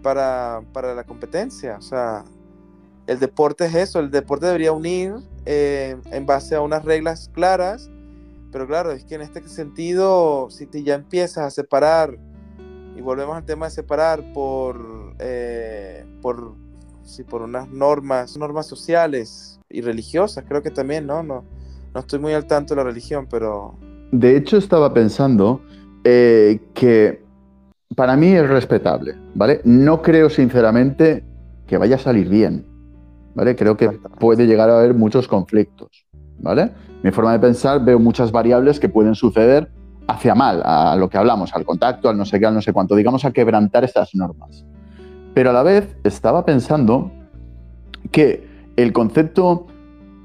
para, 0.03 0.63
para, 0.73 0.95
la 0.95 1.05
competencia. 1.05 1.77
O 1.77 1.83
sea, 1.83 2.25
el 3.07 3.19
deporte 3.19 3.67
es 3.67 3.75
eso, 3.75 3.99
el 3.99 4.11
deporte 4.11 4.47
debería 4.47 4.73
unir 4.73 5.13
eh, 5.45 5.97
en 6.11 6.25
base 6.25 6.55
a 6.55 6.63
unas 6.63 6.87
reglas 6.87 7.31
claras, 7.35 7.91
pero 8.51 8.67
claro, 8.67 8.93
es 8.93 9.05
que 9.05 9.17
en 9.17 9.21
este 9.21 9.47
sentido, 9.47 10.49
si 10.49 10.65
te 10.65 10.83
ya 10.83 10.95
empiezas 10.95 11.45
a 11.45 11.51
separar, 11.51 12.17
y 12.97 13.01
volvemos 13.01 13.37
al 13.37 13.45
tema 13.45 13.67
de 13.67 13.73
separar 13.73 14.33
por, 14.33 15.15
eh, 15.19 16.05
por, 16.23 16.55
sí, 17.05 17.25
por 17.25 17.43
unas 17.43 17.69
normas, 17.69 18.37
normas 18.37 18.67
sociales 18.67 19.61
y 19.69 19.81
religiosas, 19.81 20.45
creo 20.49 20.63
que 20.63 20.71
también, 20.71 21.07
¿no? 21.07 21.23
No, 21.23 21.45
no 21.93 22.01
estoy 22.01 22.19
muy 22.19 22.33
al 22.33 22.47
tanto 22.47 22.75
de 22.75 22.83
la 22.83 22.85
religión, 22.85 23.27
pero 23.31 23.77
de 24.13 24.37
hecho, 24.37 24.57
estaba 24.57 24.95
pensando 24.95 25.61
eh, 26.05 26.61
que 26.75 27.25
para 27.95 28.17
mí 28.17 28.29
es 28.29 28.49
respetable, 28.49 29.17
¿vale? 29.35 29.61
No 29.65 30.01
creo 30.03 30.31
sinceramente 30.31 31.25
que 31.67 31.77
vaya 31.77 31.97
a 31.97 31.99
salir 31.99 32.29
bien, 32.29 32.65
¿vale? 33.35 33.57
Creo 33.57 33.77
que 33.77 33.91
puede 34.21 34.47
llegar 34.47 34.71
a 34.71 34.79
haber 34.79 34.95
muchos 34.95 35.27
conflictos, 35.27 36.07
¿vale? 36.39 36.71
Mi 37.03 37.11
forma 37.11 37.33
de 37.33 37.41
pensar, 37.41 37.85
veo 37.85 37.99
muchas 37.99 38.31
variables 38.31 38.79
que 38.79 38.89
pueden 38.89 39.15
suceder 39.15 39.71
hacia 40.09 40.35
mal, 40.35 40.63
a 40.65 40.97
lo 40.97 41.09
que 41.09 41.19
hablamos, 41.19 41.55
al 41.55 41.65
contacto, 41.65 42.09
al 42.09 42.17
no 42.17 42.25
sé 42.25 42.39
qué, 42.39 42.47
al 42.47 42.55
no 42.55 42.63
sé 42.63 42.73
cuánto, 42.73 42.95
digamos, 42.95 43.25
a 43.25 43.33
quebrantar 43.33 43.85
estas 43.85 44.15
normas. 44.15 44.65
Pero 45.35 45.51
a 45.51 45.53
la 45.53 45.63
vez 45.63 45.97
estaba 46.05 46.45
pensando 46.45 47.11
que 48.11 48.47
el 48.77 48.93
concepto 48.93 49.67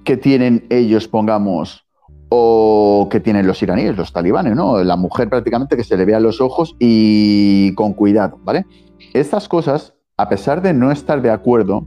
que 0.03 0.17
tienen 0.17 0.65
ellos, 0.69 1.07
pongamos, 1.07 1.85
o 2.29 3.09
que 3.11 3.19
tienen 3.19 3.45
los 3.45 3.61
iraníes, 3.61 3.97
los 3.97 4.13
talibanes, 4.13 4.55
¿no? 4.55 4.81
La 4.83 4.95
mujer 4.95 5.29
prácticamente 5.29 5.75
que 5.75 5.83
se 5.83 5.97
le 5.97 6.05
vea 6.05 6.19
los 6.19 6.39
ojos 6.39 6.75
y 6.79 7.75
con 7.75 7.93
cuidado, 7.93 8.39
¿vale? 8.43 8.65
Estas 9.13 9.49
cosas, 9.49 9.95
a 10.15 10.29
pesar 10.29 10.61
de 10.61 10.73
no 10.73 10.91
estar 10.91 11.21
de 11.21 11.29
acuerdo, 11.29 11.85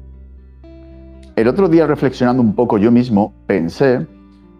el 1.37 1.49
otro 1.49 1.69
día 1.69 1.87
reflexionando 1.87 2.43
un 2.43 2.55
poco 2.55 2.77
yo 2.77 2.93
mismo, 2.93 3.33
pensé 3.47 4.07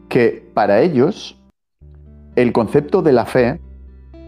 que 0.09 0.51
para 0.55 0.81
ellos 0.81 1.39
el 2.37 2.53
concepto 2.53 3.03
de 3.03 3.13
la 3.13 3.27
fe, 3.27 3.61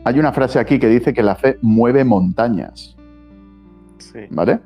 hay 0.04 0.18
una 0.18 0.32
frase 0.32 0.58
aquí 0.58 0.78
que 0.78 0.88
dice 0.88 1.12
que 1.12 1.22
la 1.22 1.34
fe 1.34 1.58
mueve 1.62 2.04
montañas. 2.04 2.96
Sí. 3.98 4.20
¿Vale? 4.30 4.60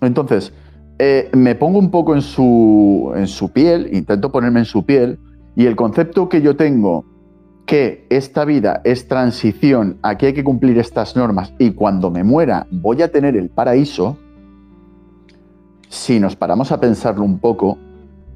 Entonces, 0.00 0.52
eh, 0.98 1.30
me 1.32 1.54
pongo 1.54 1.78
un 1.78 1.90
poco 1.90 2.14
en 2.14 2.22
su, 2.22 3.12
en 3.16 3.26
su 3.26 3.50
piel, 3.50 3.88
intento 3.92 4.30
ponerme 4.30 4.60
en 4.60 4.66
su 4.66 4.84
piel, 4.84 5.18
y 5.56 5.66
el 5.66 5.76
concepto 5.76 6.28
que 6.28 6.42
yo 6.42 6.56
tengo 6.56 7.04
que 7.66 8.06
esta 8.10 8.44
vida 8.44 8.80
es 8.84 9.08
transición, 9.08 9.98
aquí 10.02 10.26
hay 10.26 10.34
que 10.34 10.44
cumplir 10.44 10.78
estas 10.78 11.16
normas 11.16 11.54
y 11.58 11.70
cuando 11.70 12.10
me 12.10 12.24
muera 12.24 12.66
voy 12.70 13.02
a 13.02 13.10
tener 13.10 13.36
el 13.36 13.48
paraíso, 13.50 14.16
si 15.88 16.18
nos 16.18 16.36
paramos 16.36 16.72
a 16.72 16.80
pensarlo 16.80 17.24
un 17.24 17.38
poco, 17.38 17.78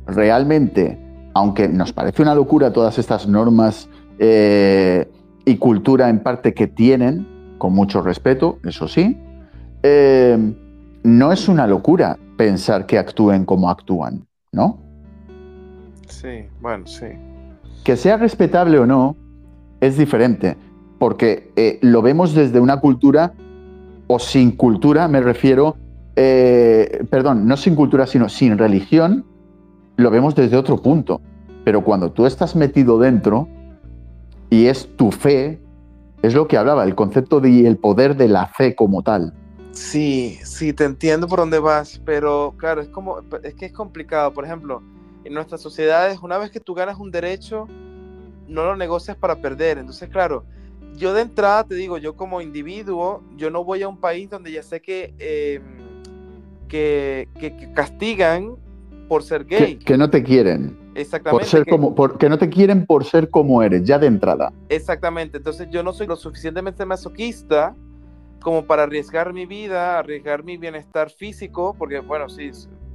realmente, 0.07 0.99
aunque 1.35 1.69
nos 1.69 1.93
parece 1.93 2.23
una 2.23 2.35
locura 2.35 2.73
todas 2.73 2.99
estas 2.99 3.27
normas 3.27 3.89
eh, 4.19 5.09
y 5.45 5.57
cultura 5.57 6.09
en 6.09 6.21
parte 6.21 6.55
que 6.55 6.67
tienen, 6.67 7.27
con 7.59 7.73
mucho 7.73 8.03
respeto, 8.03 8.59
eso 8.65 8.89
sí, 8.89 9.17
eh, 9.83 10.55
no 11.05 11.33
es 11.33 11.49
una 11.49 11.67
locura 11.67 12.19
pensar 12.37 12.87
que 12.87 12.99
actúen 12.99 13.45
como 13.45 13.71
actúan, 13.71 14.27
¿no? 14.53 14.79
Sí, 16.09 16.47
bueno, 16.61 16.87
sí. 16.87 17.07
Que 17.85 17.97
sea 17.97 18.17
respetable 18.17 18.79
o 18.79 18.87
no 18.87 19.17
es 19.81 19.97
diferente, 19.97 20.57
porque 20.99 21.53
eh, 21.57 21.79
lo 21.83 22.03
vemos 22.03 22.35
desde 22.35 22.61
una 22.61 22.81
cultura, 22.81 23.33
o 24.09 24.19
sin 24.19 24.53
cultura, 24.53 25.09
me 25.09 25.21
refiero, 25.21 25.77
eh, 26.17 27.05
perdón, 27.11 27.47
no 27.47 27.57
sin 27.57 27.75
cultura, 27.75 28.07
sino 28.07 28.29
sin 28.29 28.57
religión, 28.57 29.25
lo 29.97 30.11
vemos 30.11 30.35
desde 30.35 30.57
otro 30.57 30.81
punto. 30.81 31.21
Pero 31.65 31.83
cuando 31.83 32.13
tú 32.13 32.27
estás 32.27 32.55
metido 32.55 32.99
dentro 32.99 33.49
y 34.57 34.69
es 34.69 34.89
tu 34.97 35.11
fe, 35.11 35.61
es 36.23 36.33
lo 36.33 36.49
que 36.49 36.57
hablaba, 36.57 36.85
el 36.85 36.95
concepto 36.95 37.41
de 37.41 37.67
el 37.67 37.77
poder 37.77 38.17
de 38.17 38.27
la 38.27 38.47
fe 38.47 38.75
como 38.75 39.03
tal. 39.03 39.35
Sí, 39.73 40.39
sí, 40.43 40.73
te 40.73 40.85
entiendo 40.85 41.29
por 41.29 41.41
dónde 41.41 41.59
vas, 41.59 42.01
pero 42.07 42.55
claro, 42.57 42.81
es 42.81 42.89
como, 42.89 43.21
es 43.43 43.55
que 43.55 43.67
es 43.67 43.73
complicado. 43.73 44.33
Por 44.33 44.47
ejemplo, 44.47 44.83
en 45.25 45.35
nuestras 45.35 45.61
sociedades, 45.61 46.21
una 46.23 46.39
vez 46.39 46.51
que 46.51 46.61
tú 46.61 46.73
ganas 46.73 46.99
un 46.99 47.11
derecho, 47.11 47.69
no 48.49 48.65
lo 48.65 48.77
negocias 48.77 49.19
para 49.19 49.37
perder. 49.43 49.77
Entonces, 49.77 50.09
claro, 50.09 50.45
yo 50.97 51.13
de 51.13 51.21
entrada 51.21 51.65
te 51.65 51.75
digo, 51.75 51.99
yo 51.99 52.17
como 52.17 52.41
individuo, 52.41 53.23
yo 53.37 53.51
no 53.51 53.63
voy 53.63 53.83
a 53.83 53.89
un 53.89 53.99
país 53.99 54.31
donde 54.31 54.53
ya 54.53 54.63
sé 54.63 54.81
que, 54.81 55.13
em, 55.19 55.63
que, 56.67 57.29
castigan 57.75 58.57
por 59.07 59.23
ser 59.23 59.45
gay. 59.45 59.77
Que, 59.77 59.99
no 59.99 60.09
te 60.09 60.23
quieren. 60.23 60.86
Exactamente. 60.97 61.45
Por 61.45 61.51
ser 61.51 61.65
que, 61.65 61.71
como, 61.71 61.95
que 62.19 62.29
no 62.29 62.39
te 62.39 62.49
quieren 62.49 62.87
por 62.87 63.05
ser 63.05 63.29
como 63.31 63.63
eres, 63.63 63.85
ya 63.85 63.99
de 63.99 64.07
entrada. 64.07 64.53
Exactamente. 64.69 65.37
Entonces 65.37 65.69
yo 65.71 65.83
no 65.83 65.93
soy 65.93 66.07
lo 66.07 66.17
suficientemente 66.17 66.85
masoquista 66.87 67.75
como 68.41 68.65
para 68.65 68.85
arriesgar 68.85 69.33
mi 69.33 69.45
vida, 69.45 69.99
arriesgar 69.99 70.45
mi 70.45 70.57
bienestar 70.57 71.11
físico, 71.11 71.75
porque 71.77 71.99
bueno, 71.99 72.29
sí, 72.29 72.51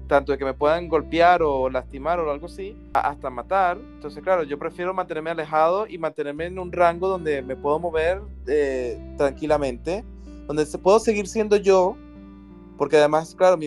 tanto 0.07 0.31
de 0.31 0.37
que 0.37 0.45
me 0.45 0.53
puedan 0.53 0.87
golpear 0.87 1.43
o 1.43 1.69
lastimar 1.69 2.19
o 2.19 2.31
algo 2.31 2.47
así, 2.47 2.75
hasta 2.93 3.29
matar. 3.29 3.77
Entonces, 3.95 4.23
claro, 4.23 4.43
yo 4.43 4.57
prefiero 4.57 4.93
mantenerme 4.93 5.29
alejado 5.29 5.87
y 5.87 5.97
mantenerme 5.97 6.45
en 6.45 6.57
un 6.57 6.71
rango 6.71 7.07
donde 7.07 7.41
me 7.41 7.55
puedo 7.55 7.79
mover 7.79 8.21
eh, 8.47 8.97
tranquilamente, 9.17 10.03
donde 10.47 10.65
puedo 10.81 10.99
seguir 10.99 11.27
siendo 11.27 11.55
yo, 11.57 11.95
porque 12.77 12.97
además, 12.97 13.35
claro, 13.35 13.57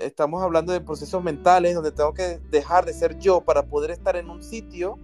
estamos 0.00 0.42
hablando 0.42 0.72
de 0.72 0.80
procesos 0.80 1.22
mentales 1.22 1.74
donde 1.74 1.92
tengo 1.92 2.14
que 2.14 2.38
dejar 2.50 2.84
de 2.84 2.92
ser 2.92 3.18
yo 3.18 3.40
para 3.40 3.66
poder 3.66 3.90
estar 3.90 4.16
en 4.16 4.30
un 4.30 4.42
sitio, 4.42 4.96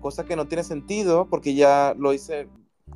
cosa 0.00 0.24
que 0.24 0.36
no 0.36 0.46
tiene 0.46 0.64
sentido, 0.64 1.26
porque 1.28 1.54
ya 1.54 1.94
lo 1.98 2.12
hice, 2.12 2.48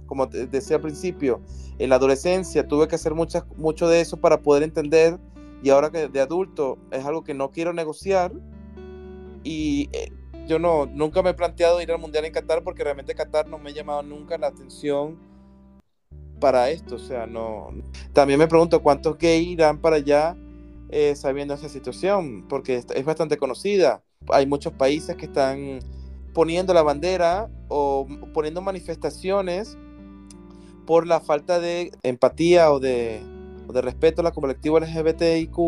como 0.07 0.27
decía 0.27 0.77
al 0.77 0.83
principio, 0.83 1.41
en 1.79 1.91
la 1.91 1.97
adolescencia 1.97 2.67
tuve 2.67 2.89
que 2.89 2.95
hacer 2.95 3.15
muchas, 3.15 3.45
mucho 3.57 3.89
de 3.89 4.01
eso 4.01 4.19
para 4.19 4.41
poder 4.41 4.63
entender 4.63 5.19
y 5.63 5.71
ahora 5.71 5.91
que 5.91 6.09
de 6.09 6.21
adulto 6.21 6.79
es 6.91 7.05
algo 7.05 7.25
que 7.25 7.35
no 7.35 7.51
quiero 7.51 7.73
negociar 7.73 8.33
y 9.43 9.89
eh, 9.93 10.13
yo 10.47 10.59
no, 10.59 10.87
nunca 10.87 11.23
me 11.23 11.31
he 11.31 11.35
planteado 11.35 11.81
ir 11.81 11.91
al 11.91 11.99
Mundial 11.99 12.25
en 12.25 12.33
Qatar 12.33 12.63
porque 12.63 12.85
realmente 12.85 13.15
Qatar 13.15 13.49
no 13.49 13.59
me 13.59 13.71
ha 13.71 13.73
llamado 13.73 14.03
nunca 14.03 14.39
la 14.39 14.49
atención 14.49 15.19
para 16.45 16.69
esto, 16.69 16.97
o 16.97 16.99
sea, 16.99 17.27
no. 17.27 17.71
También 18.13 18.39
me 18.39 18.47
pregunto 18.47 18.83
cuántos 18.83 19.17
gays 19.17 19.49
irán 19.49 19.79
para 19.79 19.97
allá 19.97 20.37
eh, 20.91 21.17
sabiendo 21.17 21.55
esa 21.55 21.71
situación, 21.71 22.45
porque 22.51 22.85
es 22.95 23.05
bastante 23.07 23.39
conocida. 23.39 24.03
Hay 24.29 24.45
muchos 24.45 24.75
países 24.75 25.17
que 25.17 25.25
están 25.25 25.79
poniendo 26.35 26.75
la 26.75 26.83
bandera 26.83 27.49
o 27.69 28.07
poniendo 28.35 28.61
manifestaciones 28.61 29.79
por 30.85 31.07
la 31.07 31.21
falta 31.21 31.61
de 31.61 31.93
empatía 32.03 32.71
o 32.73 32.79
de, 32.79 33.23
respeto 33.73 34.21
a 34.21 34.25
la 34.25 34.33
colectivo 34.33 34.79
LGBTIQ 34.79 35.59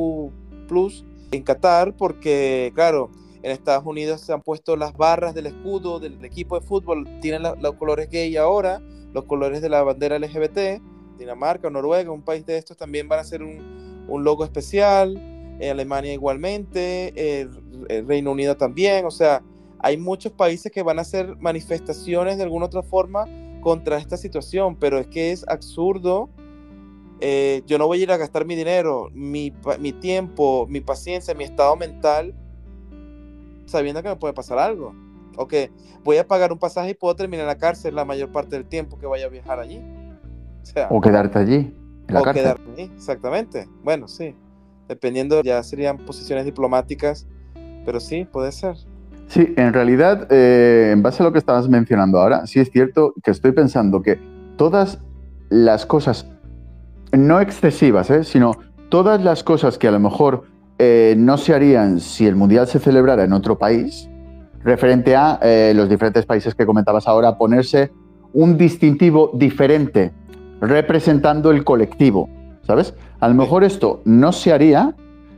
en 1.31 1.43
Qatar, 1.43 1.97
porque, 1.97 2.71
claro, 2.75 3.11
en 3.43 3.53
Estados 3.53 3.87
Unidos 3.87 4.21
se 4.21 4.35
han 4.35 4.43
puesto 4.43 4.77
las 4.77 4.95
barras 4.95 5.35
del 5.35 5.47
escudo 5.47 6.01
del 6.01 6.23
equipo 6.23 6.61
de 6.61 6.67
fútbol, 6.67 7.09
tienen 7.23 7.45
los 7.63 7.75
colores 7.77 8.11
gay 8.11 8.37
ahora, 8.37 8.83
los 9.17 9.25
colores 9.25 9.63
de 9.63 9.71
la 9.71 9.83
bandera 9.83 10.19
LGBT. 10.19 10.83
Dinamarca, 11.19 11.71
Noruega, 11.71 12.11
un 12.11 12.21
país 12.21 12.45
de 12.45 12.59
estos 12.59 12.77
también 12.77 13.09
van 13.09 13.21
a 13.21 13.25
ser 13.25 13.43
un, 13.43 14.05
un 14.07 14.25
logo 14.25 14.45
especial. 14.45 15.17
En 15.59 15.71
Alemania 15.71 16.13
igualmente, 16.13 17.41
el, 17.41 18.07
Reino 18.07 18.33
Unido 18.33 18.59
también. 18.59 19.07
O 19.07 19.11
sea, 19.11 19.43
hay 19.79 19.97
muchos 19.97 20.33
países 20.33 20.71
que 20.71 20.83
van 20.83 20.99
a 20.99 21.03
hacer 21.03 21.35
manifestaciones 21.39 22.37
de 22.37 22.43
alguna 22.43 22.67
otra 22.67 22.83
forma 22.83 23.25
contra 23.63 23.97
esta 23.97 24.19
situación, 24.19 24.77
pero 24.77 24.99
es 24.99 25.07
que 25.07 25.33
es 25.33 25.49
absurdo 25.49 26.29
eh, 27.21 27.63
yo 27.67 27.79
no 27.79 27.87
voy 27.87 28.01
a 28.01 28.03
ir 28.03 28.13
a 28.13 28.19
gastar 28.19 28.45
mi 28.45 28.55
dinero, 28.55 29.09
mi, 29.15 29.51
mi, 29.81 29.93
tiempo, 29.95 30.67
mi 30.69 30.83
paciencia, 30.83 31.33
mi 31.33 31.45
estado 31.45 31.75
mental, 31.75 32.35
sabiendo 33.65 34.03
que 34.03 34.11
me 34.11 34.17
puede 34.17 34.35
pasar 34.35 34.59
algo. 34.59 34.95
O 35.37 35.47
que 35.47 35.71
voy 36.05 36.17
a 36.17 36.27
pagar 36.27 36.53
un 36.53 36.59
pasaje 36.59 36.91
y 36.91 36.95
puedo 36.95 37.15
terminar 37.15 37.45
en 37.45 37.49
la 37.49 37.59
cárcel 37.59 37.95
la 37.95 38.05
mayor 38.05 38.31
parte 38.33 38.57
del 38.57 38.67
tiempo 38.67 38.99
que 38.99 39.07
vaya 39.07 39.27
a 39.27 39.29
viajar 39.29 39.59
allí. 39.59 39.81
O, 40.91 41.01
quedarte 41.01 41.39
allí. 41.39 41.75
o 42.13 42.23
quedarte 42.23 42.63
allí, 42.73 42.91
exactamente. 42.95 43.69
Bueno, 43.83 44.09
sí. 44.09 44.35
Dependiendo, 44.89 45.43
ya 45.43 45.63
serían 45.63 45.99
posiciones 45.99 46.45
diplomáticas, 46.45 47.27
pero 47.85 48.01
sí, 48.01 48.25
puede 48.25 48.53
ser. 48.53 48.77
Sí, 49.29 49.53
en 49.57 49.73
realidad, 49.73 50.29
eh, 50.31 50.91
en 50.93 51.03
base 51.03 51.23
a 51.23 51.27
lo 51.27 51.33
que 51.33 51.39
estabas 51.39 51.69
mencionando 51.69 52.21
ahora, 52.21 52.47
sí 52.47 52.61
es 52.61 52.71
cierto 52.71 53.13
que 53.23 53.33
estoy 53.33 53.53
pensando 53.53 54.03
que 54.03 54.21
todas 54.57 55.01
las 55.49 55.87
cosas 55.87 56.27
no 57.13 57.41
excesivas, 57.41 58.11
¿eh? 58.11 58.25
sino 58.25 58.53
todas 58.89 59.23
las 59.23 59.43
cosas 59.43 59.79
que 59.79 59.89
a 59.89 59.91
lo 59.91 60.01
mejor 60.01 60.45
eh, 60.79 61.15
no 61.19 61.39
se 61.39 61.55
harían 61.55 62.01
si 62.01 62.27
el 62.27 62.37
Mundial 62.37 62.67
se 62.69 62.79
celebrara 62.79 63.25
en 63.25 63.33
otro 63.33 63.59
país, 63.59 64.09
referente 64.67 65.15
a 65.15 65.39
eh, 65.43 65.73
los 65.75 65.89
diferentes 65.89 66.27
países 66.27 66.55
que 66.55 66.67
comentabas 66.67 67.07
ahora, 67.07 67.39
ponerse 67.39 67.93
un 68.33 68.59
distintivo 68.59 69.31
diferente 69.33 70.13
representando 70.61 71.53
el 71.53 71.65
colectivo, 71.65 72.29
¿sabes? 72.67 72.93
A 73.21 73.29
lo 73.29 73.35
mejor 73.35 73.63
esto 73.63 74.03
no 74.05 74.33
se 74.33 74.53
haría 74.53 74.95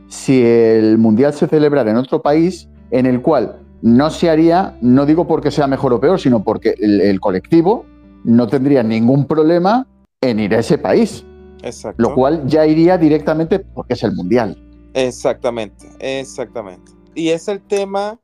si 0.07 0.43
el 0.43 0.97
Mundial 0.97 1.33
se 1.33 1.47
celebrara 1.47 1.91
en 1.91 1.97
otro 1.97 2.23
país 2.23 2.67
en 2.89 3.05
el 3.05 3.21
cual 3.21 3.59
no 3.83 4.09
se 4.09 4.31
haría, 4.31 4.77
no 4.81 5.05
digo 5.05 5.27
porque 5.27 5.51
sea 5.51 5.67
mejor 5.67 5.93
o 5.93 6.01
peor, 6.01 6.19
sino 6.19 6.43
porque 6.43 6.73
el, 6.79 7.19
colectivo 7.19 7.85
no 8.23 8.47
tendría 8.47 8.81
ningún 8.81 9.25
problema 9.25 9.87
en 10.21 10.39
ir 10.39 10.55
a 10.55 10.59
ese 10.59 10.79
país. 10.79 11.23
Exacto. 11.61 12.01
Lo 12.01 12.15
cual 12.15 12.47
ya 12.47 12.65
iría 12.65 12.97
directamente 12.97 13.59
porque 13.59 13.93
es 13.93 14.03
el 14.03 14.13
Mundial. 14.13 14.57
Exactamente, 14.95 15.87
exactamente. 15.99 16.91
Y 17.13 17.29
es 17.29 17.47
el 17.47 17.61
tema, 17.61 18.19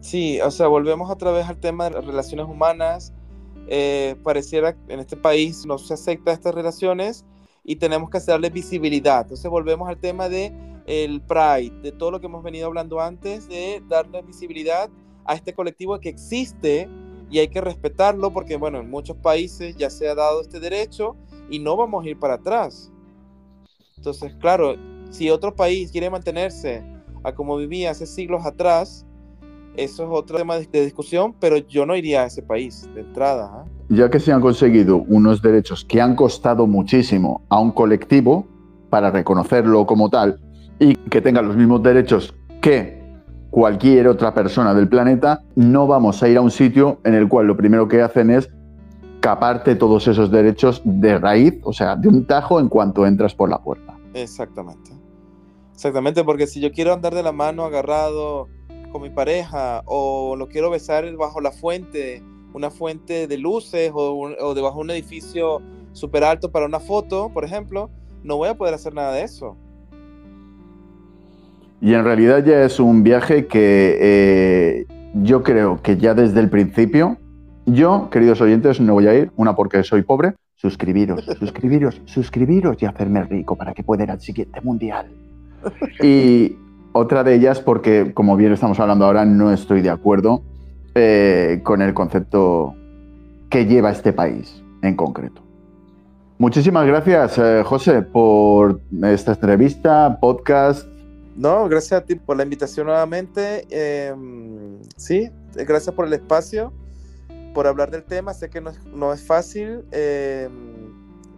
sí, 0.00 0.40
o 0.40 0.50
sea, 0.50 0.66
volvemos 0.66 1.10
otra 1.10 1.30
vez 1.30 1.46
al 1.46 1.58
tema 1.58 1.84
de 1.84 1.90
las 1.92 2.04
relaciones 2.04 2.46
humanas. 2.46 3.12
Eh, 3.68 4.16
pareciera 4.24 4.74
que 4.74 4.92
en 4.92 5.00
este 5.00 5.16
país 5.16 5.64
no 5.64 5.78
se 5.78 5.94
acepta 5.94 6.32
estas 6.32 6.54
relaciones 6.54 7.24
y 7.62 7.76
tenemos 7.76 8.10
que 8.10 8.18
darle 8.18 8.50
visibilidad. 8.50 9.22
Entonces 9.22 9.48
volvemos 9.50 9.88
al 9.88 9.98
tema 9.98 10.28
de 10.28 10.52
el 10.86 11.20
Pride, 11.20 11.80
de 11.82 11.92
todo 11.92 12.10
lo 12.10 12.20
que 12.20 12.26
hemos 12.26 12.42
venido 12.42 12.66
hablando 12.66 13.00
antes, 13.00 13.48
de 13.48 13.82
darle 13.88 14.22
visibilidad 14.22 14.90
a 15.24 15.34
este 15.34 15.52
colectivo 15.54 16.00
que 16.00 16.08
existe 16.08 16.88
y 17.30 17.38
hay 17.38 17.48
que 17.48 17.60
respetarlo 17.60 18.32
porque, 18.32 18.56
bueno, 18.56 18.80
en 18.80 18.90
muchos 18.90 19.16
países 19.16 19.76
ya 19.76 19.88
se 19.88 20.08
ha 20.08 20.14
dado 20.16 20.40
este 20.40 20.58
derecho 20.58 21.16
y 21.48 21.60
no 21.60 21.76
vamos 21.76 22.04
a 22.04 22.08
ir 22.08 22.18
para 22.18 22.34
atrás. 22.34 22.90
Entonces, 23.96 24.34
claro, 24.40 24.74
si 25.10 25.30
otro 25.30 25.54
país 25.54 25.92
quiere 25.92 26.10
mantenerse 26.10 26.82
a 27.22 27.32
como 27.34 27.56
vivía 27.56 27.90
hace 27.90 28.06
siglos 28.06 28.44
atrás, 28.44 29.06
eso 29.84 30.04
es 30.04 30.08
otro 30.12 30.38
tema 30.38 30.56
de, 30.56 30.84
discusión, 30.84 31.34
pero 31.40 31.56
yo 31.56 31.86
no 31.86 31.96
iría 31.96 32.22
a 32.22 32.26
ese 32.26 32.42
país 32.42 32.88
de 32.94 33.00
entrada. 33.00 33.50
¿ah? 33.52 33.64
Ya 33.88 34.10
que 34.10 34.20
se 34.20 34.32
han 34.32 34.40
conseguido 34.40 34.98
unos 35.08 35.40
derechos 35.42 35.84
que 35.84 36.00
han 36.00 36.14
costado 36.14 36.66
muchísimo 36.66 37.42
a 37.48 37.58
un 37.60 37.72
colectivo 37.72 38.46
para 38.90 39.10
reconocerlo 39.10 39.86
como 39.86 40.10
tal, 40.10 40.40
y 40.78 40.94
que 40.94 41.20
tengan 41.20 41.46
los 41.46 41.56
mismos 41.56 41.82
derechos 41.82 42.34
que 42.60 43.00
cualquier 43.50 44.08
otra 44.08 44.34
persona 44.34 44.74
del 44.74 44.88
planeta, 44.88 45.42
no 45.54 45.86
vamos 45.86 46.22
a 46.22 46.28
ir 46.28 46.36
a 46.36 46.40
un 46.40 46.50
sitio 46.50 47.00
en 47.04 47.14
el 47.14 47.28
cual 47.28 47.46
lo 47.46 47.56
primero 47.56 47.88
que 47.88 48.02
hacen 48.02 48.30
es 48.30 48.48
caparte 49.20 49.74
todos 49.74 50.06
esos 50.08 50.30
derechos 50.30 50.80
de 50.84 51.18
raíz, 51.18 51.54
o 51.62 51.72
sea, 51.72 51.96
de 51.96 52.08
un 52.08 52.26
tajo 52.26 52.60
en 52.60 52.68
cuanto 52.68 53.06
entras 53.06 53.34
por 53.34 53.50
la 53.50 53.58
puerta. 53.58 53.96
Exactamente. 54.14 54.92
Exactamente, 55.74 56.24
porque 56.24 56.46
si 56.46 56.60
yo 56.60 56.72
quiero 56.72 56.92
andar 56.92 57.14
de 57.14 57.22
la 57.22 57.32
mano 57.32 57.64
agarrado 57.64 58.48
con 58.90 59.02
mi 59.02 59.10
pareja 59.10 59.82
o 59.86 60.36
lo 60.36 60.48
quiero 60.48 60.70
besar 60.70 61.10
bajo 61.16 61.40
la 61.40 61.52
fuente, 61.52 62.22
una 62.52 62.70
fuente 62.70 63.26
de 63.26 63.38
luces 63.38 63.90
o, 63.94 64.34
o 64.40 64.54
debajo 64.54 64.78
de 64.78 64.84
un 64.84 64.90
edificio 64.90 65.62
súper 65.92 66.24
alto 66.24 66.50
para 66.50 66.66
una 66.66 66.80
foto, 66.80 67.30
por 67.32 67.44
ejemplo, 67.44 67.90
no 68.22 68.36
voy 68.36 68.48
a 68.48 68.54
poder 68.54 68.74
hacer 68.74 68.94
nada 68.94 69.12
de 69.12 69.22
eso. 69.22 69.56
Y 71.80 71.94
en 71.94 72.04
realidad 72.04 72.44
ya 72.44 72.64
es 72.64 72.78
un 72.78 73.02
viaje 73.02 73.46
que 73.46 73.96
eh, 74.00 74.86
yo 75.14 75.42
creo 75.42 75.80
que 75.82 75.96
ya 75.96 76.12
desde 76.14 76.40
el 76.40 76.50
principio, 76.50 77.16
yo, 77.64 78.10
queridos 78.10 78.40
oyentes, 78.40 78.80
no 78.80 78.94
voy 78.94 79.06
a 79.06 79.14
ir, 79.14 79.32
una 79.36 79.56
porque 79.56 79.82
soy 79.82 80.02
pobre, 80.02 80.34
suscribiros, 80.56 81.24
suscribiros, 81.38 82.02
suscribiros 82.04 82.76
y 82.82 82.86
hacerme 82.86 83.24
rico 83.24 83.56
para 83.56 83.72
que 83.72 83.82
pueda 83.82 84.04
ir 84.04 84.10
al 84.10 84.20
siguiente 84.20 84.60
mundial. 84.60 85.10
Y 86.02 86.56
otra 86.92 87.24
de 87.24 87.34
ellas 87.34 87.60
porque, 87.60 88.12
como 88.14 88.36
bien 88.36 88.52
estamos 88.52 88.78
hablando 88.80 89.04
ahora, 89.04 89.24
no 89.24 89.52
estoy 89.52 89.80
de 89.80 89.90
acuerdo 89.90 90.42
eh, 90.94 91.60
con 91.62 91.82
el 91.82 91.94
concepto 91.94 92.74
que 93.48 93.66
lleva 93.66 93.90
este 93.90 94.12
país 94.12 94.62
en 94.82 94.96
concreto. 94.96 95.42
Muchísimas 96.38 96.86
gracias, 96.86 97.38
eh, 97.38 97.62
José, 97.64 98.02
por 98.02 98.80
esta 99.02 99.32
entrevista, 99.32 100.18
podcast, 100.20 100.86
no, 101.40 101.68
gracias 101.68 102.02
a 102.02 102.04
ti 102.04 102.16
por 102.16 102.36
la 102.36 102.42
invitación 102.42 102.86
nuevamente. 102.86 103.66
Em, 103.70 104.78
sí, 104.96 105.30
gracias 105.54 105.94
por 105.94 106.06
el 106.06 106.12
espacio, 106.12 106.70
por 107.54 107.66
hablar 107.66 107.90
del 107.90 108.04
tema. 108.04 108.34
Sé 108.34 108.50
que 108.50 108.60
no 108.60 109.12
es, 109.12 109.22
fácil, 109.22 109.84
em, 109.90 110.79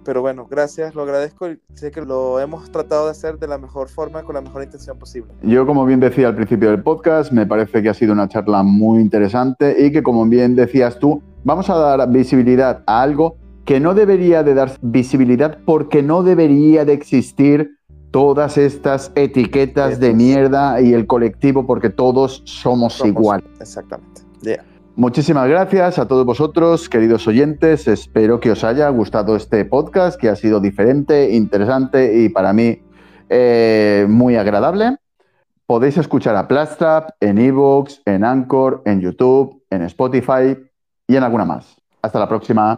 pero 0.05 0.21
bueno, 0.21 0.47
gracias, 0.51 0.95
lo 0.95 1.03
agradezco 1.03 1.49
y 1.51 1.61
sé 1.75 1.91
que 1.91 2.03
lo 2.03 2.41
hemos 2.41 2.71
tratado 2.71 3.07
de 3.07 3.13
hacer 3.13 3.39
de 3.39 3.47
la 3.47 3.59
mejor 3.59 3.89
forma, 3.89 4.23
con 4.23 4.35
la 4.35 4.41
mejor 4.41 4.63
intención 4.63 4.99
posible. 4.99 5.33
Yo, 5.43 5.67
como 5.67 5.85
bien 5.87 6.01
decía 6.01 6.29
al 6.29 6.37
principio 6.37 6.71
del 6.71 6.83
podcast, 6.83 7.33
me 7.33 7.47
parece 7.47 7.83
que 7.83 7.89
ha 7.89 7.95
sido 7.95 8.13
una 8.13 8.29
charla 8.29 8.63
muy 8.63 9.01
interesante 9.01 9.87
y 9.87 9.93
que, 9.93 10.03
como 10.03 10.27
bien 10.27 10.55
decías 10.55 10.99
tú, 10.99 11.23
vamos 11.45 11.71
a 11.71 11.77
dar 11.77 12.11
visibilidad 12.11 12.83
a 12.87 13.03
algo 13.03 13.37
que 13.65 13.81
no 13.81 13.95
debería 13.95 14.43
de 14.43 14.55
dar 14.55 14.73
visibilidad 14.81 15.59
porque 15.65 16.03
no 16.03 16.23
debería 16.23 16.85
de 16.85 16.93
existir 16.93 17.79
todas 18.11 18.59
estas 18.59 19.13
etiquetas 19.15 19.99
de 19.99 20.13
mierda 20.13 20.81
y 20.81 20.93
el 20.93 21.07
colectivo 21.07 21.67
porque 21.67 21.89
todos 21.89 22.43
somos, 22.45 23.03
igual. 23.05 23.43
Exactamente. 23.61 24.23
Muchísimas 24.95 25.49
gracias 25.49 25.99
a 25.99 26.07
todos 26.07 26.27
vosotros, 26.27 26.91
queridos 26.91 27.27
oyentes. 27.27 27.89
Espero 27.89 28.41
que 28.41 28.51
os 28.51 28.63
haya 28.63 28.91
gustado 28.91 29.37
este 29.37 29.65
podcast, 29.65 30.21
que 30.21 30.29
ha 30.29 30.37
sido 30.37 30.61
diferente, 30.61 31.31
interesante 31.31 32.23
y 32.23 32.29
para 32.29 32.53
mí 32.53 32.83
eh, 33.31 34.05
muy 34.07 34.37
agradable. 34.37 34.97
Podéis 35.65 35.97
escuchar 35.97 36.37
a 36.37 36.47
Plastrap 36.47 37.09
en 37.21 37.39
Evox, 37.39 38.03
en 38.05 38.23
Anchor, 38.23 38.83
en 38.85 39.01
YouTube, 39.01 39.63
en 39.71 39.81
Spotify 39.83 40.59
y 41.07 41.17
en 41.17 41.23
alguna 41.23 41.47
más. 41.47 41.75
Hasta 42.03 42.19
la 42.19 42.29
próxima. 42.29 42.77